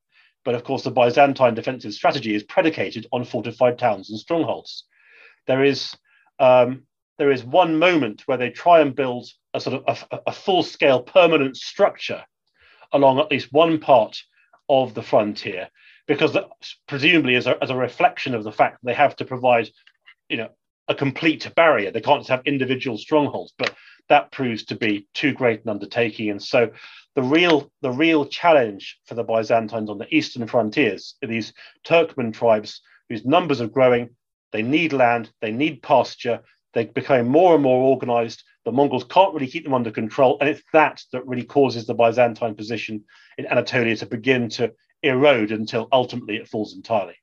But 0.44 0.56
of 0.56 0.64
course, 0.64 0.84
the 0.84 0.92
Byzantine 0.92 1.54
defensive 1.54 1.94
strategy 1.94 2.34
is 2.34 2.44
predicated 2.44 3.06
on 3.12 3.26
fortified 3.26 3.78
towns 3.78 4.10
and 4.10 4.20
strongholds. 4.20 4.86
There 5.46 5.64
is 5.64 5.96
um, 6.40 6.84
there 7.20 7.32
is 7.32 7.44
one 7.44 7.78
moment 7.78 8.24
where 8.26 8.38
they 8.38 8.50
try 8.50 8.80
and 8.80 8.96
build 8.96 9.28
a 9.54 9.60
sort 9.60 9.84
of 9.84 10.08
a, 10.12 10.20
a 10.28 10.32
full 10.32 10.64
scale 10.64 11.02
permanent 11.02 11.58
structure 11.58 12.24
along 12.92 13.20
at 13.20 13.32
least 13.32 13.52
one 13.52 13.80
part 13.80 14.18
of 14.68 14.94
the 14.94 15.04
frontier, 15.04 15.70
because 16.08 16.38
presumably 16.88 17.36
as 17.36 17.48
a, 17.48 17.62
as 17.64 17.70
a 17.70 17.76
reflection 17.76 18.34
of 18.36 18.44
the 18.44 18.52
fact 18.52 18.80
that 18.82 18.88
they 18.88 18.94
have 18.94 19.16
to 19.16 19.26
provide, 19.26 19.70
you 20.28 20.38
know, 20.38 20.50
a 20.88 20.96
complete 20.96 21.50
barrier. 21.56 21.92
They 21.92 22.02
can't 22.02 22.22
just 22.22 22.30
have 22.30 22.42
individual 22.46 22.98
strongholds, 22.98 23.54
but 23.58 23.74
that 24.10 24.32
proves 24.32 24.66
to 24.66 24.76
be 24.76 25.08
too 25.14 25.34
great 25.34 25.64
an 25.64 25.70
undertaking. 25.70 26.32
And 26.32 26.42
so 26.42 26.72
the 27.16 27.22
real 27.22 27.72
the 27.82 27.92
real 27.92 28.26
challenge 28.26 28.98
for 29.06 29.14
the 29.14 29.24
Byzantines 29.24 29.90
on 29.90 30.00
the 30.00 30.14
eastern 30.14 30.48
frontiers 30.48 31.16
are 31.24 31.28
these 31.28 31.54
Turkmen 31.86 32.34
tribes 32.34 32.82
whose 33.08 33.26
numbers 33.26 33.62
are 33.62 33.68
growing. 33.68 34.10
They 34.52 34.64
need 34.64 34.94
land, 34.94 35.32
they 35.42 35.52
need 35.52 35.84
pasture, 35.84 36.42
they 36.74 36.86
become 36.86 37.28
more 37.28 37.54
and 37.54 37.64
more 37.64 37.84
organized. 37.84 38.44
The 38.70 38.76
Mongols 38.76 39.04
can't 39.06 39.34
really 39.34 39.48
keep 39.48 39.64
them 39.64 39.74
under 39.74 39.90
control. 39.90 40.38
And 40.40 40.48
it's 40.48 40.62
that 40.74 41.02
that 41.12 41.26
really 41.26 41.44
causes 41.44 41.88
the 41.88 41.96
Byzantine 41.96 42.54
position 42.54 43.04
in 43.40 43.48
Anatolia 43.48 43.96
to 43.96 44.06
begin 44.06 44.48
to 44.50 44.72
erode 45.02 45.52
until 45.52 45.88
ultimately 45.92 46.36
it 46.36 46.48
falls 46.48 46.76
entirely. 46.76 47.16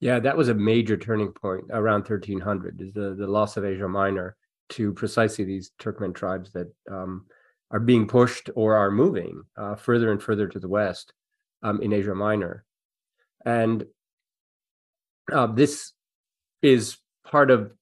Yeah, 0.00 0.18
that 0.18 0.36
was 0.36 0.50
a 0.50 0.54
major 0.54 0.98
turning 0.98 1.32
point 1.32 1.64
around 1.70 2.00
1300, 2.00 2.82
is 2.82 2.92
the, 2.92 3.14
the 3.14 3.26
loss 3.26 3.56
of 3.56 3.64
Asia 3.64 3.88
Minor 3.88 4.36
to 4.70 4.92
precisely 4.92 5.46
these 5.46 5.70
Turkmen 5.80 6.14
tribes 6.14 6.52
that 6.52 6.70
um, 6.90 7.24
are 7.70 7.80
being 7.80 8.06
pushed 8.06 8.50
or 8.54 8.74
are 8.74 8.90
moving 8.90 9.44
uh, 9.56 9.76
further 9.76 10.12
and 10.12 10.22
further 10.22 10.46
to 10.46 10.60
the 10.60 10.68
west 10.68 11.14
um, 11.62 11.80
in 11.80 11.94
Asia 11.94 12.14
Minor. 12.14 12.66
And 13.46 13.86
uh, 15.32 15.46
this 15.46 15.92
is 16.60 16.98
part 17.24 17.50
of 17.50 17.72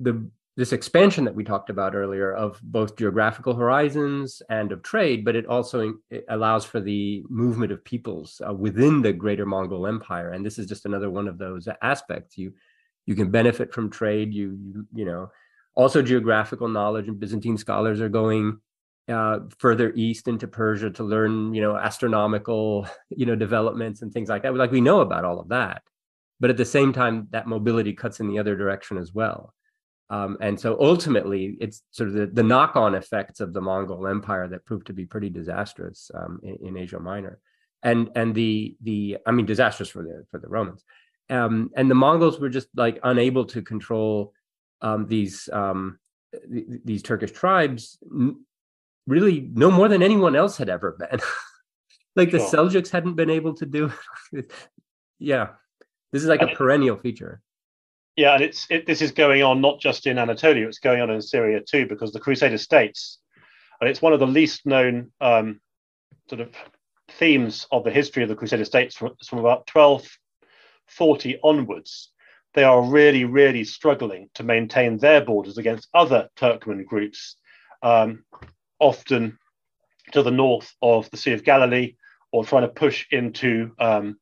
the 0.00 0.28
this 0.58 0.72
expansion 0.72 1.24
that 1.24 1.36
we 1.36 1.44
talked 1.44 1.70
about 1.70 1.94
earlier 1.94 2.32
of 2.34 2.60
both 2.64 2.96
geographical 2.96 3.54
horizons 3.54 4.42
and 4.50 4.72
of 4.72 4.82
trade, 4.82 5.24
but 5.24 5.36
it 5.36 5.46
also 5.46 5.94
it 6.10 6.24
allows 6.30 6.64
for 6.64 6.80
the 6.80 7.24
movement 7.28 7.70
of 7.70 7.84
peoples 7.84 8.42
uh, 8.44 8.52
within 8.52 9.00
the 9.00 9.12
greater 9.12 9.46
Mongol 9.46 9.86
Empire. 9.86 10.32
And 10.32 10.44
this 10.44 10.58
is 10.58 10.66
just 10.66 10.84
another 10.84 11.10
one 11.10 11.28
of 11.28 11.38
those 11.38 11.68
aspects. 11.80 12.36
You 12.36 12.54
you 13.06 13.14
can 13.14 13.30
benefit 13.30 13.72
from 13.72 13.88
trade. 13.88 14.34
You 14.34 14.58
you, 14.60 14.86
you 14.92 15.04
know 15.04 15.30
also 15.76 16.02
geographical 16.02 16.66
knowledge. 16.66 17.06
And 17.06 17.20
Byzantine 17.20 17.56
scholars 17.56 18.00
are 18.00 18.08
going 18.08 18.58
uh, 19.08 19.38
further 19.58 19.92
east 19.94 20.26
into 20.26 20.48
Persia 20.48 20.90
to 20.90 21.04
learn, 21.04 21.54
you 21.54 21.62
know, 21.62 21.76
astronomical, 21.76 22.88
you 23.10 23.26
know, 23.26 23.36
developments 23.36 24.02
and 24.02 24.12
things 24.12 24.28
like 24.28 24.42
that. 24.42 24.56
Like 24.56 24.72
we 24.72 24.80
know 24.80 25.02
about 25.02 25.24
all 25.24 25.38
of 25.38 25.50
that, 25.50 25.82
but 26.40 26.50
at 26.50 26.56
the 26.56 26.64
same 26.64 26.92
time, 26.92 27.28
that 27.30 27.46
mobility 27.46 27.92
cuts 27.92 28.18
in 28.18 28.26
the 28.26 28.40
other 28.40 28.56
direction 28.56 28.98
as 28.98 29.14
well. 29.14 29.54
Um, 30.10 30.38
and 30.40 30.58
so 30.58 30.76
ultimately, 30.80 31.56
it's 31.60 31.82
sort 31.90 32.08
of 32.08 32.14
the, 32.14 32.26
the 32.26 32.42
knock-on 32.42 32.94
effects 32.94 33.40
of 33.40 33.52
the 33.52 33.60
Mongol 33.60 34.06
Empire 34.06 34.48
that 34.48 34.64
proved 34.64 34.86
to 34.86 34.94
be 34.94 35.04
pretty 35.04 35.28
disastrous 35.28 36.10
um, 36.14 36.40
in, 36.42 36.68
in, 36.68 36.76
Asia 36.78 36.98
Minor, 36.98 37.38
and 37.82 38.10
and 38.14 38.34
the 38.34 38.74
the 38.82 39.18
I 39.26 39.32
mean 39.32 39.44
disastrous 39.44 39.90
for 39.90 40.02
the 40.02 40.24
for 40.30 40.38
the 40.38 40.48
Romans, 40.48 40.82
um, 41.28 41.70
and 41.76 41.90
the 41.90 41.94
Mongols 41.94 42.40
were 42.40 42.48
just 42.48 42.68
like 42.74 42.98
unable 43.02 43.44
to 43.46 43.60
control 43.60 44.32
um, 44.80 45.06
these 45.08 45.48
um, 45.52 45.98
th- 46.32 46.66
these 46.84 47.02
Turkish 47.02 47.32
tribes 47.32 47.98
really 49.06 49.50
no 49.52 49.70
more 49.70 49.88
than 49.88 50.02
anyone 50.02 50.36
else 50.36 50.56
had 50.56 50.68
ever 50.68 50.92
been. 50.92 51.20
like 52.16 52.30
the 52.30 52.38
sure. 52.38 52.48
Seljuks 52.48 52.90
hadn't 52.90 53.14
been 53.14 53.30
able 53.30 53.54
to 53.54 53.66
do. 53.66 53.92
yeah, 55.18 55.48
this 56.12 56.22
is 56.22 56.28
like 56.28 56.42
a 56.42 56.48
perennial 56.48 56.96
feature. 56.96 57.42
Yeah, 58.18 58.34
and 58.34 58.42
it's 58.42 58.66
it, 58.68 58.84
this 58.84 59.00
is 59.00 59.12
going 59.12 59.44
on 59.44 59.60
not 59.60 59.78
just 59.78 60.04
in 60.08 60.18
Anatolia; 60.18 60.66
it's 60.66 60.80
going 60.80 61.00
on 61.00 61.08
in 61.08 61.22
Syria 61.22 61.60
too, 61.60 61.86
because 61.86 62.10
the 62.10 62.18
Crusader 62.18 62.58
states, 62.58 63.20
and 63.80 63.88
it's 63.88 64.02
one 64.02 64.12
of 64.12 64.18
the 64.18 64.26
least 64.26 64.66
known 64.66 65.12
um, 65.20 65.60
sort 66.28 66.40
of 66.40 66.52
themes 67.12 67.68
of 67.70 67.84
the 67.84 67.92
history 67.92 68.24
of 68.24 68.28
the 68.28 68.34
Crusader 68.34 68.64
states 68.64 68.96
from, 68.96 69.12
from 69.24 69.38
about 69.38 69.72
1240 69.72 71.38
onwards. 71.44 72.10
They 72.54 72.64
are 72.64 72.82
really, 72.82 73.24
really 73.24 73.62
struggling 73.62 74.30
to 74.34 74.42
maintain 74.42 74.98
their 74.98 75.24
borders 75.24 75.56
against 75.56 75.88
other 75.94 76.28
Turkmen 76.36 76.86
groups. 76.86 77.36
Um, 77.84 78.24
often 78.80 79.38
to 80.10 80.24
the 80.24 80.32
north 80.32 80.74
of 80.82 81.08
the 81.12 81.16
Sea 81.18 81.34
of 81.34 81.44
Galilee 81.44 81.94
or 82.32 82.44
trying 82.44 82.62
to 82.62 82.68
push 82.68 83.06
into 83.12 83.70
um, 83.78 84.18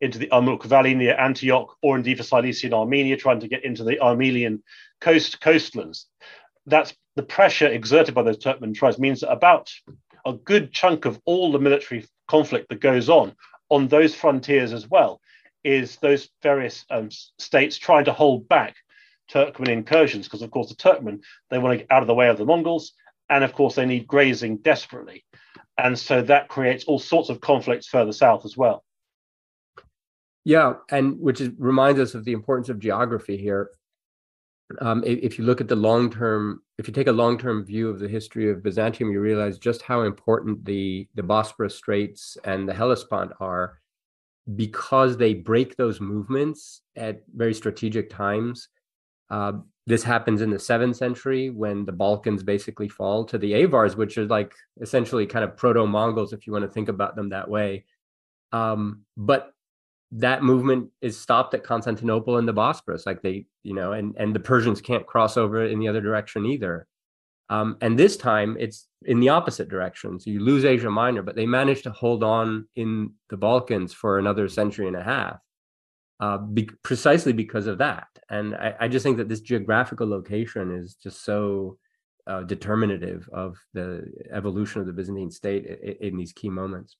into 0.00 0.18
the 0.18 0.28
Amuk 0.28 0.64
Valley 0.64 0.94
near 0.94 1.18
Antioch, 1.18 1.76
or 1.82 1.96
indeed 1.96 2.18
for 2.18 2.22
Cilician 2.22 2.74
Armenia, 2.74 3.16
trying 3.16 3.40
to 3.40 3.48
get 3.48 3.64
into 3.64 3.84
the 3.84 4.00
Armenian 4.00 4.62
coast 5.00 5.40
coastlands. 5.40 6.06
That's 6.66 6.94
the 7.14 7.22
pressure 7.22 7.68
exerted 7.68 8.14
by 8.14 8.22
those 8.22 8.38
Turkmen 8.38 8.74
tribes 8.74 8.98
means 8.98 9.20
that 9.20 9.32
about 9.32 9.72
a 10.26 10.32
good 10.32 10.72
chunk 10.72 11.04
of 11.04 11.20
all 11.24 11.52
the 11.52 11.58
military 11.58 12.06
conflict 12.28 12.68
that 12.68 12.80
goes 12.80 13.08
on 13.08 13.34
on 13.70 13.88
those 13.88 14.14
frontiers 14.14 14.72
as 14.72 14.88
well 14.88 15.20
is 15.64 15.96
those 15.96 16.28
various 16.42 16.84
um, 16.90 17.08
states 17.38 17.76
trying 17.76 18.04
to 18.04 18.12
hold 18.12 18.48
back 18.48 18.76
Turkmen 19.30 19.68
incursions 19.68 20.26
because, 20.26 20.42
of 20.42 20.50
course, 20.50 20.68
the 20.68 20.76
Turkmen 20.76 21.20
they 21.50 21.58
want 21.58 21.72
to 21.72 21.78
get 21.78 21.90
out 21.90 22.02
of 22.02 22.06
the 22.06 22.14
way 22.14 22.28
of 22.28 22.38
the 22.38 22.44
Mongols, 22.44 22.92
and 23.28 23.42
of 23.42 23.52
course, 23.52 23.74
they 23.74 23.86
need 23.86 24.06
grazing 24.06 24.58
desperately, 24.58 25.24
and 25.76 25.98
so 25.98 26.22
that 26.22 26.48
creates 26.48 26.84
all 26.84 26.98
sorts 26.98 27.28
of 27.28 27.40
conflicts 27.40 27.88
further 27.88 28.12
south 28.12 28.44
as 28.44 28.56
well. 28.56 28.84
Yeah, 30.46 30.74
and 30.90 31.18
which 31.18 31.40
is, 31.40 31.50
reminds 31.58 31.98
us 31.98 32.14
of 32.14 32.24
the 32.24 32.30
importance 32.30 32.68
of 32.68 32.78
geography 32.78 33.36
here. 33.36 33.72
Um, 34.80 35.02
if, 35.04 35.18
if, 35.18 35.38
you 35.38 35.44
look 35.44 35.60
at 35.60 35.66
the 35.66 35.74
long 35.74 36.08
term, 36.08 36.62
if 36.78 36.86
you 36.86 36.94
take 36.94 37.08
a 37.08 37.12
long 37.12 37.36
term 37.36 37.64
view 37.64 37.88
of 37.88 37.98
the 37.98 38.06
history 38.06 38.48
of 38.48 38.62
Byzantium, 38.62 39.10
you 39.10 39.20
realize 39.20 39.58
just 39.58 39.82
how 39.82 40.02
important 40.02 40.64
the 40.64 41.08
the 41.16 41.22
Bosporus 41.22 41.72
Straits 41.72 42.38
and 42.44 42.68
the 42.68 42.72
Hellespont 42.72 43.32
are 43.40 43.80
because 44.54 45.16
they 45.16 45.34
break 45.34 45.74
those 45.74 46.00
movements 46.00 46.82
at 46.94 47.22
very 47.34 47.52
strategic 47.52 48.08
times. 48.08 48.68
Uh, 49.28 49.54
this 49.88 50.04
happens 50.04 50.42
in 50.42 50.50
the 50.50 50.60
seventh 50.60 50.94
century 50.94 51.50
when 51.50 51.84
the 51.84 51.90
Balkans 51.90 52.44
basically 52.44 52.88
fall 52.88 53.24
to 53.24 53.36
the 53.36 53.52
Avars, 53.54 53.96
which 53.96 54.16
are 54.16 54.26
like 54.26 54.54
essentially 54.80 55.26
kind 55.26 55.44
of 55.44 55.56
proto 55.56 55.88
Mongols, 55.88 56.32
if 56.32 56.46
you 56.46 56.52
want 56.52 56.64
to 56.64 56.70
think 56.70 56.88
about 56.88 57.16
them 57.16 57.30
that 57.30 57.50
way. 57.50 57.84
Um, 58.52 59.02
but 59.16 59.52
that 60.16 60.42
movement 60.42 60.90
is 61.00 61.18
stopped 61.18 61.54
at 61.54 61.62
Constantinople 61.62 62.38
and 62.38 62.48
the 62.48 62.54
Bosporus, 62.54 63.06
like 63.06 63.22
they, 63.22 63.46
you 63.62 63.74
know, 63.74 63.92
and 63.92 64.14
and 64.16 64.34
the 64.34 64.40
Persians 64.40 64.80
can't 64.80 65.06
cross 65.06 65.36
over 65.36 65.64
in 65.64 65.78
the 65.78 65.88
other 65.88 66.00
direction 66.00 66.46
either. 66.46 66.86
Um, 67.48 67.76
and 67.80 67.98
this 67.98 68.16
time 68.16 68.56
it's 68.58 68.88
in 69.04 69.20
the 69.20 69.28
opposite 69.28 69.68
direction. 69.68 70.18
So 70.18 70.30
you 70.30 70.40
lose 70.40 70.64
Asia 70.64 70.90
Minor, 70.90 71.22
but 71.22 71.36
they 71.36 71.46
managed 71.46 71.84
to 71.84 71.90
hold 71.90 72.24
on 72.24 72.66
in 72.74 73.12
the 73.30 73.36
Balkans 73.36 73.92
for 73.92 74.18
another 74.18 74.48
century 74.48 74.88
and 74.88 74.96
a 74.96 75.02
half, 75.02 75.38
uh, 76.18 76.38
be- 76.38 76.70
precisely 76.82 77.32
because 77.32 77.68
of 77.68 77.78
that. 77.78 78.08
And 78.28 78.56
I, 78.56 78.74
I, 78.80 78.88
just 78.88 79.04
think 79.04 79.18
that 79.18 79.28
this 79.28 79.40
geographical 79.40 80.08
location 80.08 80.74
is 80.74 80.96
just 80.96 81.24
so 81.24 81.78
uh, 82.26 82.42
determinative 82.42 83.28
of 83.32 83.56
the 83.74 84.10
evolution 84.32 84.80
of 84.80 84.88
the 84.88 84.92
Byzantine 84.92 85.30
state 85.30 85.66
in, 85.66 86.08
in 86.08 86.16
these 86.16 86.32
key 86.32 86.50
moments. 86.50 86.96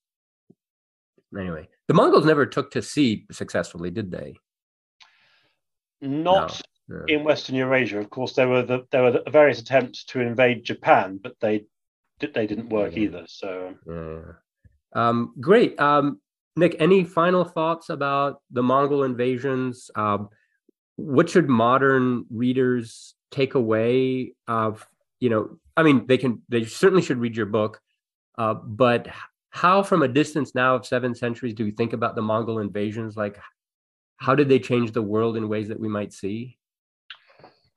Anyway, 1.37 1.67
the 1.87 1.93
Mongols 1.93 2.25
never 2.25 2.45
took 2.45 2.71
to 2.71 2.81
sea 2.81 3.25
successfully, 3.31 3.91
did 3.91 4.11
they? 4.11 4.35
Not 6.01 6.61
yeah. 6.89 7.15
in 7.15 7.23
Western 7.23 7.55
Eurasia. 7.55 7.99
Of 7.99 8.09
course, 8.09 8.33
there 8.33 8.47
were 8.47 8.63
the, 8.63 8.85
there 8.91 9.03
were 9.03 9.11
the 9.11 9.23
various 9.29 9.59
attempts 9.59 10.05
to 10.05 10.21
invade 10.21 10.63
Japan, 10.63 11.19
but 11.21 11.35
they 11.39 11.65
they 12.19 12.47
didn't 12.47 12.69
work 12.69 12.95
yeah. 12.95 13.03
either. 13.03 13.23
So 13.27 13.75
yeah. 13.85 14.21
um, 14.93 15.33
great, 15.39 15.79
um, 15.79 16.19
Nick. 16.55 16.75
Any 16.79 17.03
final 17.03 17.43
thoughts 17.43 17.89
about 17.89 18.41
the 18.51 18.63
Mongol 18.63 19.03
invasions? 19.03 19.91
Um, 19.95 20.29
what 20.95 21.29
should 21.29 21.49
modern 21.49 22.25
readers 22.29 23.15
take 23.31 23.55
away 23.55 24.33
of 24.47 24.87
you 25.19 25.29
know? 25.29 25.57
I 25.75 25.83
mean, 25.83 26.07
they 26.07 26.17
can 26.17 26.41
they 26.49 26.63
certainly 26.65 27.03
should 27.03 27.19
read 27.19 27.35
your 27.35 27.45
book, 27.47 27.81
uh, 28.37 28.53
but 28.53 29.07
how, 29.57 29.81
from 29.81 30.03
a 30.03 30.07
distance 30.07 30.53
now 30.53 30.75
of 30.75 30.85
seven 30.85 31.15
centuries, 31.15 31.55
do 31.55 31.65
we 31.65 31.71
think 31.71 31.93
about 31.93 32.15
the 32.15 32.21
Mongol 32.21 32.59
invasions? 32.59 33.17
Like, 33.17 33.39
how 34.17 34.35
did 34.35 34.49
they 34.49 34.59
change 34.59 34.91
the 34.91 35.01
world 35.01 35.35
in 35.35 35.49
ways 35.49 35.67
that 35.69 35.79
we 35.79 35.87
might 35.87 36.13
see? 36.13 36.57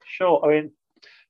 Sure. 0.05 0.45
I 0.45 0.49
mean, 0.49 0.73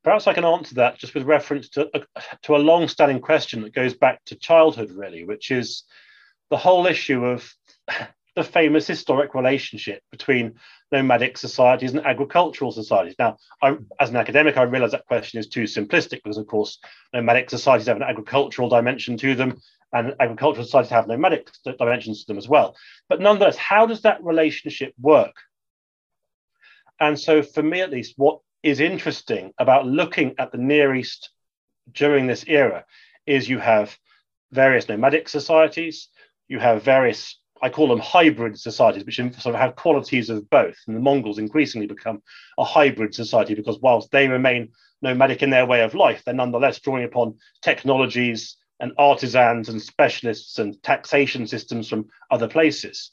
perhaps 0.03 0.27
I 0.27 0.35
can 0.35 0.45
answer 0.45 0.75
that 0.77 0.99
just 0.99 1.15
with 1.15 1.23
reference 1.23 1.69
to 1.71 1.89
a, 1.95 2.05
to 2.43 2.57
a 2.57 2.59
long-standing 2.59 3.21
question 3.21 3.63
that 3.63 3.75
goes 3.75 3.95
back 3.95 4.25
to 4.27 4.35
childhood, 4.35 4.91
really, 4.91 5.25
which 5.25 5.53
is 5.53 5.85
the 6.51 6.57
whole 6.57 6.87
issue 6.87 7.25
of 7.25 7.49
the 8.35 8.43
famous 8.43 8.89
historic 8.89 9.35
relationship 9.35 10.03
between 10.11 10.55
nomadic 10.91 11.39
societies 11.39 11.93
and 11.93 12.05
agricultural 12.05 12.73
societies. 12.73 13.15
Now, 13.21 13.37
I, 13.63 13.77
as 14.01 14.11
an 14.11 14.17
academic, 14.17 14.57
I 14.57 14.63
realize 14.63 14.91
that 14.93 15.07
question 15.07 15.39
is 15.39 15.49
too 15.49 15.65
simplistic 15.65 16.23
because, 16.25 16.39
of 16.39 16.49
course, 16.49 16.81
nomadic 17.15 17.51
societies 17.51 17.87
have 17.87 17.99
an 17.99 18.03
agricultural 18.03 18.69
dimension 18.69 19.17
to 19.19 19.37
them, 19.37 19.61
and 19.93 20.15
agricultural 20.21 20.65
societies 20.65 20.91
have 20.91 21.09
nomadic 21.09 21.51
dimensions 21.79 22.21
to 22.21 22.27
them 22.29 22.39
as 22.39 22.49
well. 22.49 22.77
But 23.09 23.21
nonetheless, 23.21 23.57
how 23.57 23.87
does 23.87 24.03
that 24.03 24.23
relationship 24.23 24.95
work? 25.01 25.35
And 27.01 27.19
so, 27.19 27.43
for 27.43 27.63
me 27.63 27.81
at 27.81 27.91
least, 27.91 28.15
what 28.17 28.41
is 28.63 28.81
interesting 28.81 29.53
about 29.59 29.87
looking 29.87 30.35
at 30.39 30.53
the 30.53 30.59
Near 30.59 30.95
East 30.95 31.31
during 31.93 32.27
this 32.27 32.45
era 32.47 32.85
is 33.27 33.49
you 33.49 33.59
have 33.59 33.97
various 34.53 34.89
nomadic 34.89 35.29
societies, 35.29 36.09
you 36.49 36.59
have 36.59 36.83
various, 36.83 37.39
I 37.63 37.71
call 37.71 37.89
them 37.89 38.01
hybrid 38.01 38.59
societies, 38.59 39.05
which 39.05 39.17
sort 39.17 39.55
of 39.55 39.61
have 39.61 39.77
qualities 39.77 40.29
of 40.31 40.49
both. 40.51 40.77
And 40.87 40.97
the 40.97 41.01
Mongols 41.01 41.39
increasingly 41.39 41.87
become 41.87 42.23
a 42.59 42.65
hybrid 42.65 43.15
society 43.15 43.55
because 43.55 43.79
whilst 43.81 44.11
they 44.11 44.29
remain 44.29 44.73
nomadic 45.01 45.43
in 45.43 45.51
their 45.51 45.67
way 45.67 45.81
of 45.81 45.95
life, 45.95 46.23
they're 46.25 46.35
nonetheless 46.35 46.81
drawing 46.81 47.05
upon 47.05 47.39
technologies 47.63 48.57
and 48.81 48.93
artisans 48.99 49.69
and 49.69 49.81
specialists 49.81 50.59
and 50.59 50.83
taxation 50.83 51.47
systems 51.47 51.89
from 51.89 52.09
other 52.31 52.49
places. 52.49 53.13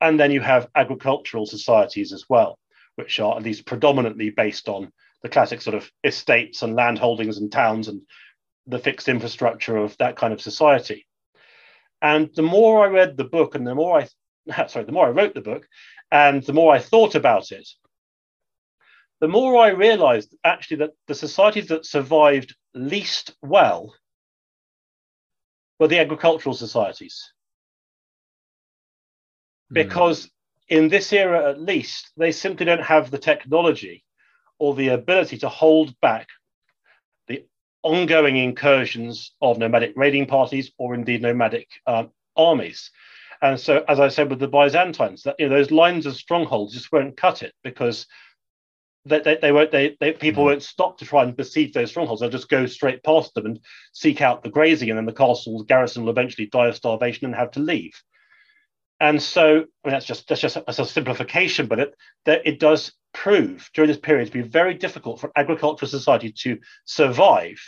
And 0.00 0.18
then 0.18 0.30
you 0.30 0.40
have 0.40 0.68
agricultural 0.74 1.46
societies 1.46 2.12
as 2.12 2.24
well 2.28 2.58
which 2.96 3.20
are 3.20 3.36
at 3.36 3.42
least 3.42 3.66
predominantly 3.66 4.30
based 4.30 4.68
on 4.68 4.92
the 5.22 5.28
classic 5.28 5.62
sort 5.62 5.76
of 5.76 5.90
estates 6.04 6.62
and 6.62 6.74
land 6.74 6.98
holdings 6.98 7.38
and 7.38 7.50
towns 7.50 7.88
and 7.88 8.02
the 8.66 8.78
fixed 8.78 9.08
infrastructure 9.08 9.76
of 9.76 9.96
that 9.98 10.16
kind 10.16 10.32
of 10.32 10.40
society. 10.40 11.06
And 12.00 12.30
the 12.34 12.42
more 12.42 12.84
I 12.84 12.88
read 12.88 13.16
the 13.16 13.24
book 13.24 13.54
and 13.54 13.66
the 13.66 13.74
more 13.74 14.00
I, 14.00 14.66
sorry, 14.66 14.84
the 14.84 14.92
more 14.92 15.06
I 15.06 15.10
wrote 15.10 15.34
the 15.34 15.40
book 15.40 15.66
and 16.10 16.42
the 16.42 16.52
more 16.52 16.74
I 16.74 16.78
thought 16.78 17.14
about 17.14 17.52
it, 17.52 17.68
the 19.20 19.28
more 19.28 19.56
I 19.56 19.68
realized 19.68 20.34
actually 20.44 20.78
that 20.78 20.92
the 21.06 21.14
societies 21.14 21.68
that 21.68 21.86
survived 21.86 22.56
least 22.74 23.34
well 23.40 23.94
were 25.82 25.88
the 25.88 25.98
agricultural 25.98 26.54
societies. 26.54 27.32
Hmm. 29.68 29.74
Because 29.74 30.30
in 30.68 30.86
this 30.86 31.12
era 31.12 31.50
at 31.50 31.60
least, 31.60 32.12
they 32.16 32.30
simply 32.30 32.64
don't 32.66 32.84
have 32.84 33.10
the 33.10 33.18
technology 33.18 34.04
or 34.60 34.76
the 34.76 34.90
ability 34.90 35.38
to 35.38 35.48
hold 35.48 35.98
back 36.00 36.28
the 37.26 37.44
ongoing 37.82 38.36
incursions 38.36 39.34
of 39.42 39.58
nomadic 39.58 39.92
raiding 39.96 40.26
parties 40.26 40.70
or 40.78 40.94
indeed 40.94 41.20
nomadic 41.20 41.66
um, 41.88 42.12
armies. 42.36 42.92
And 43.42 43.58
so, 43.58 43.84
as 43.88 43.98
I 43.98 44.06
said 44.06 44.30
with 44.30 44.38
the 44.38 44.46
Byzantines, 44.46 45.24
that 45.24 45.34
you 45.40 45.48
know 45.48 45.56
those 45.56 45.72
lines 45.72 46.06
of 46.06 46.14
strongholds 46.14 46.74
just 46.74 46.92
won't 46.92 47.16
cut 47.16 47.42
it 47.42 47.54
because 47.64 48.06
they, 49.04 49.20
they, 49.20 49.38
they 49.40 49.52
won't 49.52 49.70
they, 49.70 49.96
they 50.00 50.12
people 50.12 50.44
mm. 50.44 50.46
won't 50.46 50.62
stop 50.62 50.98
to 50.98 51.04
try 51.04 51.22
and 51.22 51.36
besiege 51.36 51.72
those 51.72 51.90
strongholds. 51.90 52.20
They'll 52.20 52.30
just 52.30 52.48
go 52.48 52.66
straight 52.66 53.02
past 53.02 53.34
them 53.34 53.46
and 53.46 53.60
seek 53.92 54.20
out 54.20 54.42
the 54.42 54.50
grazing, 54.50 54.90
and 54.90 54.98
then 54.98 55.06
the 55.06 55.12
castle's 55.12 55.64
garrison 55.64 56.02
will 56.02 56.10
eventually 56.10 56.46
die 56.46 56.68
of 56.68 56.76
starvation 56.76 57.26
and 57.26 57.34
have 57.34 57.50
to 57.52 57.60
leave. 57.60 58.00
And 59.00 59.20
so, 59.20 59.48
I 59.50 59.54
mean, 59.56 59.92
that's 59.92 60.06
just 60.06 60.28
that's 60.28 60.40
just 60.40 60.56
a, 60.56 60.64
a 60.68 60.72
simplification, 60.84 61.66
but 61.66 61.80
it 61.80 61.94
that 62.24 62.46
it 62.46 62.60
does 62.60 62.92
prove 63.12 63.68
during 63.74 63.88
this 63.88 63.98
period 63.98 64.26
to 64.26 64.32
be 64.32 64.42
very 64.42 64.74
difficult 64.74 65.20
for 65.20 65.32
agricultural 65.36 65.88
society 65.88 66.32
to 66.32 66.58
survive 66.84 67.60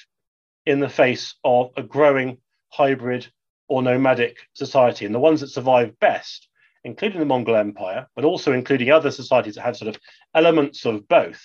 in 0.67 0.81
the 0.81 0.89
face 0.89 1.35
of 1.45 1.71
a 1.77 1.83
growing 1.83 2.39
hybrid 2.71 3.27
or 3.69 3.83
nomadic 3.83 4.39
society. 4.55 5.07
And 5.07 5.15
the 5.15 5.21
ones 5.21 5.41
that 5.41 5.49
survive 5.49 5.99
best, 5.99 6.49
including 6.85 7.19
the 7.19 7.27
Mongol 7.27 7.57
Empire, 7.57 8.07
but 8.15 8.25
also 8.25 8.53
including 8.53 8.91
other 8.91 9.11
societies 9.11 9.55
that 9.55 9.63
have 9.63 9.77
sort 9.77 9.95
of 9.95 10.01
elements 10.35 10.85
of 10.85 11.09
both, 11.09 11.43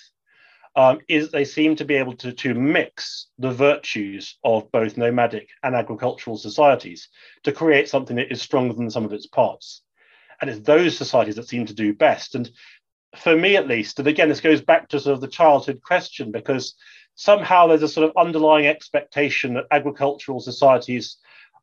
um, 0.76 1.00
is 1.08 1.30
they 1.30 1.44
seem 1.44 1.74
to 1.76 1.84
be 1.84 1.96
able 1.96 2.14
to, 2.14 2.32
to 2.32 2.54
mix 2.54 3.28
the 3.38 3.50
virtues 3.50 4.38
of 4.44 4.70
both 4.70 4.96
nomadic 4.96 5.48
and 5.62 5.74
agricultural 5.74 6.36
societies 6.36 7.08
to 7.42 7.52
create 7.52 7.88
something 7.88 8.16
that 8.16 8.30
is 8.30 8.40
stronger 8.40 8.74
than 8.74 8.90
some 8.90 9.04
of 9.04 9.12
its 9.12 9.26
parts. 9.26 9.82
And 10.40 10.48
it's 10.48 10.60
those 10.60 10.96
societies 10.96 11.36
that 11.36 11.48
seem 11.48 11.66
to 11.66 11.74
do 11.74 11.92
best. 11.92 12.34
And 12.34 12.50
for 13.16 13.36
me, 13.36 13.56
at 13.56 13.66
least, 13.66 13.98
and 13.98 14.06
again, 14.06 14.28
this 14.28 14.40
goes 14.40 14.60
back 14.62 14.88
to 14.88 15.00
sort 15.00 15.14
of 15.14 15.20
the 15.20 15.28
childhood 15.28 15.80
question, 15.82 16.30
because 16.30 16.74
somehow 17.16 17.66
there's 17.66 17.82
a 17.82 17.88
sort 17.88 18.08
of 18.08 18.16
underlying 18.16 18.66
expectation 18.66 19.54
that 19.54 19.66
agricultural 19.70 20.40
societies 20.40 21.16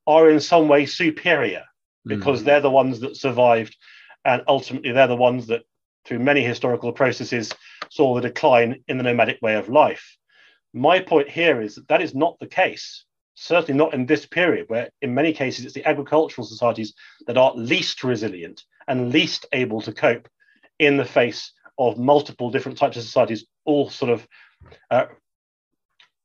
are 0.06 0.30
in 0.30 0.40
some 0.40 0.68
way 0.68 0.86
superior 0.86 1.64
because 2.08 2.42
mm. 2.42 2.46
they're 2.46 2.62
the 2.62 2.72
ones 2.72 3.00
that 3.02 3.18
survived 3.18 3.76
and 4.26 4.42
ultimately 4.48 4.92
they're 4.92 5.08
the 5.08 5.16
ones 5.16 5.48
that 5.48 5.64
through 6.08 6.20
many 6.20 6.42
historical 6.42 6.94
processes, 6.94 7.52
saw 7.90 8.16
the 8.16 8.22
decline 8.22 8.82
in 8.88 8.98
the 8.98 9.04
nomadic 9.04 9.40
way 9.42 9.56
of 9.56 9.68
life. 9.68 10.18
My 10.74 11.00
point 11.00 11.30
here 11.30 11.62
is 11.62 11.76
that 11.76 11.88
that 11.90 12.02
is 12.02 12.16
not 12.16 12.40
the 12.40 12.48
case, 12.48 13.04
certainly 13.36 13.78
not 13.78 13.94
in 13.94 14.06
this 14.06 14.26
period, 14.26 14.70
where 14.70 14.90
in 15.02 15.14
many 15.14 15.34
cases 15.34 15.66
it's 15.66 15.74
the 15.74 15.88
agricultural 15.88 16.48
societies 16.48 16.94
that 17.28 17.38
are 17.38 17.54
least 17.56 18.04
resilient 18.04 18.64
and 18.88 19.12
least 19.12 19.46
able 19.52 19.82
to 19.82 19.92
cope 19.92 20.30
in 20.80 20.96
the 20.98 21.06
face 21.06 21.52
of 21.78 21.98
multiple 21.98 22.50
different 22.50 22.78
types 22.78 22.96
of 22.96 23.04
societies, 23.04 23.46
all 23.66 23.90
sort 23.90 24.12
of 24.12 24.28
uh, 24.90 25.06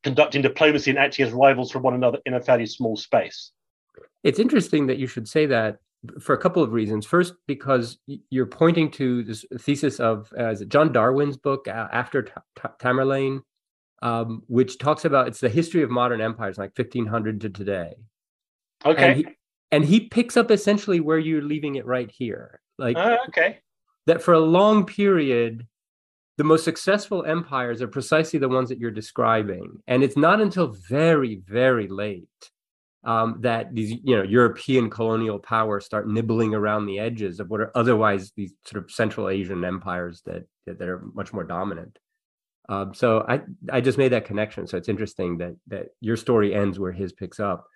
conducting 0.05 0.43
diplomacy 0.43 0.91
and 0.91 0.99
acting 0.99 1.27
as 1.27 1.33
rivals 1.33 1.71
for 1.73 1.81
one 1.81 1.95
another 1.95 2.19
in 2.25 2.35
a 2.35 2.41
fairly 2.41 2.67
small 2.67 2.97
space. 2.97 3.51
It's 4.23 4.39
interesting 4.39 4.87
that 4.87 4.99
you 4.99 5.07
should 5.07 5.29
say 5.29 5.47
that 5.47 5.79
for 6.21 6.35
a 6.35 6.39
couple 6.39 6.63
of 6.63 6.73
reasons. 6.73 7.07
First, 7.07 7.35
because 7.47 7.99
you're 8.31 8.47
pointing 8.47 8.91
to 8.93 9.23
this 9.23 9.45
thesis 9.61 10.01
of 10.01 10.33
uh, 10.39 10.55
John 10.69 10.93
Darwin's 10.93 11.37
book 11.37 11.69
uh, 11.69 11.89
after 11.93 12.23
T- 12.23 12.33
T- 12.57 12.69
Tamerlane, 12.81 13.41
um, 14.03 14.43
which 14.49 14.79
talks 14.79 15.05
about 15.05 15.29
it's 15.29 15.41
the 15.41 15.49
history 15.49 15.83
of 15.83 15.91
modern 15.91 16.21
empires, 16.21 16.59
like 16.59 16.73
1500 16.77 17.41
to 17.43 17.51
today. 17.51 17.95
Okay. 18.85 19.05
And 19.05 19.17
he, 19.17 19.27
and 19.71 19.85
he 19.85 20.01
picks 20.01 20.37
up 20.37 20.51
essentially 20.51 21.01
where 21.01 21.19
you're 21.19 21.43
leaving 21.43 21.77
it 21.77 21.87
right 21.87 22.11
here, 22.11 22.61
like 22.79 22.97
uh, 22.97 23.17
okay, 23.29 23.61
that 24.07 24.21
for 24.21 24.35
a 24.35 24.41
long 24.41 24.85
period, 24.85 25.67
the 26.37 26.45
most 26.45 26.65
successful 26.65 27.25
empires 27.25 27.81
are 27.81 27.89
precisely 27.89 28.39
the 28.39 28.49
ones 28.49 28.69
that 28.69 28.79
you're 28.79 28.91
describing, 28.91 29.79
and 29.87 30.03
it's 30.03 30.17
not 30.17 30.41
until 30.41 30.69
very, 30.89 31.43
very 31.47 31.87
late 31.87 32.29
um, 33.05 33.39
that 33.41 33.75
these 33.75 33.91
you 33.91 34.17
know 34.17 34.23
European 34.23 34.89
colonial 34.89 35.39
powers 35.39 35.85
start 35.85 36.09
nibbling 36.09 36.55
around 36.55 36.87
the 36.87 36.99
edges 36.99 37.41
of 37.41 37.51
what 37.51 37.61
are 37.61 37.73
otherwise 37.75 38.33
these 38.37 38.53
sort 38.65 38.83
of 38.83 38.91
Central 38.91 39.29
Asian 39.29 39.65
empires 39.65 40.23
that 40.27 40.45
that 40.67 40.89
are 40.89 41.03
much 41.13 41.33
more 41.33 41.45
dominant. 41.45 41.99
Um, 42.69 42.95
so 42.95 43.25
I 43.29 43.41
I 43.71 43.81
just 43.81 43.99
made 43.99 44.13
that 44.13 44.25
connection. 44.25 44.67
So 44.67 44.77
it's 44.77 44.89
interesting 44.89 45.39
that 45.39 45.57
that 45.69 45.89
your 46.01 46.17
story 46.17 46.55
ends 46.55 46.79
where 46.79 46.93
his 46.93 47.13
picks 47.13 47.41
up. 47.41 47.67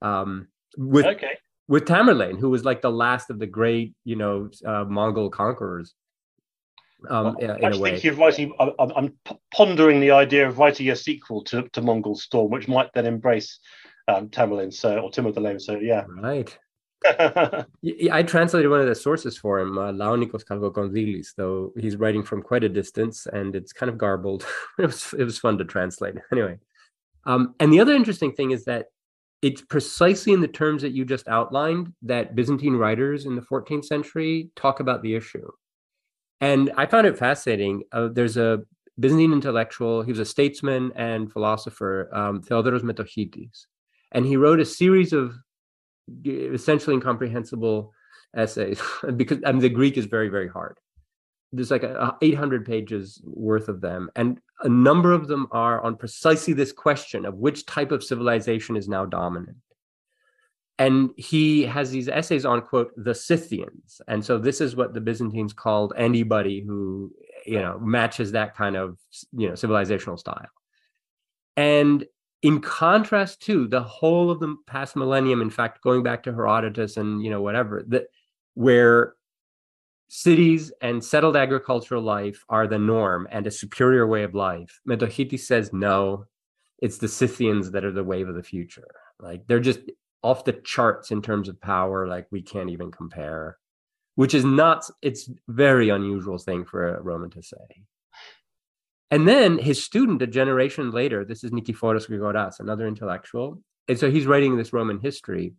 Um, 0.00 0.48
with 0.76 1.06
okay. 1.06 1.36
with 1.68 1.84
Tamerlane, 1.84 2.40
who 2.40 2.50
was 2.50 2.64
like 2.64 2.82
the 2.82 2.90
last 2.90 3.30
of 3.30 3.38
the 3.38 3.46
great 3.46 3.94
you 4.04 4.16
know 4.16 4.50
uh, 4.66 4.84
Mongol 4.84 5.30
conquerors. 5.30 5.94
Um, 7.08 7.24
well, 7.24 7.36
in, 7.38 7.64
in 7.64 7.72
a 7.72 7.78
way. 7.78 8.00
You're 8.00 8.14
writing, 8.14 8.52
I'm, 8.60 8.72
I'm 8.78 9.12
pondering 9.52 9.98
the 9.98 10.12
idea 10.12 10.46
of 10.46 10.58
writing 10.58 10.88
a 10.90 10.94
sequel 10.94 11.42
to, 11.44 11.68
to 11.70 11.82
Mongol 11.82 12.14
Storm, 12.14 12.52
which 12.52 12.68
might 12.68 12.90
then 12.94 13.06
embrace 13.06 13.58
um, 14.08 14.28
Tamerlane, 14.28 14.72
so 14.72 14.98
or 14.98 15.10
Timur 15.10 15.32
the 15.32 15.40
Lame. 15.40 15.60
So 15.60 15.78
yeah, 15.78 16.04
right. 16.08 16.56
I 18.12 18.22
translated 18.22 18.70
one 18.70 18.80
of 18.80 18.86
the 18.86 18.94
sources 18.94 19.36
for 19.36 19.58
him, 19.58 19.76
uh, 19.76 19.92
Laonikos 19.92 20.44
Chalkokondyles, 20.44 21.28
though 21.36 21.72
he's 21.76 21.96
writing 21.96 22.22
from 22.22 22.42
quite 22.42 22.64
a 22.64 22.68
distance 22.68 23.26
and 23.26 23.56
it's 23.56 23.72
kind 23.72 23.90
of 23.90 23.98
garbled. 23.98 24.46
it 24.78 24.86
was 24.86 25.14
it 25.18 25.24
was 25.24 25.38
fun 25.38 25.58
to 25.58 25.64
translate 25.64 26.14
anyway. 26.32 26.58
Um, 27.24 27.54
and 27.60 27.72
the 27.72 27.80
other 27.80 27.94
interesting 27.94 28.32
thing 28.32 28.50
is 28.50 28.64
that 28.64 28.86
it's 29.42 29.62
precisely 29.62 30.32
in 30.32 30.40
the 30.40 30.48
terms 30.48 30.82
that 30.82 30.92
you 30.92 31.04
just 31.04 31.26
outlined 31.26 31.92
that 32.02 32.34
Byzantine 32.36 32.74
writers 32.74 33.26
in 33.26 33.34
the 33.34 33.42
14th 33.42 33.84
century 33.84 34.50
talk 34.54 34.78
about 34.78 35.02
the 35.02 35.14
issue. 35.16 35.48
And 36.40 36.72
I 36.76 36.86
found 36.86 37.06
it 37.06 37.18
fascinating. 37.18 37.82
Uh, 37.92 38.08
there's 38.12 38.36
a 38.36 38.60
Byzantine 39.00 39.32
intellectual, 39.32 40.02
he 40.02 40.12
was 40.12 40.18
a 40.18 40.24
statesman 40.24 40.92
and 40.94 41.32
philosopher, 41.32 42.08
um, 42.12 42.40
Theodoros 42.42 42.82
Metochites 42.82 43.66
and 44.12 44.24
he 44.24 44.36
wrote 44.36 44.60
a 44.60 44.64
series 44.64 45.12
of 45.12 45.34
essentially 46.24 46.94
incomprehensible 46.94 47.92
essays 48.36 48.80
because 49.16 49.38
I 49.44 49.52
mean, 49.52 49.60
the 49.60 49.68
Greek 49.68 49.96
is 49.96 50.06
very 50.06 50.28
very 50.28 50.48
hard. 50.48 50.78
There's 51.54 51.70
like 51.70 51.82
a, 51.82 51.94
a 51.94 52.18
800 52.22 52.64
pages 52.64 53.20
worth 53.24 53.68
of 53.68 53.80
them, 53.80 54.10
and 54.16 54.40
a 54.62 54.68
number 54.68 55.12
of 55.12 55.28
them 55.28 55.48
are 55.50 55.82
on 55.82 55.96
precisely 55.96 56.54
this 56.54 56.72
question 56.72 57.26
of 57.26 57.34
which 57.34 57.66
type 57.66 57.92
of 57.92 58.04
civilization 58.04 58.76
is 58.76 58.88
now 58.88 59.04
dominant. 59.04 59.56
And 60.78 61.10
he 61.16 61.64
has 61.64 61.90
these 61.90 62.08
essays 62.08 62.46
on 62.46 62.62
quote 62.62 62.92
the 62.96 63.14
Scythians, 63.14 64.00
and 64.08 64.24
so 64.24 64.38
this 64.38 64.60
is 64.60 64.76
what 64.76 64.94
the 64.94 65.00
Byzantines 65.00 65.52
called 65.52 65.92
anybody 65.96 66.62
who 66.66 67.12
you 67.44 67.60
know 67.60 67.78
matches 67.78 68.32
that 68.32 68.56
kind 68.56 68.76
of 68.76 68.98
you 69.32 69.48
know 69.48 69.54
civilizational 69.54 70.18
style. 70.18 70.48
And 71.56 72.06
in 72.42 72.60
contrast 72.60 73.40
to 73.40 73.68
the 73.68 73.82
whole 73.82 74.30
of 74.30 74.40
the 74.40 74.56
past 74.66 74.96
millennium 74.96 75.40
in 75.40 75.50
fact 75.50 75.82
going 75.82 76.02
back 76.02 76.22
to 76.22 76.32
herodotus 76.32 76.96
and 76.96 77.22
you 77.22 77.30
know 77.30 77.40
whatever 77.40 77.84
that 77.88 78.06
where 78.54 79.14
cities 80.08 80.72
and 80.82 81.02
settled 81.02 81.36
agricultural 81.36 82.02
life 82.02 82.44
are 82.48 82.66
the 82.66 82.78
norm 82.78 83.26
and 83.30 83.46
a 83.46 83.50
superior 83.50 84.06
way 84.06 84.24
of 84.24 84.34
life. 84.34 84.78
Metochites 84.86 85.40
says 85.40 85.72
no 85.72 86.26
it's 86.80 86.98
the 86.98 87.08
scythians 87.08 87.70
that 87.70 87.84
are 87.84 87.92
the 87.92 88.04
wave 88.04 88.28
of 88.28 88.34
the 88.34 88.42
future. 88.42 88.88
Like 89.20 89.46
they're 89.46 89.60
just 89.60 89.80
off 90.22 90.44
the 90.44 90.52
charts 90.52 91.10
in 91.10 91.22
terms 91.22 91.48
of 91.48 91.60
power 91.60 92.06
like 92.06 92.26
we 92.30 92.42
can't 92.42 92.70
even 92.70 92.90
compare 92.90 93.58
which 94.14 94.34
is 94.34 94.44
not 94.44 94.88
it's 95.00 95.30
very 95.48 95.88
unusual 95.88 96.38
thing 96.38 96.64
for 96.64 96.96
a 96.96 97.02
roman 97.02 97.30
to 97.30 97.42
say 97.42 97.56
and 99.12 99.28
then 99.28 99.58
his 99.58 99.84
student, 99.84 100.22
a 100.22 100.26
generation 100.26 100.90
later, 100.90 101.22
this 101.22 101.44
is 101.44 101.50
Nikiforos 101.50 102.08
Grigoras, 102.08 102.60
another 102.60 102.86
intellectual. 102.86 103.62
And 103.86 103.98
so 103.98 104.10
he's 104.10 104.24
writing 104.24 104.56
this 104.56 104.72
Roman 104.72 105.00
history. 105.00 105.52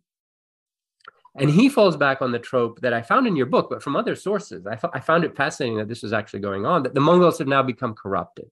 And 1.38 1.48
he 1.48 1.68
falls 1.68 1.96
back 1.96 2.20
on 2.20 2.32
the 2.32 2.40
trope 2.40 2.80
that 2.80 2.92
I 2.92 3.00
found 3.00 3.28
in 3.28 3.36
your 3.36 3.46
book, 3.46 3.68
but 3.70 3.80
from 3.80 3.94
other 3.94 4.16
sources. 4.16 4.66
I, 4.66 4.72
f- 4.72 4.90
I 4.92 4.98
found 4.98 5.22
it 5.22 5.36
fascinating 5.36 5.78
that 5.78 5.86
this 5.86 6.02
was 6.02 6.12
actually 6.12 6.40
going 6.40 6.66
on, 6.66 6.82
that 6.82 6.94
the 6.94 7.00
Mongols 7.00 7.38
have 7.38 7.46
now 7.46 7.62
become 7.62 7.94
corrupted. 7.94 8.50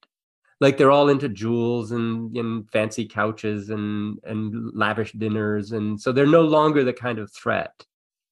Like 0.61 0.79
they're 0.79 0.93
all 0.93 1.09
into 1.09 1.29
jewels 1.29 1.91
and, 1.91 2.37
and 2.37 2.71
fancy 2.71 3.05
couches 3.05 3.71
and, 3.71 4.21
and 4.23 4.71
lavish 4.73 5.11
dinners. 5.11 5.73
And 5.73 6.01
so 6.01 6.13
they're 6.13 6.27
no 6.27 6.43
longer 6.43 6.85
the 6.85 6.93
kind 6.93 7.19
of 7.19 7.33
threat. 7.33 7.85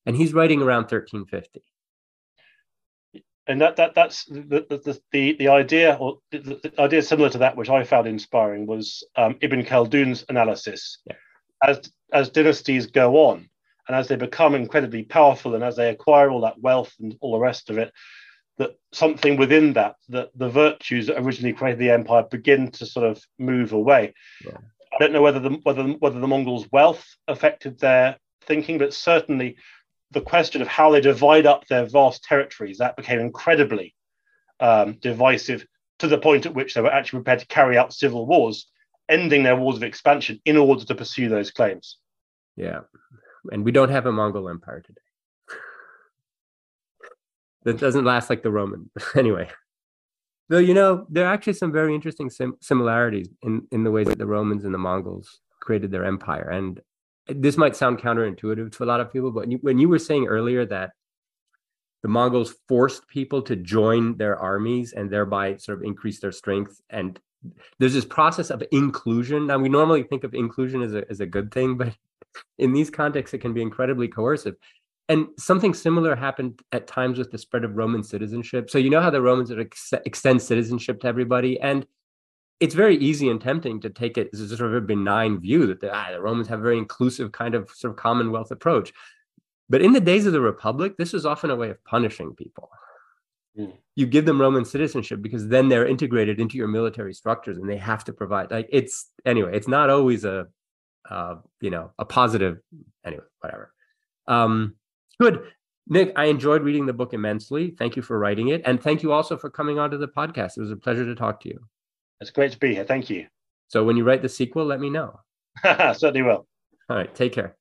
And 0.06 0.14
he's 0.14 0.32
writing 0.32 0.62
around 0.62 0.82
1350 0.82 1.64
and 3.46 3.60
that 3.60 3.76
that 3.76 3.94
that's 3.94 4.24
the 4.26 4.66
the 4.68 5.00
the, 5.12 5.32
the 5.38 5.48
idea 5.48 5.96
or 6.00 6.18
the, 6.30 6.38
the, 6.38 6.80
idea 6.80 7.02
similar 7.02 7.30
to 7.30 7.38
that 7.38 7.56
which 7.56 7.70
I 7.70 7.84
found 7.84 8.06
inspiring 8.06 8.66
was 8.66 9.04
um, 9.16 9.36
Ibn 9.40 9.64
Khaldun's 9.64 10.24
analysis 10.28 10.98
yeah. 11.06 11.16
as 11.62 11.92
as 12.12 12.30
dynasties 12.30 12.86
go 12.86 13.28
on 13.28 13.48
and 13.88 13.96
as 13.96 14.08
they 14.08 14.16
become 14.16 14.54
incredibly 14.54 15.02
powerful 15.02 15.54
and 15.54 15.64
as 15.64 15.76
they 15.76 15.90
acquire 15.90 16.30
all 16.30 16.42
that 16.42 16.60
wealth 16.60 16.92
and 17.00 17.16
all 17.20 17.32
the 17.32 17.38
rest 17.38 17.70
of 17.70 17.78
it 17.78 17.92
that 18.58 18.76
something 18.92 19.36
within 19.36 19.72
that 19.72 19.96
that 20.08 20.30
the 20.34 20.48
virtues 20.48 21.06
that 21.06 21.18
originally 21.18 21.52
created 21.52 21.78
the 21.78 21.90
empire 21.90 22.24
begin 22.30 22.70
to 22.70 22.86
sort 22.86 23.06
of 23.06 23.22
move 23.38 23.72
away 23.72 24.14
yeah. 24.44 24.58
I 24.92 24.98
don't 24.98 25.12
know 25.12 25.22
whether 25.22 25.40
the 25.40 25.50
whether 25.62 25.84
whether 25.84 26.20
the 26.20 26.26
Mongols 26.26 26.68
wealth 26.72 27.06
affected 27.26 27.78
their 27.78 28.16
thinking 28.42 28.78
but 28.78 28.92
certainly 28.92 29.56
the 30.10 30.20
question 30.20 30.62
of 30.62 30.68
how 30.68 30.90
they 30.90 31.00
divide 31.00 31.46
up 31.46 31.66
their 31.66 31.86
vast 31.86 32.24
territories, 32.24 32.78
that 32.78 32.96
became 32.96 33.20
incredibly 33.20 33.94
um, 34.58 34.98
divisive 35.00 35.64
to 36.00 36.08
the 36.08 36.18
point 36.18 36.46
at 36.46 36.54
which 36.54 36.74
they 36.74 36.80
were 36.80 36.92
actually 36.92 37.18
prepared 37.18 37.40
to 37.40 37.46
carry 37.46 37.78
out 37.78 37.92
civil 37.92 38.26
wars, 38.26 38.70
ending 39.08 39.42
their 39.42 39.56
wars 39.56 39.76
of 39.76 39.82
expansion 39.82 40.40
in 40.44 40.56
order 40.56 40.84
to 40.84 40.94
pursue 40.94 41.28
those 41.28 41.50
claims. 41.50 41.98
Yeah. 42.56 42.80
And 43.52 43.64
we 43.64 43.72
don't 43.72 43.90
have 43.90 44.06
a 44.06 44.12
Mongol 44.12 44.48
empire 44.48 44.80
today. 44.80 45.00
that 47.64 47.78
doesn't 47.78 48.04
last 48.04 48.30
like 48.30 48.42
the 48.42 48.50
Roman. 48.50 48.90
anyway. 49.14 49.48
Though, 50.48 50.58
you 50.58 50.74
know, 50.74 51.06
there 51.08 51.26
are 51.26 51.32
actually 51.32 51.52
some 51.52 51.70
very 51.70 51.94
interesting 51.94 52.28
sim- 52.28 52.56
similarities 52.60 53.28
in, 53.42 53.68
in 53.70 53.84
the 53.84 53.90
ways 53.90 54.08
that 54.08 54.18
the 54.18 54.26
Romans 54.26 54.64
and 54.64 54.74
the 54.74 54.78
Mongols 54.78 55.40
created 55.60 55.92
their 55.92 56.04
empire. 56.04 56.48
And 56.50 56.80
this 57.28 57.56
might 57.56 57.76
sound 57.76 57.98
counterintuitive 57.98 58.76
to 58.76 58.84
a 58.84 58.86
lot 58.86 59.00
of 59.00 59.12
people, 59.12 59.30
but 59.30 59.48
when 59.62 59.78
you 59.78 59.88
were 59.88 59.98
saying 59.98 60.26
earlier 60.26 60.66
that 60.66 60.90
the 62.02 62.08
Mongols 62.08 62.54
forced 62.66 63.06
people 63.08 63.42
to 63.42 63.56
join 63.56 64.16
their 64.16 64.38
armies 64.38 64.92
and 64.92 65.10
thereby 65.10 65.56
sort 65.56 65.78
of 65.78 65.84
increase 65.84 66.18
their 66.20 66.32
strength. 66.32 66.80
And 66.88 67.18
there's 67.78 67.94
this 67.94 68.04
process 68.04 68.50
of 68.50 68.62
inclusion. 68.72 69.46
Now, 69.46 69.58
we 69.58 69.68
normally 69.68 70.02
think 70.04 70.24
of 70.24 70.34
inclusion 70.34 70.82
as 70.82 70.94
a, 70.94 71.08
as 71.10 71.20
a 71.20 71.26
good 71.26 71.52
thing, 71.52 71.76
but 71.76 71.94
in 72.58 72.72
these 72.72 72.90
contexts, 72.90 73.34
it 73.34 73.38
can 73.38 73.52
be 73.52 73.62
incredibly 73.62 74.08
coercive. 74.08 74.56
And 75.08 75.26
something 75.38 75.74
similar 75.74 76.14
happened 76.14 76.60
at 76.72 76.86
times 76.86 77.18
with 77.18 77.32
the 77.32 77.38
spread 77.38 77.64
of 77.64 77.76
Roman 77.76 78.02
citizenship. 78.02 78.70
So, 78.70 78.78
you 78.78 78.90
know 78.90 79.00
how 79.00 79.10
the 79.10 79.20
Romans 79.20 79.50
would 79.50 79.60
ex- 79.60 79.92
extend 80.06 80.40
citizenship 80.40 81.00
to 81.00 81.08
everybody. 81.08 81.60
And 81.60 81.84
it's 82.60 82.74
very 82.74 82.96
easy 82.96 83.28
and 83.30 83.40
tempting 83.40 83.80
to 83.80 83.90
take 83.90 84.18
it 84.18 84.28
as 84.32 84.40
a 84.40 84.56
sort 84.56 84.70
of 84.70 84.76
a 84.76 84.86
benign 84.86 85.40
view 85.40 85.66
that 85.66 85.80
the, 85.80 85.92
ah, 85.92 86.10
the 86.12 86.20
Romans 86.20 86.46
have 86.48 86.60
a 86.60 86.62
very 86.62 86.78
inclusive 86.78 87.32
kind 87.32 87.54
of 87.54 87.70
sort 87.70 87.90
of 87.90 87.96
commonwealth 87.96 88.50
approach. 88.50 88.92
But 89.70 89.82
in 89.82 89.92
the 89.92 90.00
days 90.00 90.26
of 90.26 90.32
the 90.32 90.40
Republic, 90.40 90.96
this 90.98 91.12
was 91.12 91.24
often 91.24 91.50
a 91.50 91.56
way 91.56 91.70
of 91.70 91.82
punishing 91.84 92.34
people. 92.34 92.70
Mm. 93.58 93.72
You 93.96 94.06
give 94.06 94.26
them 94.26 94.40
Roman 94.40 94.64
citizenship 94.64 95.22
because 95.22 95.48
then 95.48 95.68
they're 95.68 95.86
integrated 95.86 96.38
into 96.38 96.56
your 96.58 96.68
military 96.68 97.14
structures 97.14 97.56
and 97.56 97.68
they 97.68 97.78
have 97.78 98.04
to 98.04 98.12
provide. 98.12 98.50
Like 98.50 98.68
it's 98.70 99.10
anyway, 99.24 99.56
it's 99.56 99.68
not 99.68 99.88
always 99.88 100.24
a, 100.24 100.48
uh, 101.08 101.36
you 101.60 101.70
know, 101.70 101.92
a 101.98 102.04
positive. 102.04 102.58
Anyway, 103.04 103.24
whatever. 103.40 103.72
Um, 104.28 104.74
good. 105.20 105.44
Nick, 105.86 106.12
I 106.14 106.26
enjoyed 106.26 106.62
reading 106.62 106.86
the 106.86 106.92
book 106.92 107.14
immensely. 107.14 107.74
Thank 107.78 107.96
you 107.96 108.02
for 108.02 108.18
writing 108.18 108.48
it. 108.48 108.62
And 108.64 108.80
thank 108.80 109.02
you 109.02 109.12
also 109.12 109.36
for 109.36 109.50
coming 109.50 109.78
onto 109.78 109.98
the 109.98 110.08
podcast. 110.08 110.56
It 110.56 110.60
was 110.60 110.70
a 110.70 110.76
pleasure 110.76 111.04
to 111.04 111.14
talk 111.14 111.40
to 111.40 111.48
you. 111.48 111.60
It's 112.20 112.30
great 112.30 112.52
to 112.52 112.58
be 112.58 112.74
here. 112.74 112.84
Thank 112.84 113.08
you. 113.08 113.26
So 113.68 113.84
when 113.84 113.96
you 113.96 114.04
write 114.04 114.22
the 114.22 114.28
sequel, 114.28 114.64
let 114.64 114.80
me 114.80 114.90
know. 114.90 115.20
Certainly 115.62 116.22
will. 116.22 116.46
All 116.88 116.96
right. 116.96 117.14
Take 117.14 117.32
care. 117.32 117.56